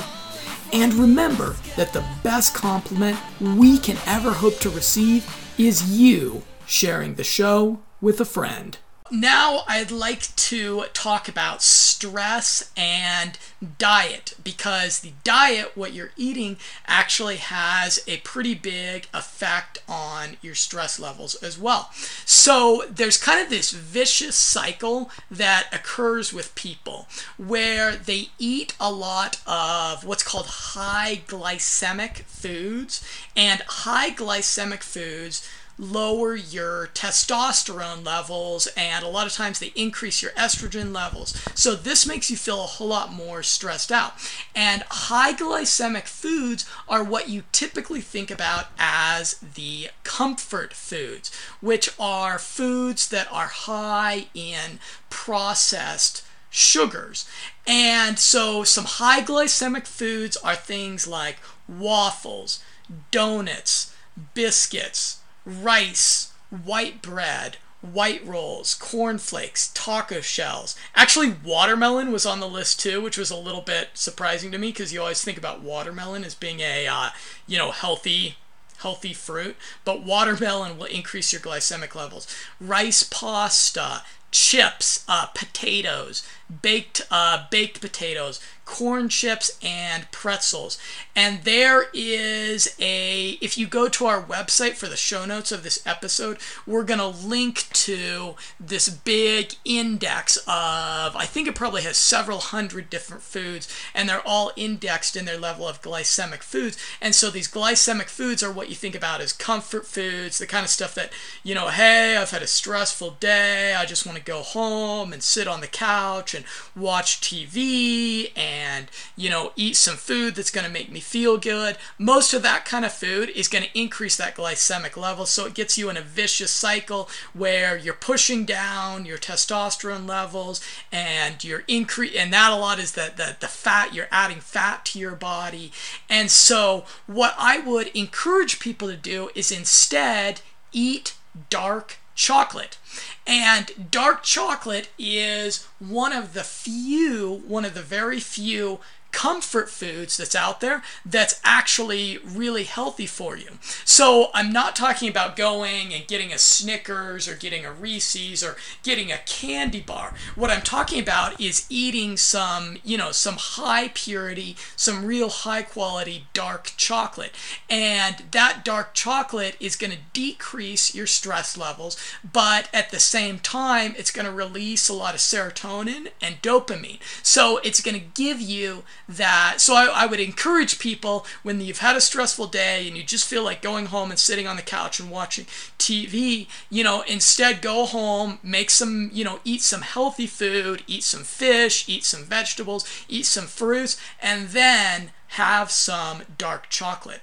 And 0.77 0.93
remember 0.93 1.55
that 1.75 1.91
the 1.91 2.05
best 2.21 2.53
compliment 2.53 3.17
we 3.41 3.79
can 3.79 3.97
ever 4.05 4.31
hope 4.31 4.59
to 4.59 4.69
receive 4.69 5.25
is 5.57 5.99
you 5.99 6.43
sharing 6.67 7.15
the 7.15 7.23
show 7.23 7.79
with 7.99 8.21
a 8.21 8.25
friend. 8.25 8.77
Now, 9.11 9.63
I'd 9.67 9.91
like 9.91 10.35
to 10.35 10.85
talk 10.93 11.27
about 11.27 11.61
stress 11.61 12.71
and 12.75 13.37
diet 13.77 14.33
because 14.43 14.99
the 14.99 15.13
diet, 15.23 15.71
what 15.75 15.93
you're 15.93 16.11
eating, 16.17 16.57
actually 16.85 17.37
has 17.37 17.99
a 18.07 18.17
pretty 18.17 18.53
big 18.53 19.07
effect 19.13 19.79
on 19.87 20.37
your 20.41 20.55
stress 20.55 20.99
levels 20.99 21.35
as 21.35 21.57
well. 21.57 21.89
So, 22.25 22.83
there's 22.89 23.17
kind 23.17 23.41
of 23.41 23.49
this 23.49 23.71
vicious 23.71 24.35
cycle 24.35 25.09
that 25.31 25.67
occurs 25.71 26.33
with 26.33 26.55
people 26.55 27.07
where 27.37 27.95
they 27.95 28.29
eat 28.37 28.75
a 28.79 28.91
lot 28.91 29.41
of 29.47 30.03
what's 30.03 30.23
called 30.23 30.47
high 30.47 31.21
glycemic 31.27 32.23
foods, 32.23 33.03
and 33.35 33.61
high 33.61 34.11
glycemic 34.11 34.83
foods 34.83 35.47
lower 35.77 36.35
your 36.35 36.87
testosterone 36.93 38.03
levels 38.03 38.67
and 38.75 39.05
a 39.05 39.07
lot 39.07 39.27
of 39.27 39.33
times 39.33 39.59
they 39.59 39.71
increase 39.75 40.21
your 40.21 40.31
estrogen 40.31 40.93
levels. 40.93 41.39
So 41.53 41.75
this 41.75 42.07
makes 42.07 42.31
you 42.31 42.37
feel 42.37 42.61
a 42.61 42.67
whole 42.67 42.87
lot 42.87 43.13
more 43.13 43.43
stressed 43.43 43.91
out. 43.91 44.13
And 44.55 44.83
high 44.89 45.33
glycemic 45.33 46.07
foods 46.07 46.67
are 46.89 47.03
what 47.03 47.29
you 47.29 47.43
typically 47.51 48.01
think 48.01 48.31
about 48.31 48.67
as 48.79 49.35
the 49.35 49.89
comfort 50.03 50.73
foods, 50.73 51.31
which 51.61 51.89
are 51.99 52.39
foods 52.39 53.09
that 53.09 53.31
are 53.31 53.47
high 53.47 54.27
in 54.33 54.79
processed 55.09 56.23
sugars. 56.49 57.29
And 57.67 58.17
so 58.17 58.63
some 58.63 58.85
high 58.85 59.21
glycemic 59.21 59.85
foods 59.85 60.37
are 60.37 60.55
things 60.55 61.07
like 61.07 61.37
waffles, 61.67 62.63
donuts, 63.11 63.93
biscuits, 64.33 65.19
rice, 65.47 66.33
white 66.49 67.01
bread, 67.01 67.57
white 67.81 68.25
rolls, 68.25 68.73
cornflakes, 68.73 69.71
taco 69.73 70.19
shells. 70.19 70.75
Actually, 70.95 71.35
watermelon 71.43 72.11
was 72.11 72.25
on 72.25 72.39
the 72.39 72.49
list 72.49 72.79
too, 72.79 73.01
which 73.01 73.17
was 73.17 73.31
a 73.31 73.37
little 73.37 73.61
bit 73.61 73.89
surprising 73.93 74.51
to 74.51 74.57
me 74.57 74.69
because 74.69 74.91
you 74.91 74.99
always 74.99 75.23
think 75.23 75.37
about 75.37 75.61
watermelon 75.61 76.23
as 76.23 76.35
being 76.35 76.59
a 76.59 76.87
uh, 76.87 77.09
you 77.47 77.57
know 77.57 77.71
healthy 77.71 78.35
healthy 78.79 79.13
fruit, 79.13 79.55
but 79.85 80.03
watermelon 80.03 80.77
will 80.77 80.85
increase 80.85 81.31
your 81.33 81.41
glycemic 81.41 81.95
levels. 81.95 82.27
Rice 82.59 83.03
pasta, 83.03 84.03
chips, 84.31 85.03
uh, 85.07 85.27
potatoes, 85.27 86.27
baked 86.61 87.05
uh, 87.11 87.45
baked 87.51 87.81
potatoes, 87.81 88.39
corn 88.65 89.09
chips, 89.09 89.57
and 89.61 90.09
pretzels. 90.11 90.77
And 91.15 91.43
there 91.43 91.85
is 91.93 92.75
a 92.79 93.37
if 93.41 93.57
you 93.57 93.67
go 93.67 93.87
to 93.89 94.05
our 94.05 94.21
website 94.21 94.73
for 94.73 94.87
the 94.87 94.97
show 94.97 95.25
notes 95.25 95.51
of 95.51 95.63
this 95.63 95.85
episode, 95.85 96.37
we're 96.65 96.83
gonna 96.83 97.07
link 97.07 97.67
to 97.73 98.35
this 98.59 98.89
big 98.89 99.53
index 99.65 100.37
of 100.37 101.15
I 101.15 101.25
think 101.25 101.47
it 101.47 101.55
probably 101.55 101.81
has 101.83 101.97
several 101.97 102.39
hundred 102.39 102.89
different 102.89 103.23
foods, 103.23 103.67
and 103.93 104.07
they're 104.07 104.25
all 104.25 104.51
indexed 104.55 105.15
in 105.15 105.25
their 105.25 105.39
level 105.39 105.67
of 105.67 105.81
glycemic 105.81 106.43
foods. 106.43 106.77
And 107.01 107.13
so 107.15 107.29
these 107.29 107.51
glycemic 107.51 108.07
foods 108.07 108.43
are 108.43 108.51
what 108.51 108.69
you 108.69 108.75
think 108.75 108.95
about 108.95 109.21
as 109.21 109.33
comfort 109.33 109.85
foods, 109.85 110.37
the 110.37 110.47
kind 110.47 110.63
of 110.63 110.69
stuff 110.69 110.95
that 110.95 111.11
you 111.43 111.55
know, 111.55 111.67
hey, 111.69 112.15
I've 112.17 112.31
had 112.31 112.41
a 112.41 112.47
stressful 112.47 113.17
day, 113.19 113.75
I 113.75 113.85
just 113.85 114.05
want 114.05 114.17
to 114.17 114.23
go 114.23 114.41
home 114.41 115.13
and 115.13 115.23
sit 115.23 115.47
on 115.47 115.61
the 115.61 115.67
couch 115.67 116.33
and 116.37 116.45
watch 116.75 117.19
TV 117.19 118.31
and, 118.37 118.87
you 119.15 119.29
know, 119.29 119.51
eat 119.55 119.75
some 119.75 119.97
food 119.97 120.35
that's 120.35 120.51
going 120.51 120.65
to 120.65 120.71
make 120.71 120.91
me 120.91 120.99
feel 120.99 121.37
good. 121.37 121.77
Most 121.97 122.33
of 122.33 122.41
that 122.43 122.63
kind 122.63 122.85
of 122.85 122.93
food 122.93 123.29
is 123.29 123.47
going 123.47 123.63
to 123.65 123.79
increase 123.79 124.15
that 124.15 124.35
glycemic 124.35 124.95
level. 124.95 125.25
So 125.25 125.45
it 125.45 125.53
gets 125.53 125.77
you 125.77 125.89
in 125.89 125.97
a 125.97 126.01
vicious 126.01 126.51
cycle 126.51 127.09
where 127.33 127.75
you're 127.75 127.93
pushing 127.93 128.45
down 128.45 129.05
your 129.05 129.17
testosterone 129.17 130.07
levels 130.07 130.61
and 130.91 131.43
you're 131.43 131.63
increase 131.67 132.15
and 132.15 132.31
that 132.31 132.51
a 132.51 132.55
lot 132.55 132.79
is 132.79 132.93
that 132.93 133.17
the, 133.17 133.35
the 133.39 133.47
fat, 133.47 133.93
you're 133.93 134.07
adding 134.11 134.39
fat 134.39 134.85
to 134.85 134.99
your 134.99 135.15
body. 135.15 135.71
And 136.09 136.31
so 136.31 136.85
what 137.07 137.35
I 137.37 137.59
would 137.59 137.87
encourage 137.87 138.59
people 138.59 138.87
to 138.87 138.97
do 138.97 139.29
is 139.35 139.51
instead 139.51 140.41
eat 140.71 141.15
dark 141.49 141.97
chocolate. 142.17 142.77
And 143.25 143.89
dark 143.91 144.23
chocolate 144.23 144.89
is 144.97 145.67
one 145.79 146.11
of 146.11 146.33
the 146.33 146.43
few, 146.43 147.43
one 147.47 147.63
of 147.63 147.73
the 147.73 147.81
very 147.81 148.19
few 148.19 148.79
comfort 149.17 149.67
foods 149.67 150.15
that's 150.15 150.35
out 150.35 150.61
there 150.61 150.83
that's 151.03 151.41
actually 151.43 152.19
really 152.19 152.65
healthy 152.65 153.07
for 153.07 153.35
you. 153.35 153.57
So 153.83 154.29
I'm 154.31 154.53
not 154.53 154.75
talking 154.75 155.09
about 155.09 155.35
going 155.35 155.91
and 155.91 156.05
getting 156.05 156.31
a 156.31 156.37
Snickers 156.37 157.27
or 157.27 157.35
getting 157.35 157.65
a 157.65 157.71
Reese's 157.71 158.43
or 158.43 158.57
getting 158.83 159.11
a 159.11 159.17
candy 159.25 159.81
bar. 159.81 160.13
What 160.35 160.51
I'm 160.51 160.61
talking 160.61 161.01
about 161.01 161.41
is 161.41 161.65
eating 161.67 162.15
some, 162.15 162.77
you 162.83 162.95
know, 162.95 163.11
some 163.11 163.37
high 163.37 163.87
purity, 163.87 164.55
some 164.75 165.03
real 165.03 165.29
high 165.29 165.63
quality 165.63 166.27
dark 166.33 166.73
chocolate. 166.77 167.33
And 167.67 168.23
that 168.29 168.63
dark 168.63 168.93
chocolate 168.93 169.57
is 169.59 169.75
going 169.75 169.93
to 169.93 169.97
decrease 170.13 170.93
your 170.93 171.07
stress 171.07 171.57
levels, 171.57 171.97
but 172.23 172.69
at 172.71 172.91
the 172.91 172.99
same 172.99 173.39
time, 173.39 173.95
it's 173.97 174.11
going 174.11 174.27
to 174.27 174.31
release 174.31 174.89
a 174.89 174.93
lot 174.93 175.15
of 175.15 175.21
serotonin 175.21 176.11
and 176.21 176.39
dopamine. 176.43 176.99
So 177.23 177.57
it's 177.63 177.81
going 177.81 177.99
to 177.99 178.05
give 178.13 178.39
you 178.39 178.83
that 179.09 179.61
so 179.61 179.73
I, 179.73 179.85
I, 179.85 180.05
would 180.05 180.19
encourage 180.19 180.79
people 180.79 181.25
when 181.41 181.61
you've 181.61 181.79
had 181.79 181.95
a 181.95 182.01
stressful 182.01 182.47
day 182.47 182.87
and 182.87 182.97
you 182.97 183.03
just 183.03 183.27
feel 183.27 183.43
like 183.43 183.61
going 183.61 183.87
home 183.87 184.09
and 184.09 184.19
sitting 184.19 184.47
on 184.47 184.57
the 184.57 184.61
couch 184.61 184.99
and 184.99 185.09
watching 185.09 185.45
TV, 185.79 186.47
you 186.69 186.83
know, 186.83 187.03
instead 187.07 187.61
go 187.61 187.85
home, 187.85 188.39
make 188.43 188.69
some, 188.69 189.09
you 189.13 189.23
know, 189.23 189.39
eat 189.45 189.61
some 189.61 189.81
healthy 189.81 190.27
food, 190.27 190.83
eat 190.87 191.03
some 191.03 191.23
fish, 191.23 191.87
eat 191.87 192.03
some 192.03 192.23
vegetables, 192.23 192.85
eat 193.07 193.25
some 193.25 193.47
fruits, 193.47 193.99
and 194.21 194.49
then 194.49 195.11
have 195.29 195.71
some 195.71 196.23
dark 196.37 196.69
chocolate. 196.69 197.21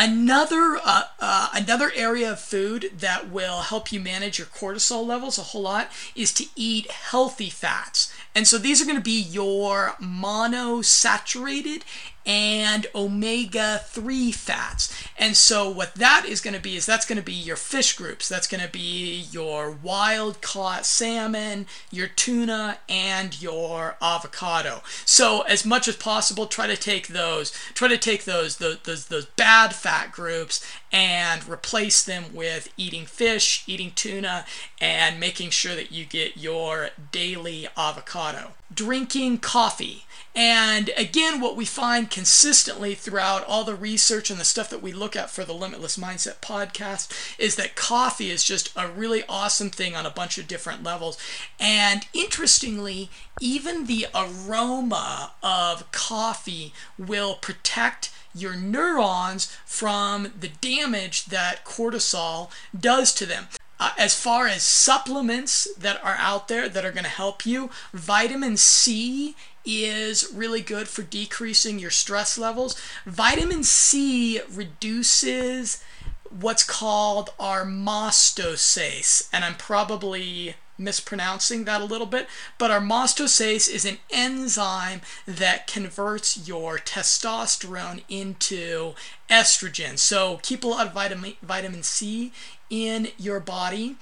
Another 0.00 0.78
uh, 0.84 1.02
uh, 1.18 1.48
another 1.52 1.90
area 1.92 2.30
of 2.30 2.40
food 2.40 2.92
that 2.98 3.30
will 3.30 3.62
help 3.62 3.90
you 3.90 3.98
manage 3.98 4.38
your 4.38 4.46
cortisol 4.46 5.04
levels 5.04 5.38
a 5.38 5.42
whole 5.42 5.62
lot 5.62 5.90
is 6.14 6.32
to 6.34 6.46
eat 6.54 6.88
healthy 6.90 7.50
fats. 7.50 8.12
And 8.34 8.46
so 8.46 8.58
these 8.58 8.80
are 8.80 8.84
going 8.84 8.96
to 8.96 9.02
be 9.02 9.20
your 9.20 9.94
monosaturated 10.00 11.82
and 12.28 12.86
omega 12.94 13.80
3 13.86 14.30
fats. 14.32 14.94
And 15.16 15.34
so, 15.34 15.68
what 15.70 15.94
that 15.94 16.26
is 16.28 16.42
going 16.42 16.54
to 16.54 16.60
be 16.60 16.76
is 16.76 16.84
that's 16.84 17.06
going 17.06 17.16
to 17.16 17.24
be 17.24 17.32
your 17.32 17.56
fish 17.56 17.96
groups. 17.96 18.28
That's 18.28 18.46
going 18.46 18.62
to 18.62 18.70
be 18.70 19.26
your 19.32 19.70
wild 19.70 20.42
caught 20.42 20.84
salmon, 20.84 21.66
your 21.90 22.06
tuna, 22.06 22.78
and 22.88 23.40
your 23.40 23.96
avocado. 24.02 24.82
So, 25.06 25.40
as 25.42 25.64
much 25.64 25.88
as 25.88 25.96
possible, 25.96 26.46
try 26.46 26.66
to 26.66 26.76
take 26.76 27.08
those, 27.08 27.50
try 27.72 27.88
to 27.88 27.98
take 27.98 28.24
those, 28.24 28.58
those, 28.58 28.80
those, 28.80 29.06
those 29.06 29.24
bad 29.24 29.74
fat 29.74 30.12
groups 30.12 30.64
and 30.92 31.48
replace 31.48 32.02
them 32.04 32.26
with 32.34 32.68
eating 32.76 33.06
fish, 33.06 33.64
eating 33.66 33.92
tuna, 33.94 34.44
and 34.80 35.18
making 35.18 35.50
sure 35.50 35.74
that 35.74 35.92
you 35.92 36.04
get 36.04 36.36
your 36.36 36.90
daily 37.10 37.68
avocado. 37.76 38.52
Drinking 38.72 39.38
coffee. 39.38 40.04
And 40.38 40.92
again, 40.96 41.40
what 41.40 41.56
we 41.56 41.64
find 41.64 42.12
consistently 42.12 42.94
throughout 42.94 43.44
all 43.48 43.64
the 43.64 43.74
research 43.74 44.30
and 44.30 44.38
the 44.38 44.44
stuff 44.44 44.70
that 44.70 44.80
we 44.80 44.92
look 44.92 45.16
at 45.16 45.30
for 45.30 45.44
the 45.44 45.52
Limitless 45.52 45.96
Mindset 45.96 46.36
podcast 46.36 47.10
is 47.40 47.56
that 47.56 47.74
coffee 47.74 48.30
is 48.30 48.44
just 48.44 48.70
a 48.76 48.86
really 48.86 49.24
awesome 49.28 49.70
thing 49.70 49.96
on 49.96 50.06
a 50.06 50.10
bunch 50.10 50.38
of 50.38 50.46
different 50.46 50.84
levels. 50.84 51.18
And 51.58 52.06
interestingly, 52.14 53.10
even 53.40 53.86
the 53.86 54.06
aroma 54.14 55.32
of 55.42 55.90
coffee 55.90 56.72
will 56.96 57.34
protect 57.34 58.12
your 58.32 58.54
neurons 58.54 59.46
from 59.66 60.34
the 60.38 60.52
damage 60.60 61.24
that 61.24 61.64
cortisol 61.64 62.48
does 62.78 63.12
to 63.14 63.26
them. 63.26 63.48
Uh, 63.80 63.92
as 63.96 64.12
far 64.12 64.48
as 64.48 64.62
supplements 64.62 65.68
that 65.76 66.02
are 66.04 66.16
out 66.18 66.48
there 66.48 66.68
that 66.68 66.84
are 66.84 66.90
going 66.90 67.04
to 67.04 67.10
help 67.10 67.46
you, 67.46 67.70
vitamin 67.92 68.56
C 68.56 69.36
is 69.64 70.30
really 70.32 70.60
good 70.60 70.88
for 70.88 71.02
decreasing 71.02 71.78
your 71.78 71.90
stress 71.90 72.38
levels. 72.38 72.80
Vitamin 73.06 73.64
C 73.64 74.40
reduces 74.50 75.82
what's 76.30 76.64
called 76.64 77.30
aromastase, 77.38 79.28
and 79.32 79.44
I'm 79.44 79.54
probably 79.54 80.56
mispronouncing 80.78 81.64
that 81.64 81.80
a 81.80 81.84
little 81.84 82.06
bit, 82.06 82.28
but 82.56 82.70
aromastase 82.70 83.68
is 83.68 83.84
an 83.84 83.98
enzyme 84.10 85.00
that 85.26 85.66
converts 85.66 86.46
your 86.46 86.78
testosterone 86.78 88.02
into 88.08 88.94
estrogen. 89.28 89.98
So 89.98 90.38
keep 90.42 90.62
a 90.62 90.68
lot 90.68 90.86
of 90.86 90.92
vitamin 90.94 91.34
vitamin 91.42 91.82
C 91.82 92.32
in 92.70 93.08
your 93.18 93.40
body. 93.40 93.96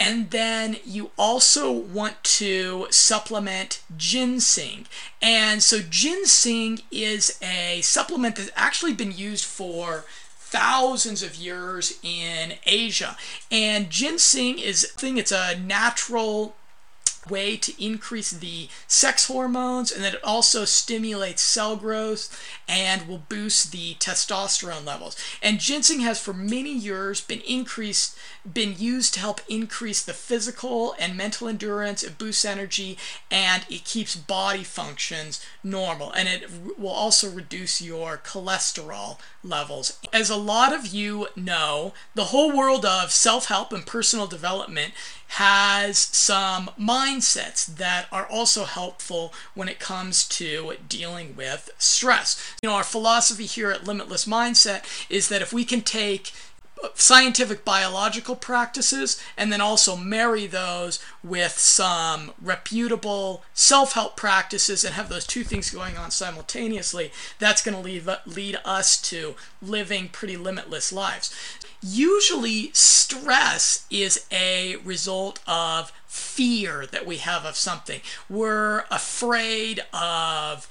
And 0.00 0.30
then 0.30 0.78
you 0.82 1.10
also 1.18 1.70
want 1.70 2.24
to 2.24 2.86
supplement 2.90 3.82
ginseng. 3.98 4.86
And 5.20 5.62
so 5.62 5.80
ginseng 5.80 6.80
is 6.90 7.38
a 7.42 7.82
supplement 7.82 8.36
that's 8.36 8.50
actually 8.56 8.94
been 8.94 9.12
used 9.12 9.44
for 9.44 10.06
thousands 10.38 11.22
of 11.22 11.36
years 11.36 11.98
in 12.02 12.54
Asia. 12.64 13.18
And 13.52 13.90
ginseng 13.90 14.58
is 14.58 14.90
thing 14.92 15.18
it's 15.18 15.32
a 15.32 15.58
natural 15.58 16.56
way 17.28 17.56
to 17.56 17.84
increase 17.84 18.30
the 18.30 18.68
sex 18.86 19.26
hormones 19.26 19.92
and 19.92 20.02
then 20.02 20.14
it 20.14 20.24
also 20.24 20.64
stimulates 20.64 21.42
cell 21.42 21.76
growth 21.76 22.42
and 22.68 23.06
will 23.06 23.22
boost 23.28 23.72
the 23.72 23.94
testosterone 23.94 24.86
levels. 24.86 25.16
And 25.42 25.60
ginseng 25.60 26.00
has 26.00 26.20
for 26.20 26.32
many 26.32 26.72
years 26.72 27.20
been 27.20 27.42
increased 27.42 28.16
been 28.50 28.74
used 28.78 29.14
to 29.14 29.20
help 29.20 29.42
increase 29.48 30.02
the 30.02 30.14
physical 30.14 30.94
and 30.98 31.16
mental 31.16 31.46
endurance, 31.46 32.02
it 32.02 32.16
boosts 32.16 32.44
energy 32.44 32.96
and 33.30 33.66
it 33.68 33.84
keeps 33.84 34.16
body 34.16 34.64
functions 34.64 35.44
normal 35.62 36.10
and 36.12 36.28
it 36.28 36.50
will 36.78 36.88
also 36.88 37.30
reduce 37.30 37.82
your 37.82 38.16
cholesterol 38.16 39.18
levels. 39.42 39.98
As 40.12 40.30
a 40.30 40.36
lot 40.36 40.72
of 40.72 40.88
you 40.88 41.28
know, 41.34 41.92
the 42.14 42.26
whole 42.26 42.56
world 42.56 42.84
of 42.84 43.10
self-help 43.10 43.72
and 43.72 43.86
personal 43.86 44.26
development 44.26 44.92
has 45.28 45.96
some 45.96 46.70
mindsets 46.78 47.64
that 47.64 48.06
are 48.10 48.26
also 48.26 48.64
helpful 48.64 49.32
when 49.54 49.68
it 49.68 49.78
comes 49.78 50.26
to 50.26 50.74
dealing 50.88 51.36
with 51.36 51.70
stress. 51.78 52.54
You 52.62 52.68
know, 52.68 52.74
our 52.74 52.84
philosophy 52.84 53.46
here 53.46 53.70
at 53.70 53.86
Limitless 53.86 54.24
Mindset 54.24 54.84
is 55.08 55.28
that 55.28 55.42
if 55.42 55.52
we 55.52 55.64
can 55.64 55.82
take 55.82 56.32
scientific 56.94 57.64
biological 57.64 58.36
practices 58.36 59.20
and 59.36 59.52
then 59.52 59.60
also 59.60 59.96
marry 59.96 60.46
those 60.46 60.98
with 61.22 61.52
some 61.52 62.32
reputable 62.40 63.42
self-help 63.54 64.16
practices 64.16 64.84
and 64.84 64.94
have 64.94 65.08
those 65.08 65.26
two 65.26 65.44
things 65.44 65.70
going 65.70 65.96
on 65.96 66.10
simultaneously 66.10 67.12
that's 67.38 67.62
going 67.62 67.76
to 67.76 67.82
lead, 67.82 68.06
lead 68.26 68.58
us 68.64 69.00
to 69.00 69.34
living 69.60 70.08
pretty 70.08 70.36
limitless 70.36 70.92
lives. 70.92 71.34
Usually 71.82 72.70
stress 72.72 73.86
is 73.90 74.26
a 74.30 74.76
result 74.76 75.40
of 75.46 75.92
fear 76.06 76.86
that 76.86 77.06
we 77.06 77.18
have 77.18 77.44
of 77.44 77.56
something. 77.56 78.00
We're 78.28 78.84
afraid 78.90 79.80
of 79.92 80.68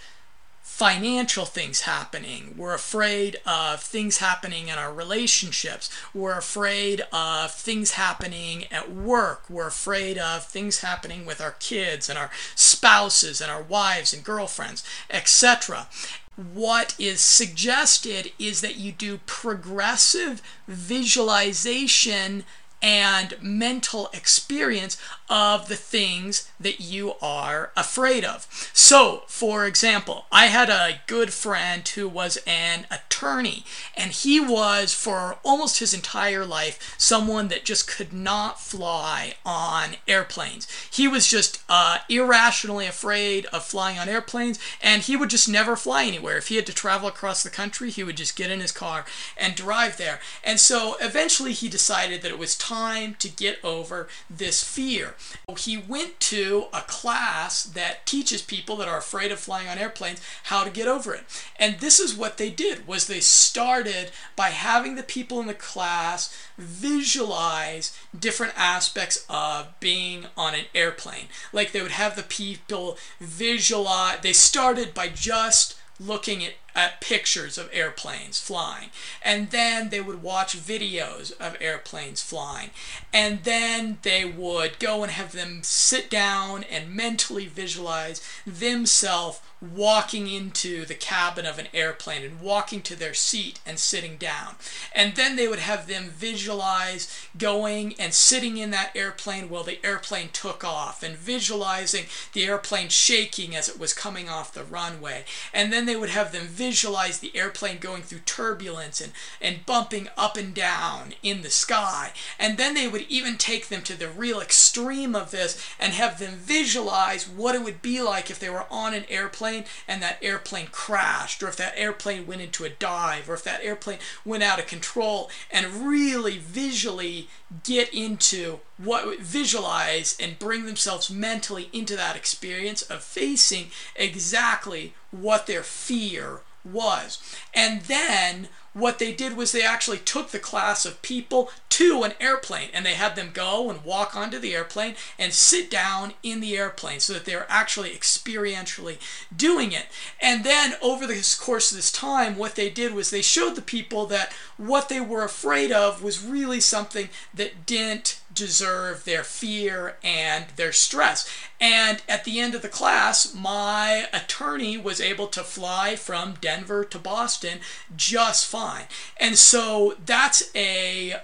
financial 0.79 1.43
things 1.43 1.81
happening. 1.81 2.55
We're 2.55 2.73
afraid 2.73 3.41
of 3.45 3.81
things 3.81 4.19
happening 4.19 4.69
in 4.69 4.77
our 4.77 4.93
relationships. 4.93 5.89
We're 6.13 6.37
afraid 6.37 7.01
of 7.11 7.51
things 7.51 7.91
happening 7.91 8.63
at 8.71 8.89
work. 8.89 9.43
We're 9.49 9.67
afraid 9.67 10.17
of 10.17 10.45
things 10.45 10.79
happening 10.79 11.25
with 11.25 11.41
our 11.41 11.51
kids 11.59 12.07
and 12.09 12.17
our 12.17 12.31
spouses 12.55 13.41
and 13.41 13.51
our 13.51 13.61
wives 13.61 14.13
and 14.13 14.23
girlfriends, 14.23 14.85
etc. 15.09 15.89
What 16.37 16.95
is 16.97 17.19
suggested 17.19 18.31
is 18.39 18.61
that 18.61 18.77
you 18.77 18.93
do 18.93 19.19
progressive 19.25 20.41
visualization 20.65 22.45
and 22.81 23.35
mental 23.41 24.09
experience 24.13 24.97
of 25.29 25.67
the 25.67 25.75
things 25.75 26.49
that 26.59 26.79
you 26.79 27.13
are 27.21 27.71
afraid 27.75 28.23
of. 28.23 28.47
So, 28.73 29.23
for 29.27 29.65
example, 29.65 30.25
I 30.31 30.47
had 30.47 30.69
a 30.69 31.01
good 31.05 31.31
friend 31.31 31.87
who 31.87 32.07
was 32.07 32.37
an 32.47 32.87
attorney, 32.89 33.63
and 33.95 34.11
he 34.11 34.39
was, 34.39 34.93
for 34.93 35.37
almost 35.43 35.79
his 35.79 35.93
entire 35.93 36.45
life, 36.45 36.95
someone 36.97 37.49
that 37.49 37.65
just 37.65 37.87
could 37.87 38.11
not 38.11 38.59
fly 38.59 39.35
on 39.45 39.97
airplanes. 40.07 40.67
He 40.91 41.07
was 41.07 41.27
just 41.27 41.61
uh, 41.69 41.99
irrationally 42.07 42.87
afraid 42.87 43.45
of 43.47 43.63
flying 43.65 43.99
on 43.99 44.09
airplanes, 44.09 44.57
and 44.81 45.03
he 45.03 45.15
would 45.15 45.29
just 45.29 45.49
never 45.49 45.75
fly 45.75 46.05
anywhere. 46.05 46.37
If 46.37 46.47
he 46.47 46.55
had 46.55 46.65
to 46.67 46.73
travel 46.73 47.07
across 47.07 47.43
the 47.43 47.49
country, 47.49 47.91
he 47.91 48.03
would 48.03 48.17
just 48.17 48.35
get 48.35 48.49
in 48.49 48.61
his 48.61 48.71
car 48.71 49.05
and 49.37 49.53
drive 49.53 49.97
there. 49.97 50.19
And 50.43 50.59
so 50.59 50.95
eventually 50.99 51.53
he 51.53 51.69
decided 51.69 52.21
that 52.21 52.31
it 52.31 52.39
was 52.39 52.57
time 52.57 52.68
to 52.69 53.29
get 53.29 53.57
over 53.63 54.07
this 54.29 54.63
fear. 54.63 55.15
He 55.57 55.75
went 55.75 56.19
to 56.19 56.65
a 56.71 56.81
class 56.81 57.63
that 57.63 58.05
teaches 58.05 58.43
people 58.43 58.75
that 58.75 58.87
are 58.87 58.97
afraid 58.97 59.31
of 59.31 59.39
flying 59.39 59.67
on 59.67 59.79
airplanes 59.79 60.21
how 60.43 60.63
to 60.63 60.69
get 60.69 60.87
over 60.87 61.15
it. 61.15 61.23
And 61.57 61.79
this 61.79 61.99
is 61.99 62.15
what 62.15 62.37
they 62.37 62.51
did 62.51 62.87
was 62.87 63.07
they 63.07 63.21
started 63.21 64.11
by 64.35 64.49
having 64.49 64.93
the 64.95 65.03
people 65.03 65.39
in 65.39 65.47
the 65.47 65.55
class 65.55 66.31
visualize 66.59 67.97
different 68.17 68.53
aspects 68.55 69.25
of 69.27 69.67
being 69.79 70.25
on 70.37 70.53
an 70.53 70.65
airplane. 70.75 71.25
Like 71.51 71.71
they 71.71 71.81
would 71.81 71.91
have 71.91 72.15
the 72.15 72.23
people 72.23 72.97
visualize 73.19 74.19
they 74.21 74.33
started 74.33 74.93
by 74.93 75.07
just 75.09 75.75
looking 75.99 76.45
at, 76.45 76.53
pictures 77.01 77.57
of 77.57 77.69
airplanes 77.71 78.39
flying. 78.39 78.89
And 79.21 79.51
then 79.51 79.89
they 79.89 80.01
would 80.01 80.21
watch 80.21 80.57
videos 80.57 81.31
of 81.39 81.57
airplanes 81.59 82.21
flying. 82.21 82.69
And 83.13 83.43
then 83.43 83.99
they 84.01 84.25
would 84.25 84.79
go 84.79 85.03
and 85.03 85.11
have 85.11 85.31
them 85.31 85.59
sit 85.63 86.09
down 86.09 86.63
and 86.63 86.95
mentally 86.95 87.47
visualize 87.47 88.21
themselves 88.45 89.41
walking 89.61 90.29
into 90.29 90.85
the 90.85 90.93
cabin 90.93 91.45
of 91.45 91.59
an 91.59 91.67
airplane 91.73 92.23
and 92.23 92.39
walking 92.39 92.81
to 92.81 92.95
their 92.95 93.13
seat 93.13 93.59
and 93.65 93.77
sitting 93.77 94.15
down. 94.15 94.55
And 94.93 95.15
then 95.15 95.35
they 95.35 95.47
would 95.47 95.59
have 95.59 95.87
them 95.87 96.05
visualize 96.09 97.27
going 97.37 97.93
and 97.99 98.13
sitting 98.13 98.57
in 98.57 98.71
that 98.71 98.95
airplane 98.95 99.49
while 99.49 99.63
the 99.63 99.85
airplane 99.85 100.29
took 100.31 100.63
off 100.63 101.03
and 101.03 101.15
visualizing 101.15 102.05
the 102.33 102.45
airplane 102.45 102.89
shaking 102.89 103.55
as 103.55 103.67
it 103.67 103.79
was 103.79 103.93
coming 103.93 104.29
off 104.29 104.53
the 104.53 104.63
runway. 104.63 105.25
And 105.53 105.73
then 105.73 105.85
they 105.85 105.95
would 105.95 106.09
have 106.09 106.31
them 106.31 106.47
visualize 106.59 107.19
the 107.19 107.35
airplane 107.37 107.77
going 107.79 108.01
through 108.01 108.19
turbulence 108.25 108.99
and, 108.99 109.13
and 109.41 109.65
bumping 109.65 110.09
up 110.17 110.35
and 110.35 110.53
down 110.53 111.13
in 111.23 111.41
the 111.41 111.49
sky. 111.49 112.11
And 112.37 112.57
then 112.57 112.73
they 112.73 112.85
would 112.85 113.05
even 113.07 113.37
take 113.37 113.69
them 113.69 113.81
to 113.83 113.97
the 113.97 114.09
real 114.09 114.41
extreme 114.41 115.15
of 115.15 115.31
this 115.31 115.65
and 115.79 115.93
have 115.93 116.19
them 116.19 116.33
visualize 116.35 117.29
what 117.29 117.55
it 117.55 117.63
would 117.63 117.81
be 117.81 118.01
like 118.01 118.29
if 118.29 118.39
they 118.39 118.49
were 118.49 118.65
on 118.69 118.93
an 118.93 119.05
airplane 119.07 119.63
and 119.87 120.01
that 120.01 120.19
airplane 120.21 120.67
crashed, 120.69 121.41
or 121.41 121.47
if 121.47 121.55
that 121.55 121.77
airplane 121.77 122.27
went 122.27 122.41
into 122.41 122.65
a 122.65 122.69
dive, 122.69 123.29
or 123.29 123.35
if 123.35 123.43
that 123.45 123.63
airplane 123.63 123.99
went 124.25 124.43
out 124.43 124.59
of 124.59 124.67
control, 124.67 125.29
and 125.49 125.87
really 125.87 126.37
visually 126.39 127.29
get 127.63 127.93
into 127.93 128.59
what 128.77 129.19
visualize 129.19 130.17
and 130.19 130.39
bring 130.39 130.65
themselves 130.65 131.09
mentally 131.09 131.69
into 131.71 131.95
that 131.95 132.17
experience 132.17 132.81
of 132.81 133.01
facing 133.01 133.67
exactly 133.95 134.93
what 135.11 135.47
their 135.47 135.63
fear 135.63 136.41
was. 136.71 137.19
And 137.53 137.81
then 137.83 138.49
what 138.73 138.99
they 138.99 139.11
did 139.11 139.35
was 139.35 139.51
they 139.51 139.63
actually 139.63 139.97
took 139.97 140.29
the 140.29 140.39
class 140.39 140.85
of 140.85 141.01
people 141.01 141.49
to 141.69 142.03
an 142.03 142.13
airplane 142.19 142.69
and 142.73 142.85
they 142.85 142.93
had 142.93 143.15
them 143.15 143.31
go 143.33 143.69
and 143.69 143.83
walk 143.83 144.15
onto 144.15 144.37
the 144.37 144.53
airplane 144.55 144.95
and 145.17 145.33
sit 145.33 145.71
down 145.71 146.13
in 146.21 146.39
the 146.39 146.55
airplane 146.57 146.99
so 146.99 147.13
that 147.13 147.25
they 147.25 147.35
were 147.35 147.47
actually 147.49 147.91
experientially 147.91 148.97
doing 149.35 149.71
it. 149.71 149.87
And 150.21 150.43
then 150.43 150.75
over 150.81 151.07
the 151.07 151.37
course 151.39 151.71
of 151.71 151.77
this 151.77 151.91
time, 151.91 152.37
what 152.37 152.55
they 152.55 152.69
did 152.69 152.93
was 152.93 153.09
they 153.09 153.21
showed 153.21 153.55
the 153.55 153.61
people 153.61 154.05
that 154.07 154.33
what 154.57 154.89
they 154.89 155.01
were 155.01 155.23
afraid 155.23 155.71
of 155.71 156.03
was 156.03 156.23
really 156.23 156.59
something 156.59 157.09
that 157.33 157.65
didn't 157.65 158.18
deserve 158.33 159.05
their 159.05 159.23
fear 159.23 159.97
and 160.03 160.45
their 160.55 160.71
stress. 160.71 161.29
And 161.59 162.01
at 162.07 162.23
the 162.23 162.39
end 162.39 162.55
of 162.55 162.61
the 162.61 162.69
class, 162.69 163.33
my 163.33 164.07
attorney 164.13 164.77
was 164.77 165.01
able 165.01 165.27
to 165.27 165.43
fly 165.43 165.95
from 165.95 166.35
Denver 166.39 166.83
to 166.85 166.99
Boston 166.99 167.59
just 167.95 168.45
fine. 168.45 168.85
And 169.17 169.37
so 169.37 169.95
that's 170.05 170.51
a 170.55 171.21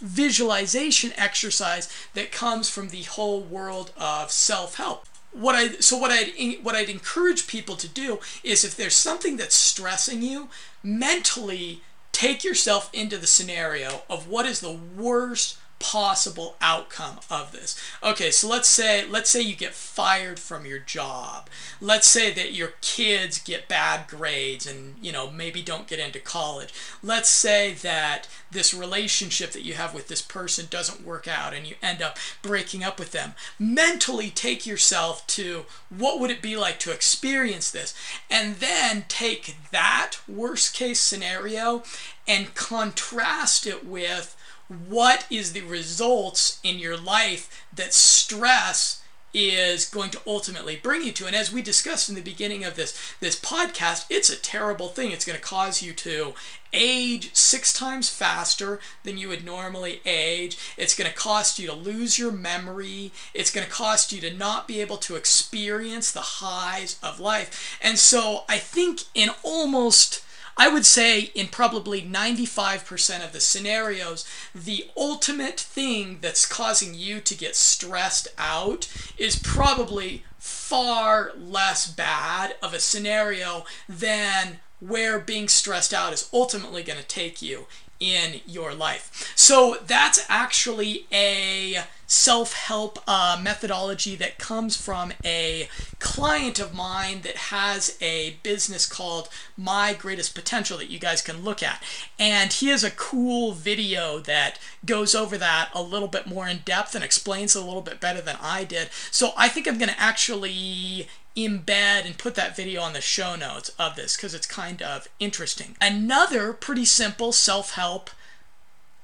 visualization 0.00 1.12
exercise 1.16 1.92
that 2.14 2.30
comes 2.30 2.70
from 2.70 2.88
the 2.88 3.02
whole 3.02 3.40
world 3.40 3.92
of 3.96 4.30
self-help 4.30 5.06
what 5.32 5.54
I 5.54 5.68
so 5.80 5.96
what 5.96 6.10
I'd 6.10 6.58
what 6.62 6.74
I'd 6.74 6.88
encourage 6.88 7.46
people 7.46 7.76
to 7.76 7.88
do 7.88 8.18
is 8.42 8.64
if 8.64 8.76
there's 8.76 8.96
something 8.96 9.36
that's 9.36 9.56
stressing 9.56 10.22
you, 10.22 10.48
mentally 10.82 11.82
take 12.12 12.42
yourself 12.42 12.90
into 12.92 13.16
the 13.18 13.26
scenario 13.26 14.02
of 14.08 14.26
what 14.26 14.46
is 14.46 14.60
the 14.60 14.72
worst 14.72 15.58
possible 15.78 16.56
outcome 16.60 17.20
of 17.30 17.52
this. 17.52 17.80
Okay, 18.02 18.30
so 18.30 18.48
let's 18.48 18.68
say 18.68 19.06
let's 19.06 19.30
say 19.30 19.40
you 19.40 19.54
get 19.56 19.74
fired 19.74 20.38
from 20.38 20.66
your 20.66 20.78
job. 20.78 21.48
Let's 21.80 22.06
say 22.08 22.32
that 22.32 22.52
your 22.52 22.74
kids 22.80 23.38
get 23.38 23.68
bad 23.68 24.08
grades 24.08 24.66
and, 24.66 24.96
you 25.00 25.12
know, 25.12 25.30
maybe 25.30 25.62
don't 25.62 25.86
get 25.86 25.98
into 25.98 26.20
college. 26.20 26.72
Let's 27.02 27.28
say 27.28 27.74
that 27.82 28.28
this 28.50 28.74
relationship 28.74 29.52
that 29.52 29.64
you 29.64 29.74
have 29.74 29.94
with 29.94 30.08
this 30.08 30.22
person 30.22 30.66
doesn't 30.70 31.04
work 31.04 31.28
out 31.28 31.54
and 31.54 31.66
you 31.66 31.76
end 31.82 32.02
up 32.02 32.16
breaking 32.42 32.82
up 32.82 32.98
with 32.98 33.12
them. 33.12 33.34
Mentally 33.58 34.30
take 34.30 34.66
yourself 34.66 35.26
to 35.28 35.66
what 35.88 36.18
would 36.20 36.30
it 36.30 36.42
be 36.42 36.56
like 36.56 36.78
to 36.80 36.92
experience 36.92 37.70
this 37.70 37.94
and 38.30 38.56
then 38.56 39.04
take 39.08 39.56
that 39.70 40.18
worst 40.26 40.74
case 40.74 41.00
scenario 41.00 41.82
and 42.26 42.54
contrast 42.54 43.66
it 43.66 43.86
with 43.86 44.36
what 44.68 45.26
is 45.30 45.52
the 45.52 45.62
results 45.62 46.60
in 46.62 46.78
your 46.78 46.96
life 46.96 47.66
that 47.74 47.94
stress 47.94 49.02
is 49.34 49.88
going 49.88 50.10
to 50.10 50.20
ultimately 50.26 50.76
bring 50.76 51.02
you 51.02 51.12
to? 51.12 51.26
And 51.26 51.36
as 51.36 51.52
we 51.52 51.62
discussed 51.62 52.08
in 52.08 52.14
the 52.14 52.20
beginning 52.20 52.64
of 52.64 52.76
this 52.76 53.14
this 53.20 53.38
podcast 53.38 54.06
it's 54.10 54.30
a 54.30 54.36
terrible 54.36 54.88
thing. 54.88 55.10
It's 55.10 55.24
going 55.24 55.38
to 55.38 55.44
cause 55.44 55.82
you 55.82 55.92
to 55.94 56.34
age 56.72 57.34
six 57.34 57.72
times 57.72 58.10
faster 58.10 58.78
than 59.02 59.16
you 59.16 59.28
would 59.28 59.44
normally 59.44 60.02
age. 60.04 60.58
It's 60.76 60.94
going 60.94 61.10
to 61.10 61.16
cost 61.16 61.58
you 61.58 61.66
to 61.68 61.74
lose 61.74 62.18
your 62.18 62.32
memory. 62.32 63.12
It's 63.32 63.50
going 63.50 63.66
to 63.66 63.72
cost 63.72 64.12
you 64.12 64.20
to 64.22 64.34
not 64.34 64.68
be 64.68 64.80
able 64.80 64.98
to 64.98 65.16
experience 65.16 66.10
the 66.10 66.20
highs 66.20 66.98
of 67.02 67.20
life. 67.20 67.78
And 67.80 67.98
so 67.98 68.44
i 68.48 68.58
think 68.58 69.02
in 69.14 69.30
almost 69.42 70.22
I 70.58 70.66
would 70.68 70.84
say 70.84 71.30
in 71.34 71.46
probably 71.46 72.02
95% 72.02 73.24
of 73.24 73.32
the 73.32 73.40
scenarios, 73.40 74.28
the 74.52 74.90
ultimate 74.96 75.60
thing 75.60 76.18
that's 76.20 76.44
causing 76.44 76.94
you 76.94 77.20
to 77.20 77.34
get 77.36 77.54
stressed 77.54 78.26
out 78.36 78.92
is 79.16 79.40
probably 79.40 80.24
far 80.38 81.32
less 81.38 81.88
bad 81.90 82.56
of 82.60 82.74
a 82.74 82.80
scenario 82.80 83.64
than 83.88 84.58
where 84.80 85.20
being 85.20 85.46
stressed 85.46 85.94
out 85.94 86.12
is 86.12 86.28
ultimately 86.32 86.82
going 86.82 86.98
to 86.98 87.06
take 87.06 87.40
you 87.40 87.66
in 88.00 88.40
your 88.46 88.74
life. 88.74 89.32
So 89.36 89.78
that's 89.86 90.24
actually 90.28 91.06
a 91.12 91.84
self 92.08 92.54
help 92.54 92.98
uh, 93.06 93.38
methodology 93.40 94.16
that 94.16 94.38
comes 94.38 94.76
from 94.76 95.12
a 95.24 95.68
client 96.00 96.58
of 96.58 96.74
mine 96.74 97.20
that 97.20 97.36
has 97.36 97.96
a 98.00 98.38
business 98.42 98.86
called 98.86 99.28
My 99.56 99.92
Greatest 99.92 100.34
Potential 100.34 100.78
that 100.78 100.90
you 100.90 100.98
guys 100.98 101.20
can 101.20 101.42
look 101.42 101.62
at. 101.62 101.82
And 102.18 102.52
he 102.52 102.68
has 102.68 102.82
a 102.82 102.90
cool 102.90 103.52
video 103.52 104.18
that 104.20 104.58
goes 104.84 105.14
over 105.14 105.36
that 105.38 105.68
a 105.74 105.82
little 105.82 106.08
bit 106.08 106.26
more 106.26 106.48
in 106.48 106.60
depth 106.64 106.94
and 106.94 107.04
explains 107.04 107.54
it 107.54 107.62
a 107.62 107.64
little 107.64 107.82
bit 107.82 108.00
better 108.00 108.22
than 108.22 108.36
I 108.40 108.64
did. 108.64 108.88
So 109.10 109.32
I 109.36 109.48
think 109.48 109.68
I'm 109.68 109.78
going 109.78 109.90
to 109.90 110.00
actually 110.00 111.08
embed 111.36 112.04
and 112.06 112.18
put 112.18 112.34
that 112.34 112.56
video 112.56 112.80
on 112.80 112.94
the 112.94 113.00
show 113.00 113.36
notes 113.36 113.70
of 113.78 113.96
this 113.96 114.16
because 114.16 114.34
it's 114.34 114.46
kind 114.46 114.80
of 114.80 115.08
interesting. 115.20 115.76
Another 115.80 116.54
pretty 116.54 116.86
simple 116.86 117.32
self 117.32 117.74
help 117.74 118.10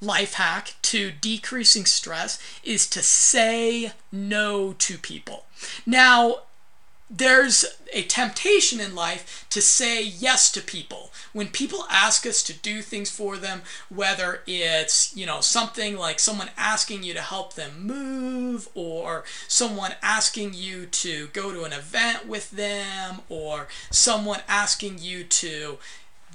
life 0.00 0.34
hack 0.34 0.74
to 0.82 1.10
decreasing 1.10 1.86
stress 1.86 2.38
is 2.62 2.88
to 2.90 3.02
say 3.02 3.92
no 4.12 4.74
to 4.74 4.98
people. 4.98 5.46
Now, 5.86 6.40
there's 7.10 7.64
a 7.92 8.02
temptation 8.02 8.80
in 8.80 8.94
life 8.94 9.46
to 9.50 9.60
say 9.60 10.02
yes 10.02 10.50
to 10.50 10.60
people. 10.60 11.12
When 11.32 11.48
people 11.48 11.86
ask 11.90 12.26
us 12.26 12.42
to 12.44 12.52
do 12.52 12.82
things 12.82 13.10
for 13.10 13.36
them, 13.36 13.62
whether 13.88 14.40
it's, 14.46 15.14
you 15.16 15.26
know, 15.26 15.40
something 15.40 15.96
like 15.96 16.18
someone 16.18 16.50
asking 16.56 17.02
you 17.02 17.14
to 17.14 17.20
help 17.20 17.54
them 17.54 17.86
move 17.86 18.68
or 18.74 19.24
someone 19.46 19.94
asking 20.02 20.54
you 20.54 20.86
to 20.86 21.28
go 21.28 21.52
to 21.52 21.64
an 21.64 21.72
event 21.72 22.26
with 22.26 22.50
them 22.50 23.20
or 23.28 23.68
someone 23.90 24.40
asking 24.48 24.98
you 24.98 25.24
to 25.24 25.78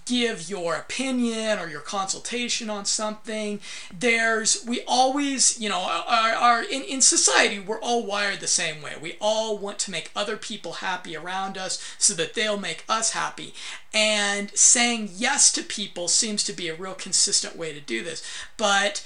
give 0.09 0.49
your 0.49 0.75
opinion 0.75 1.59
or 1.59 1.69
your 1.69 1.81
consultation 1.81 2.69
on 2.69 2.83
something. 2.83 3.59
There's 3.97 4.65
we 4.65 4.81
always 4.87 5.59
you 5.59 5.69
know 5.69 5.79
are, 5.79 6.33
are 6.33 6.63
in, 6.63 6.81
in 6.81 7.01
society 7.01 7.59
we're 7.59 7.79
all 7.79 8.05
wired 8.05 8.39
the 8.39 8.47
same 8.47 8.81
way. 8.81 8.93
We 8.99 9.17
all 9.21 9.57
want 9.57 9.77
to 9.79 9.91
make 9.91 10.11
other 10.15 10.35
people 10.35 10.73
happy 10.73 11.15
around 11.15 11.57
us 11.57 11.95
so 11.99 12.15
that 12.15 12.33
they'll 12.33 12.59
make 12.59 12.83
us 12.89 13.11
happy. 13.11 13.53
And 13.93 14.51
saying 14.57 15.11
yes 15.13 15.51
to 15.53 15.63
people 15.63 16.07
seems 16.07 16.43
to 16.45 16.53
be 16.53 16.67
a 16.67 16.75
real 16.75 16.93
consistent 16.95 17.55
way 17.55 17.73
to 17.73 17.81
do 17.81 18.03
this. 18.03 18.23
But 18.57 19.05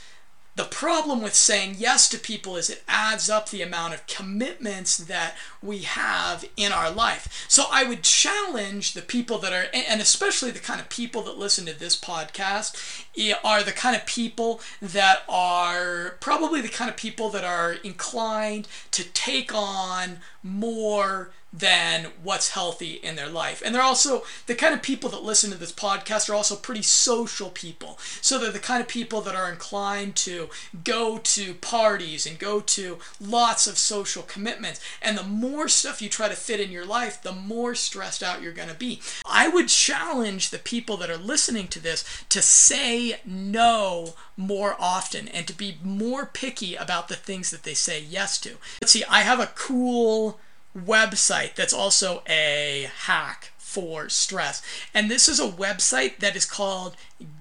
the 0.55 0.65
problem 0.65 1.23
with 1.23 1.33
saying 1.33 1.75
yes 1.79 2.07
to 2.09 2.19
people 2.19 2.55
is 2.55 2.69
it 2.69 2.83
adds 2.87 3.29
up 3.29 3.49
the 3.49 3.63
amount 3.63 3.95
of 3.95 4.05
commitments 4.05 4.97
that 4.97 5.35
we 5.63 5.79
have 5.79 6.45
in 6.55 6.71
our 6.71 6.91
life. 6.91 7.45
So 7.47 7.65
I 7.71 7.83
would 7.83 8.03
challenge 8.03 8.93
the 8.93 9.01
people 9.01 9.39
that 9.39 9.51
are, 9.51 9.65
and 9.73 9.99
especially 9.99 10.51
the 10.51 10.59
kind 10.59 10.79
of 10.79 10.89
people 10.89 11.23
that 11.23 11.39
listen 11.39 11.65
to 11.65 11.77
this 11.77 11.99
podcast, 11.99 13.03
eh, 13.17 13.33
are 13.43 13.63
the 13.63 13.71
kind 13.71 13.95
of 13.95 14.05
people 14.05 14.61
that 14.79 15.23
are 15.27 16.17
probably 16.19 16.61
the 16.61 16.69
kind 16.69 16.89
of 16.89 16.97
people 16.97 17.29
that 17.29 17.43
are 17.43 17.73
inclined 17.73 18.67
to 18.91 19.03
take 19.03 19.53
on 19.53 20.19
more 20.43 21.31
than 21.53 22.07
what's 22.23 22.49
healthy 22.49 22.93
in 22.93 23.15
their 23.15 23.29
life. 23.29 23.61
And 23.63 23.75
they're 23.75 23.81
also 23.81 24.23
the 24.47 24.55
kind 24.55 24.73
of 24.73 24.81
people 24.81 25.09
that 25.11 25.23
listen 25.23 25.51
to 25.51 25.57
this 25.57 25.71
podcast 25.71 26.29
are 26.29 26.33
also 26.33 26.55
pretty 26.55 26.81
social 26.81 27.49
people. 27.51 27.99
So 28.21 28.39
they're 28.39 28.51
the 28.51 28.59
kind 28.59 28.81
of 28.81 28.87
people 28.87 29.21
that 29.21 29.35
are 29.35 29.51
inclined 29.51 30.15
to 30.17 30.49
go 30.83 31.19
to 31.19 31.53
parties 31.55 32.25
and 32.25 32.39
go 32.39 32.59
to 32.59 32.97
lots 33.21 33.67
of 33.67 33.77
social 33.77 34.23
commitments. 34.23 34.81
And 34.99 35.15
the 35.15 35.23
more 35.23 35.67
stuff 35.67 36.01
you 36.01 36.09
try 36.09 36.27
to 36.27 36.35
fit 36.35 36.59
in 36.59 36.71
your 36.71 36.85
life, 36.85 37.21
the 37.21 37.31
more 37.31 37.75
stressed 37.75 38.23
out 38.23 38.41
you're 38.41 38.51
going 38.51 38.69
to 38.69 38.75
be. 38.75 39.01
I 39.23 39.47
would 39.47 39.67
challenge 39.67 40.49
the 40.49 40.57
people 40.57 40.97
that 40.97 41.11
are 41.11 41.17
listening 41.17 41.67
to 41.67 41.79
this 41.79 42.03
to 42.29 42.41
say 42.41 43.19
no 43.25 44.15
more 44.35 44.75
often 44.79 45.27
and 45.27 45.45
to 45.47 45.53
be 45.53 45.77
more 45.83 46.25
picky 46.25 46.73
about 46.75 47.09
the 47.09 47.15
things 47.15 47.51
that 47.51 47.63
they 47.63 47.75
say 47.75 48.01
yes 48.01 48.39
to. 48.41 48.57
Let's 48.81 48.91
see, 48.91 49.03
I 49.07 49.21
have 49.21 49.39
a 49.39 49.51
cool 49.53 50.39
website 50.77 51.55
that's 51.55 51.73
also 51.73 52.21
a 52.27 52.89
hack 53.05 53.51
for 53.57 54.07
stress. 54.09 54.61
And 54.93 55.09
this 55.09 55.27
is 55.27 55.39
a 55.39 55.49
website 55.49 56.19
that 56.19 56.35
is 56.35 56.45
called 56.45 56.95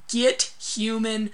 gethuman.com. 0.08 1.30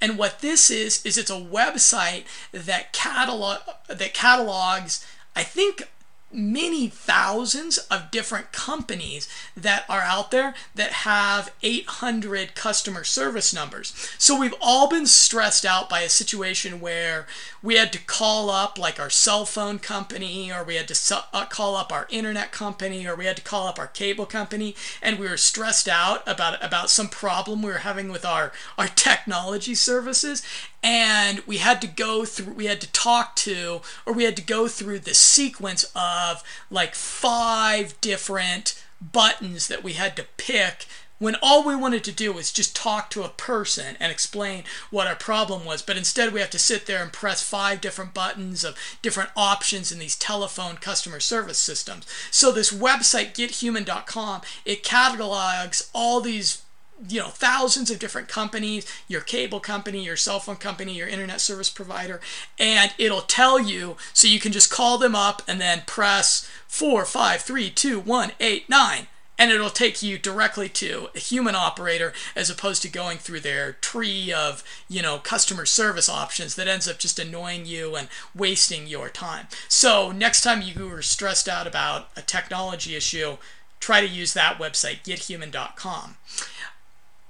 And 0.00 0.18
what 0.18 0.40
this 0.40 0.70
is 0.70 1.04
is 1.04 1.16
it's 1.16 1.30
a 1.30 1.40
website 1.40 2.24
that 2.52 2.92
catalog 2.92 3.58
that 3.88 4.14
catalogs 4.14 5.06
I 5.36 5.42
think 5.42 5.88
many 6.34 6.88
thousands 6.88 7.78
of 7.78 8.10
different 8.10 8.52
companies 8.52 9.28
that 9.56 9.84
are 9.88 10.02
out 10.02 10.30
there 10.30 10.54
that 10.74 10.90
have 10.92 11.52
800 11.62 12.54
customer 12.54 13.04
service 13.04 13.54
numbers. 13.54 13.94
So 14.18 14.38
we've 14.38 14.54
all 14.60 14.88
been 14.88 15.06
stressed 15.06 15.64
out 15.64 15.88
by 15.88 16.00
a 16.00 16.08
situation 16.08 16.80
where 16.80 17.26
we 17.62 17.76
had 17.76 17.92
to 17.92 17.98
call 17.98 18.50
up 18.50 18.78
like 18.78 19.00
our 19.00 19.10
cell 19.10 19.46
phone 19.46 19.78
company 19.78 20.52
or 20.52 20.62
we 20.62 20.76
had 20.76 20.88
to 20.88 21.24
uh, 21.32 21.46
call 21.46 21.76
up 21.76 21.92
our 21.92 22.06
internet 22.10 22.52
company 22.52 23.06
or 23.06 23.16
we 23.16 23.24
had 23.24 23.36
to 23.36 23.42
call 23.42 23.66
up 23.66 23.78
our 23.78 23.86
cable 23.86 24.26
company 24.26 24.74
and 25.00 25.18
we 25.18 25.28
were 25.28 25.36
stressed 25.36 25.88
out 25.88 26.22
about 26.26 26.62
about 26.62 26.90
some 26.90 27.08
problem 27.08 27.62
we 27.62 27.70
were 27.70 27.78
having 27.78 28.10
with 28.10 28.24
our 28.24 28.52
our 28.76 28.88
technology 28.88 29.74
services 29.74 30.42
and 30.82 31.40
we 31.46 31.56
had 31.56 31.80
to 31.80 31.86
go 31.86 32.26
through 32.26 32.52
we 32.52 32.66
had 32.66 32.80
to 32.80 32.92
talk 32.92 33.34
to 33.34 33.80
or 34.04 34.12
we 34.12 34.24
had 34.24 34.36
to 34.36 34.42
go 34.42 34.68
through 34.68 34.98
the 34.98 35.14
sequence 35.14 35.84
of 35.96 36.23
like 36.70 36.94
five 36.94 38.00
different 38.00 38.82
buttons 39.00 39.68
that 39.68 39.84
we 39.84 39.94
had 39.94 40.16
to 40.16 40.26
pick 40.36 40.86
when 41.18 41.36
all 41.42 41.64
we 41.64 41.76
wanted 41.76 42.02
to 42.04 42.12
do 42.12 42.32
was 42.32 42.52
just 42.52 42.74
talk 42.74 43.08
to 43.08 43.22
a 43.22 43.28
person 43.28 43.96
and 44.00 44.10
explain 44.10 44.64
what 44.90 45.06
our 45.06 45.14
problem 45.14 45.64
was. 45.64 45.80
But 45.80 45.96
instead, 45.96 46.32
we 46.32 46.40
have 46.40 46.50
to 46.50 46.58
sit 46.58 46.86
there 46.86 47.02
and 47.02 47.12
press 47.12 47.42
five 47.42 47.80
different 47.80 48.12
buttons 48.12 48.64
of 48.64 48.76
different 49.00 49.30
options 49.36 49.92
in 49.92 49.98
these 49.98 50.16
telephone 50.16 50.76
customer 50.76 51.20
service 51.20 51.58
systems. 51.58 52.04
So, 52.30 52.50
this 52.50 52.72
website, 52.72 53.32
gethuman.com, 53.34 54.42
it 54.64 54.82
catalogs 54.82 55.90
all 55.94 56.20
these 56.20 56.63
you 57.08 57.20
know 57.20 57.28
thousands 57.28 57.90
of 57.90 57.98
different 57.98 58.28
companies 58.28 58.86
your 59.08 59.20
cable 59.20 59.60
company 59.60 60.04
your 60.04 60.16
cell 60.16 60.40
phone 60.40 60.56
company 60.56 60.94
your 60.94 61.08
internet 61.08 61.40
service 61.40 61.70
provider 61.70 62.20
and 62.58 62.94
it'll 62.98 63.22
tell 63.22 63.58
you 63.58 63.96
so 64.12 64.28
you 64.28 64.40
can 64.40 64.52
just 64.52 64.70
call 64.70 64.98
them 64.98 65.14
up 65.14 65.42
and 65.48 65.60
then 65.60 65.82
press 65.86 66.48
four 66.66 67.04
five 67.04 67.40
three 67.40 67.70
two 67.70 67.98
one 67.98 68.32
eight 68.40 68.68
nine 68.68 69.06
and 69.38 69.50
it'll 69.50 69.70
take 69.70 70.02
you 70.02 70.16
directly 70.16 70.68
to 70.68 71.08
a 71.14 71.18
human 71.18 71.54
operator 71.54 72.12
as 72.36 72.48
opposed 72.50 72.82
to 72.82 72.88
going 72.88 73.18
through 73.18 73.40
their 73.40 73.72
tree 73.74 74.32
of 74.32 74.62
you 74.88 75.02
know 75.02 75.18
customer 75.18 75.66
service 75.66 76.08
options 76.08 76.54
that 76.54 76.68
ends 76.68 76.88
up 76.88 76.98
just 76.98 77.18
annoying 77.18 77.66
you 77.66 77.96
and 77.96 78.08
wasting 78.34 78.86
your 78.86 79.08
time. 79.08 79.48
So 79.68 80.12
next 80.12 80.42
time 80.42 80.62
you 80.62 80.88
are 80.92 81.02
stressed 81.02 81.48
out 81.48 81.66
about 81.66 82.10
a 82.16 82.22
technology 82.22 82.94
issue 82.94 83.36
try 83.80 84.00
to 84.00 84.06
use 84.06 84.32
that 84.32 84.58
website 84.58 85.02
gethuman.com 85.02 86.16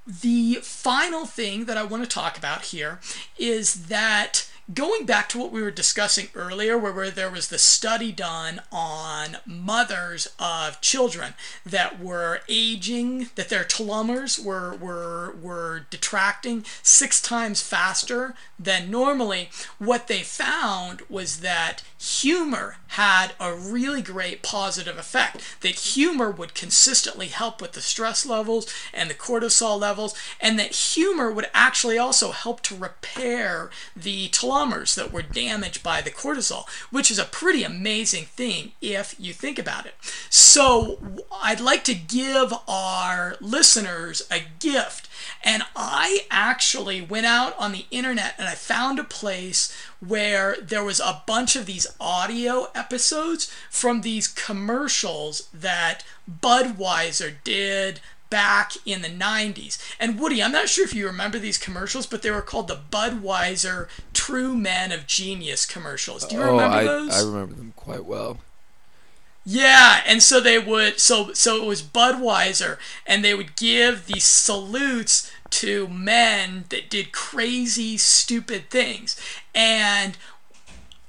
the 0.07 0.57
final 0.63 1.27
thing 1.27 1.65
that 1.65 1.77
I 1.77 1.85
want 1.85 2.03
to 2.03 2.09
talk 2.09 2.37
about 2.37 2.63
here 2.67 3.01
is 3.39 3.87
that 3.87 4.49
going 4.73 5.05
back 5.05 5.29
to 5.29 5.39
what 5.39 5.53
we 5.53 5.63
were 5.63 5.71
discussing 5.71 6.29
earlier, 6.35 6.79
where, 6.79 6.93
where 6.93 7.11
there 7.11 7.31
was 7.31 7.49
the 7.49 7.59
study 7.59 8.13
done 8.13 8.63
on 8.73 9.37
mothers 9.45 10.29
of 10.39 10.81
children 10.81 11.35
that 11.67 12.01
were 12.01 12.41
aging, 12.49 13.29
that 13.35 13.51
their 13.51 13.65
telomeres 13.65 14.43
were, 14.43 14.75
were, 14.75 15.35
were 15.43 15.87
detracting 15.91 16.65
six 16.83 17.21
times 17.21 17.61
faster 17.61 18.35
than 18.59 18.91
normally, 18.91 19.51
what 19.79 20.09
they 20.09 20.23
found 20.23 21.03
was 21.11 21.41
that 21.41 21.83
humor 21.99 22.77
had 22.89 23.33
a 23.41 23.55
really 23.55 24.01
great 24.01 24.43
positive 24.43 24.97
effect. 24.97 25.43
That 25.61 25.75
humor 25.75 26.31
would 26.31 26.55
consistently 26.55 27.27
help 27.27 27.61
with 27.61 27.73
the 27.73 27.81
stress 27.81 28.25
levels 28.25 28.73
and 28.95 29.11
the 29.11 29.15
cortisol 29.15 29.79
levels, 29.79 30.15
and 30.41 30.59
that 30.59 30.75
humor 30.75 31.31
would 31.31 31.51
actually 31.53 31.99
also 31.99 32.31
help 32.31 32.63
to 32.63 32.77
repair 32.77 33.71
the 33.95 34.29
telomeres 34.29 34.54
that 34.55 35.13
were 35.13 35.23
damaged 35.23 35.83
by 35.83 36.01
the 36.01 36.11
cortisol, 36.11 36.69
which 36.91 37.11
is 37.11 37.19
a 37.19 37.25
pretty 37.25 37.65
amazing 37.65 38.25
thing 38.25 38.73
if 38.81 39.15
you 39.19 39.33
think 39.33 39.59
about 39.59 39.85
it. 39.85 39.95
So, 40.31 40.99
I'd 41.43 41.61
like 41.61 41.83
to 41.85 41.95
give 41.95 42.53
our 42.69 43.37
listeners 43.41 44.23
a 44.31 44.43
gift 44.61 45.09
and 45.43 45.65
I 45.75 46.27
actually 46.31 47.03
went 47.03 47.27
out 47.27 47.59
on 47.59 47.73
the 47.73 47.87
internet 47.91 48.35
and 48.39 48.49
I 48.49 48.55
found 48.55 48.99
a 48.99 49.05
place 49.05 49.77
where 50.01 50.57
there 50.61 50.85
was 50.85 51.01
a 51.01 51.23
bunch 51.27 51.57
of 51.57 51.67
these 51.67 51.87
audio 52.01 52.69
episodes 52.75 53.51
from 53.71 54.01
these 54.01 54.29
commercials 54.29 55.49
that 55.53 56.05
Budweiser 56.31 57.35
did 57.43 58.01
back 58.35 58.73
in 58.85 59.01
the 59.01 59.09
90s. 59.09 59.79
And 60.01 60.19
Woody, 60.19 60.43
I'm 60.43 60.51
not 60.51 60.69
sure 60.69 60.85
if 60.85 60.93
you 60.93 61.07
remember 61.07 61.39
these 61.39 61.57
commercials, 61.57 62.05
but 62.05 62.23
they 62.23 62.33
were 62.33 62.43
called 62.43 62.67
the 62.67 62.81
Budweiser 62.91 63.87
True 64.13 64.57
Men 64.57 64.91
of 64.91 65.07
Genius 65.07 65.65
commercials. 65.65 66.27
Do 66.27 66.35
you 66.35 66.43
oh, 66.43 66.51
remember 66.51 66.79
I, 66.79 66.83
those? 66.85 67.13
I 67.13 67.25
remember 67.25 67.55
them 67.55 67.73
quite 67.77 68.05
well. 68.05 68.39
Yeah, 69.45 70.01
and 70.05 70.21
so 70.21 70.41
they 70.41 70.59
would 70.59 70.99
so 70.99 71.33
so 71.33 71.63
it 71.63 71.67
was 71.67 71.81
Budweiser 71.81 72.79
and 73.07 73.25
they 73.25 73.35
would 73.35 73.55
give 73.55 74.07
these 74.07 74.25
salutes 74.25 75.31
to 75.51 75.87
men 75.87 76.65
that 76.71 76.91
did 76.91 77.13
crazy, 77.13 77.97
stupid 77.97 78.69
things. 78.69 79.17
And 79.55 80.19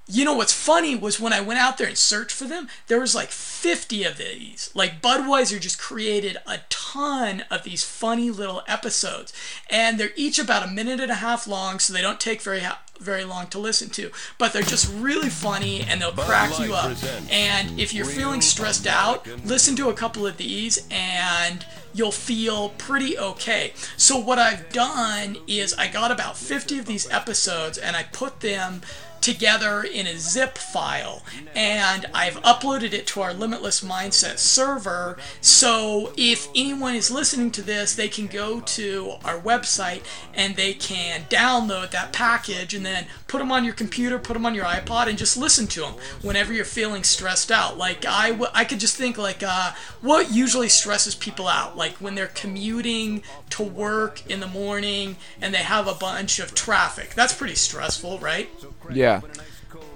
you 0.07 0.23
know 0.23 0.33
what's 0.35 0.53
funny 0.53 0.95
was 0.95 1.19
when 1.19 1.33
I 1.33 1.41
went 1.41 1.59
out 1.59 1.77
there 1.77 1.87
and 1.87 1.97
searched 1.97 2.35
for 2.35 2.45
them, 2.45 2.67
there 2.87 2.99
was 2.99 3.15
like 3.15 3.29
50 3.29 4.03
of 4.03 4.17
these. 4.17 4.69
Like 4.73 5.01
Budweiser 5.01 5.59
just 5.59 5.79
created 5.79 6.37
a 6.45 6.59
ton 6.69 7.43
of 7.49 7.63
these 7.63 7.83
funny 7.83 8.29
little 8.29 8.61
episodes, 8.67 9.33
and 9.69 9.99
they're 9.99 10.11
each 10.15 10.37
about 10.37 10.67
a 10.67 10.71
minute 10.71 10.99
and 10.99 11.11
a 11.11 11.15
half 11.15 11.47
long, 11.47 11.79
so 11.79 11.91
they 11.91 12.01
don't 12.01 12.19
take 12.19 12.41
very 12.41 12.61
very 12.99 13.25
long 13.25 13.47
to 13.47 13.59
listen 13.59 13.89
to. 13.89 14.11
But 14.37 14.53
they're 14.53 14.61
just 14.61 14.93
really 14.95 15.29
funny, 15.29 15.81
and 15.81 16.01
they'll 16.01 16.11
crack 16.11 16.59
you 16.59 16.73
up. 16.73 16.95
And 17.29 17.79
if 17.79 17.93
you're 17.93 18.05
feeling 18.05 18.41
stressed 18.41 18.87
out, 18.87 19.27
listen 19.43 19.75
to 19.77 19.89
a 19.89 19.93
couple 19.93 20.25
of 20.25 20.37
these, 20.37 20.87
and 20.89 21.65
you'll 21.93 22.11
feel 22.11 22.69
pretty 22.69 23.17
okay. 23.17 23.73
So 23.97 24.17
what 24.17 24.39
I've 24.39 24.71
done 24.71 25.37
is 25.47 25.73
I 25.73 25.87
got 25.87 26.11
about 26.11 26.37
50 26.37 26.79
of 26.79 26.85
these 26.85 27.09
episodes, 27.11 27.77
and 27.77 27.95
I 27.95 28.03
put 28.03 28.41
them 28.41 28.81
together 29.25 29.81
in 29.81 30.05
a 30.05 30.19
zip 30.19 30.55
file. 30.55 31.23
And 31.55 32.05
I've 32.13 32.39
uploaded 32.43 32.93
it 32.93 33.07
to 33.07 33.21
our 33.21 33.33
Limitless 33.33 33.81
Mindset 33.83 34.37
server. 34.37 35.17
So 35.41 36.13
if 36.15 36.47
anyone 36.55 36.93
is 36.93 37.09
listening 37.09 37.49
to 37.51 37.63
this 37.63 37.95
they 37.95 38.07
can 38.07 38.27
go 38.27 38.59
to 38.59 39.13
our 39.25 39.39
website 39.39 40.03
and 40.35 40.55
they 40.55 40.73
can 40.73 41.21
download 41.23 41.89
that 41.89 42.13
package 42.13 42.75
and 42.75 42.85
then 42.85 43.07
put 43.35 43.39
them 43.39 43.51
on 43.51 43.65
your 43.65 43.73
computer 43.73 44.17
put 44.17 44.31
them 44.33 44.45
on 44.45 44.55
your 44.55 44.63
iPod 44.63 45.07
and 45.07 45.17
just 45.17 45.35
listen 45.35 45.67
to 45.67 45.81
them 45.81 45.93
whenever 46.21 46.53
you're 46.53 46.63
feeling 46.63 47.03
stressed 47.03 47.51
out 47.51 47.77
like 47.77 48.05
I, 48.05 48.29
w- 48.31 48.49
I 48.53 48.63
could 48.63 48.79
just 48.79 48.95
think 48.95 49.17
like 49.17 49.43
uh, 49.45 49.73
what 49.99 50.31
usually 50.31 50.69
stresses 50.69 51.15
people 51.15 51.45
out 51.49 51.75
like 51.75 51.95
when 51.95 52.15
they're 52.15 52.27
commuting 52.27 53.23
to 53.49 53.61
work 53.63 54.25
in 54.31 54.39
the 54.39 54.47
morning 54.47 55.17
and 55.41 55.53
they 55.53 55.57
have 55.63 55.85
a 55.85 55.93
bunch 55.93 56.39
of 56.39 56.55
traffic 56.55 57.13
that's 57.13 57.33
pretty 57.33 57.55
stressful 57.55 58.19
right 58.19 58.49
Yeah. 58.89 59.19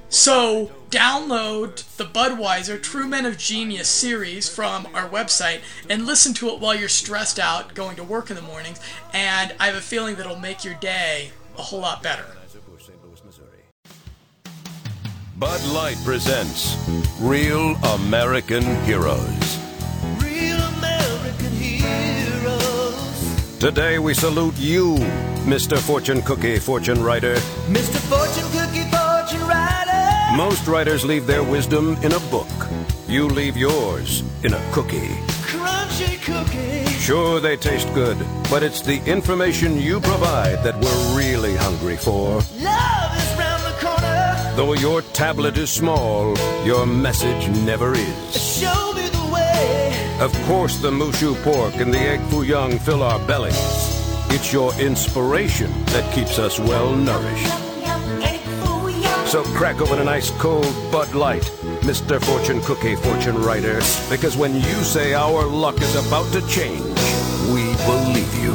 so, 0.09 0.71
download 0.89 1.95
the 1.95 2.03
Budweiser 2.03 2.81
True 2.81 3.07
Men 3.07 3.25
of 3.25 3.37
Genius 3.37 3.87
series 3.87 4.49
from 4.49 4.87
our 4.93 5.07
website 5.07 5.61
and 5.89 6.05
listen 6.05 6.33
to 6.33 6.49
it 6.49 6.59
while 6.59 6.75
you're 6.75 6.89
stressed 6.89 7.39
out 7.39 7.73
going 7.75 7.95
to 7.95 8.03
work 8.03 8.29
in 8.31 8.35
the 8.35 8.41
mornings. 8.41 8.79
And 9.13 9.53
I 9.59 9.67
have 9.67 9.75
a 9.75 9.81
feeling 9.81 10.15
that 10.15 10.25
it'll 10.25 10.39
make 10.39 10.65
your 10.65 10.73
day 10.73 11.29
a 11.57 11.61
whole 11.61 11.81
lot 11.81 12.01
better. 12.01 12.25
Bud 15.39 15.63
Light 15.67 15.95
presents 16.03 16.75
Real 17.17 17.77
American 17.95 18.61
Heroes. 18.83 19.57
Real 20.21 20.57
American 20.57 21.53
heroes. 21.53 23.57
Today 23.57 23.99
we 23.99 24.13
salute 24.13 24.57
you, 24.57 24.95
Mr. 25.45 25.77
Fortune 25.77 26.21
Cookie 26.23 26.59
Fortune 26.59 27.01
Writer. 27.01 27.35
Mr. 27.69 27.99
Fortune 28.11 28.51
Cookie 28.51 28.83
Fortune 28.91 29.47
Writer. 29.47 30.35
Most 30.35 30.67
writers 30.67 31.05
leave 31.05 31.25
their 31.25 31.43
wisdom 31.43 31.95
in 32.03 32.11
a 32.11 32.19
book. 32.29 32.51
You 33.07 33.29
leave 33.29 33.55
yours 33.55 34.23
in 34.43 34.53
a 34.53 34.71
cookie. 34.73 35.15
Crunchy 35.47 36.21
cookie. 36.21 36.85
Sure, 36.99 37.39
they 37.39 37.55
taste 37.55 37.87
good, 37.93 38.17
but 38.49 38.61
it's 38.61 38.81
the 38.81 39.01
information 39.05 39.79
you 39.79 40.01
provide 40.01 40.61
that 40.65 40.75
we're 40.75 41.17
really 41.17 41.55
hungry 41.55 41.95
for. 41.95 42.41
Love 42.59 43.18
Though 44.55 44.73
your 44.73 45.01
tablet 45.13 45.57
is 45.57 45.69
small, 45.69 46.37
your 46.65 46.85
message 46.85 47.49
never 47.65 47.93
is. 47.93 48.59
Show 48.59 48.93
me 48.93 49.07
the 49.09 49.29
way. 49.33 50.17
Of 50.19 50.33
course, 50.45 50.77
the 50.77 50.91
moo 50.91 51.11
shu 51.13 51.35
pork 51.35 51.75
and 51.75 51.93
the 51.93 51.99
egg 51.99 52.21
foo 52.29 52.43
young 52.43 52.77
fill 52.79 53.03
our 53.03 53.19
bellies. 53.25 53.55
It's 54.31 54.51
your 54.53 54.73
inspiration 54.79 55.71
that 55.85 56.13
keeps 56.13 56.37
us 56.37 56.59
well 56.59 56.95
nourished. 56.95 57.69
So 59.29 59.43
crack 59.43 59.79
open 59.79 59.99
an 59.99 60.07
ice 60.07 60.31
cold 60.31 60.73
Bud 60.91 61.13
Light, 61.13 61.43
Mr. 61.81 62.19
Fortune 62.19 62.61
Cookie 62.61 62.95
Fortune 62.95 63.39
Writer, 63.43 63.75
because 64.09 64.35
when 64.35 64.55
you 64.55 64.83
say 64.83 65.13
our 65.13 65.45
luck 65.45 65.79
is 65.81 65.95
about 66.07 66.31
to 66.33 66.41
change, 66.47 66.81
we 67.53 67.63
believe 67.85 68.33
you. 68.41 68.53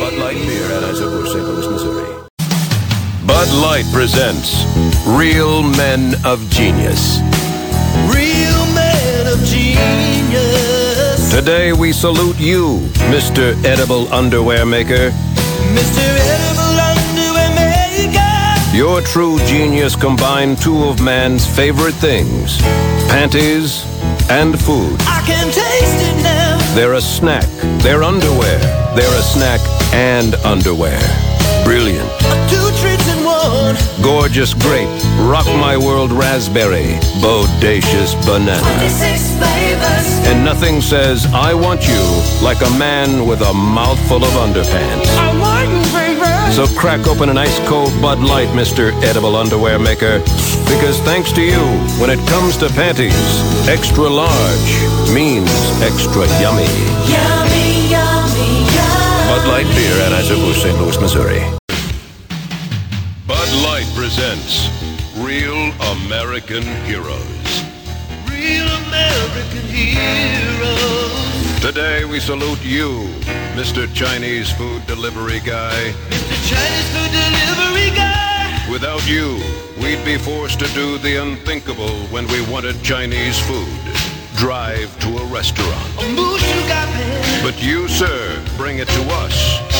Bud 0.00 0.14
Light 0.14 0.38
Beer, 0.46 0.68
Anheuser-Busch, 0.70 1.32
St. 1.32 1.44
Louis, 1.44 1.66
Missouri. 1.68 2.15
Bud 3.36 3.52
Light 3.52 3.84
presents 3.92 4.64
Real 5.06 5.62
Men 5.62 6.14
of 6.24 6.48
Genius. 6.48 7.20
Real 8.08 8.64
man 8.72 9.26
of 9.26 9.44
genius. 9.44 11.30
Today 11.30 11.74
we 11.74 11.92
salute 11.92 12.40
you, 12.40 12.78
Mr. 13.12 13.52
Edible 13.62 14.10
Underwear 14.10 14.64
Maker. 14.64 15.10
Mr. 15.76 16.06
Edible 16.32 16.80
Underwear 16.80 17.50
Maker. 17.54 18.74
Your 18.74 19.02
true 19.02 19.38
genius 19.40 19.94
combined 19.94 20.56
two 20.56 20.84
of 20.84 21.02
man's 21.02 21.46
favorite 21.46 21.94
things 21.96 22.56
panties 23.10 23.84
and 24.30 24.58
food. 24.58 24.96
I 25.00 25.22
can 25.26 25.48
taste 25.48 26.00
it 26.08 26.22
now. 26.22 26.74
They're 26.74 26.94
a 26.94 27.02
snack, 27.02 27.44
they're 27.82 28.02
underwear, 28.02 28.58
they're 28.96 29.18
a 29.18 29.22
snack 29.22 29.60
and 29.92 30.36
underwear. 30.36 30.98
Brilliant. 31.66 32.10
Gorgeous 34.02 34.54
grape, 34.54 34.88
rock 35.18 35.46
my 35.46 35.76
world 35.76 36.12
raspberry, 36.12 36.98
bodacious 37.22 38.14
banana. 38.26 38.62
And 40.26 40.44
nothing 40.44 40.80
says 40.80 41.26
I 41.32 41.54
want 41.54 41.86
you 41.86 42.02
like 42.42 42.60
a 42.62 42.70
man 42.78 43.26
with 43.26 43.40
a 43.42 43.52
mouthful 43.52 44.24
of 44.24 44.30
underpants. 44.30 45.06
I 45.16 45.38
want 45.38 45.70
you, 45.70 45.92
baby. 45.92 46.52
So 46.52 46.66
crack 46.78 47.06
open 47.06 47.28
an 47.28 47.38
ice 47.38 47.58
cold 47.68 47.92
Bud 48.00 48.18
Light, 48.20 48.48
Mr. 48.48 48.92
Edible 49.02 49.36
Underwear 49.36 49.78
Maker. 49.78 50.18
Because 50.66 50.98
thanks 51.00 51.30
to 51.32 51.42
you, 51.42 51.60
when 52.00 52.10
it 52.10 52.18
comes 52.28 52.56
to 52.58 52.68
panties, 52.70 53.68
extra 53.68 54.08
large 54.08 54.70
means 55.12 55.50
extra 55.82 56.26
yummy. 56.40 56.66
Yummy, 57.06 57.90
yummy, 57.90 58.64
yummy. 58.74 59.28
Bud 59.30 59.46
Light 59.46 59.66
Beer, 59.74 59.94
Anheuser-Busch, 60.08 60.62
St. 60.62 60.78
Louis, 60.78 61.00
Missouri. 61.00 61.65
Presents 64.06 64.70
Real 65.16 65.72
American 65.96 66.62
Heroes. 66.86 67.64
Real 68.30 68.68
American 68.86 69.66
heroes. 69.66 71.60
Today 71.60 72.04
we 72.04 72.20
salute 72.20 72.64
you, 72.64 73.08
Mr. 73.58 73.92
Chinese 73.92 74.48
food 74.52 74.86
delivery 74.86 75.40
guy. 75.40 75.92
Mr. 76.10 76.38
Chinese 76.46 76.88
food 76.94 77.10
delivery 77.18 77.90
guy. 77.96 78.70
Without 78.70 79.04
you, 79.08 79.42
we'd 79.76 80.04
be 80.04 80.18
forced 80.18 80.60
to 80.60 80.68
do 80.72 80.98
the 80.98 81.20
unthinkable 81.20 81.96
when 82.14 82.28
we 82.28 82.40
wanted 82.48 82.80
Chinese 82.84 83.40
food. 83.40 83.66
Drive 84.36 84.96
to 85.00 85.18
a 85.18 85.24
restaurant. 85.34 85.88
A 85.98 86.06
Mushu 86.14 86.68
got 86.68 86.86
me. 86.94 87.42
But 87.42 87.60
you, 87.60 87.88
sir, 87.88 88.40
bring 88.56 88.78
it 88.78 88.86
to 88.86 89.02
us 89.26 89.34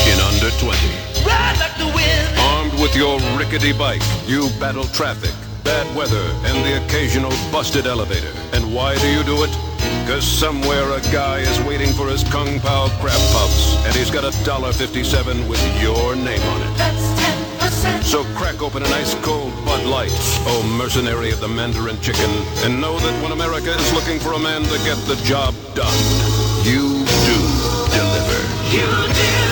in 0.05 0.19
under 0.19 0.49
20. 0.59 0.75
Ride 1.23 1.57
like 1.59 1.77
the 1.77 1.87
wind. 1.95 2.37
Armed 2.37 2.66
with 2.79 2.95
your 2.95 3.19
rickety 3.37 3.73
bike, 3.73 4.01
you 4.25 4.49
battle 4.59 4.85
traffic, 4.85 5.33
bad 5.63 5.85
weather, 5.95 6.23
and 6.45 6.65
the 6.65 6.83
occasional 6.85 7.31
busted 7.51 7.87
elevator. 7.87 8.31
And 8.53 8.73
why 8.73 8.97
do 8.97 9.07
you 9.09 9.23
do 9.23 9.43
it? 9.43 9.51
Because 10.03 10.25
somewhere 10.25 10.91
a 10.91 11.01
guy 11.11 11.39
is 11.39 11.59
waiting 11.61 11.91
for 11.93 12.07
his 12.07 12.23
Kung 12.25 12.59
Pao 12.59 12.87
crab 12.99 13.19
puffs, 13.33 13.75
and 13.85 13.95
he's 13.95 14.11
got 14.11 14.23
a 14.23 14.45
dollar 14.45 14.71
fifty-seven 14.71 15.47
with 15.47 15.61
your 15.81 16.15
name 16.15 16.41
on 16.41 16.61
it. 16.61 16.77
That's 16.77 17.19
ten 17.19 17.59
percent. 17.59 18.03
So 18.03 18.23
crack 18.35 18.61
open 18.61 18.83
an 18.83 18.93
ice 18.93 19.15
cold 19.21 19.53
Bud 19.65 19.85
Light, 19.85 20.11
oh 20.47 20.63
mercenary 20.77 21.31
of 21.31 21.39
the 21.39 21.47
Mandarin 21.47 21.99
chicken, 22.01 22.29
and 22.63 22.79
know 22.79 22.99
that 22.99 23.23
when 23.23 23.31
America 23.31 23.71
is 23.71 23.93
looking 23.93 24.19
for 24.19 24.33
a 24.33 24.39
man 24.39 24.63
to 24.63 24.77
get 24.85 24.97
the 25.07 25.15
job 25.23 25.53
done, 25.75 25.97
you 26.63 27.05
do 27.25 27.37
deliver. 27.91 28.39
You 28.71 29.13
did. 29.13 29.46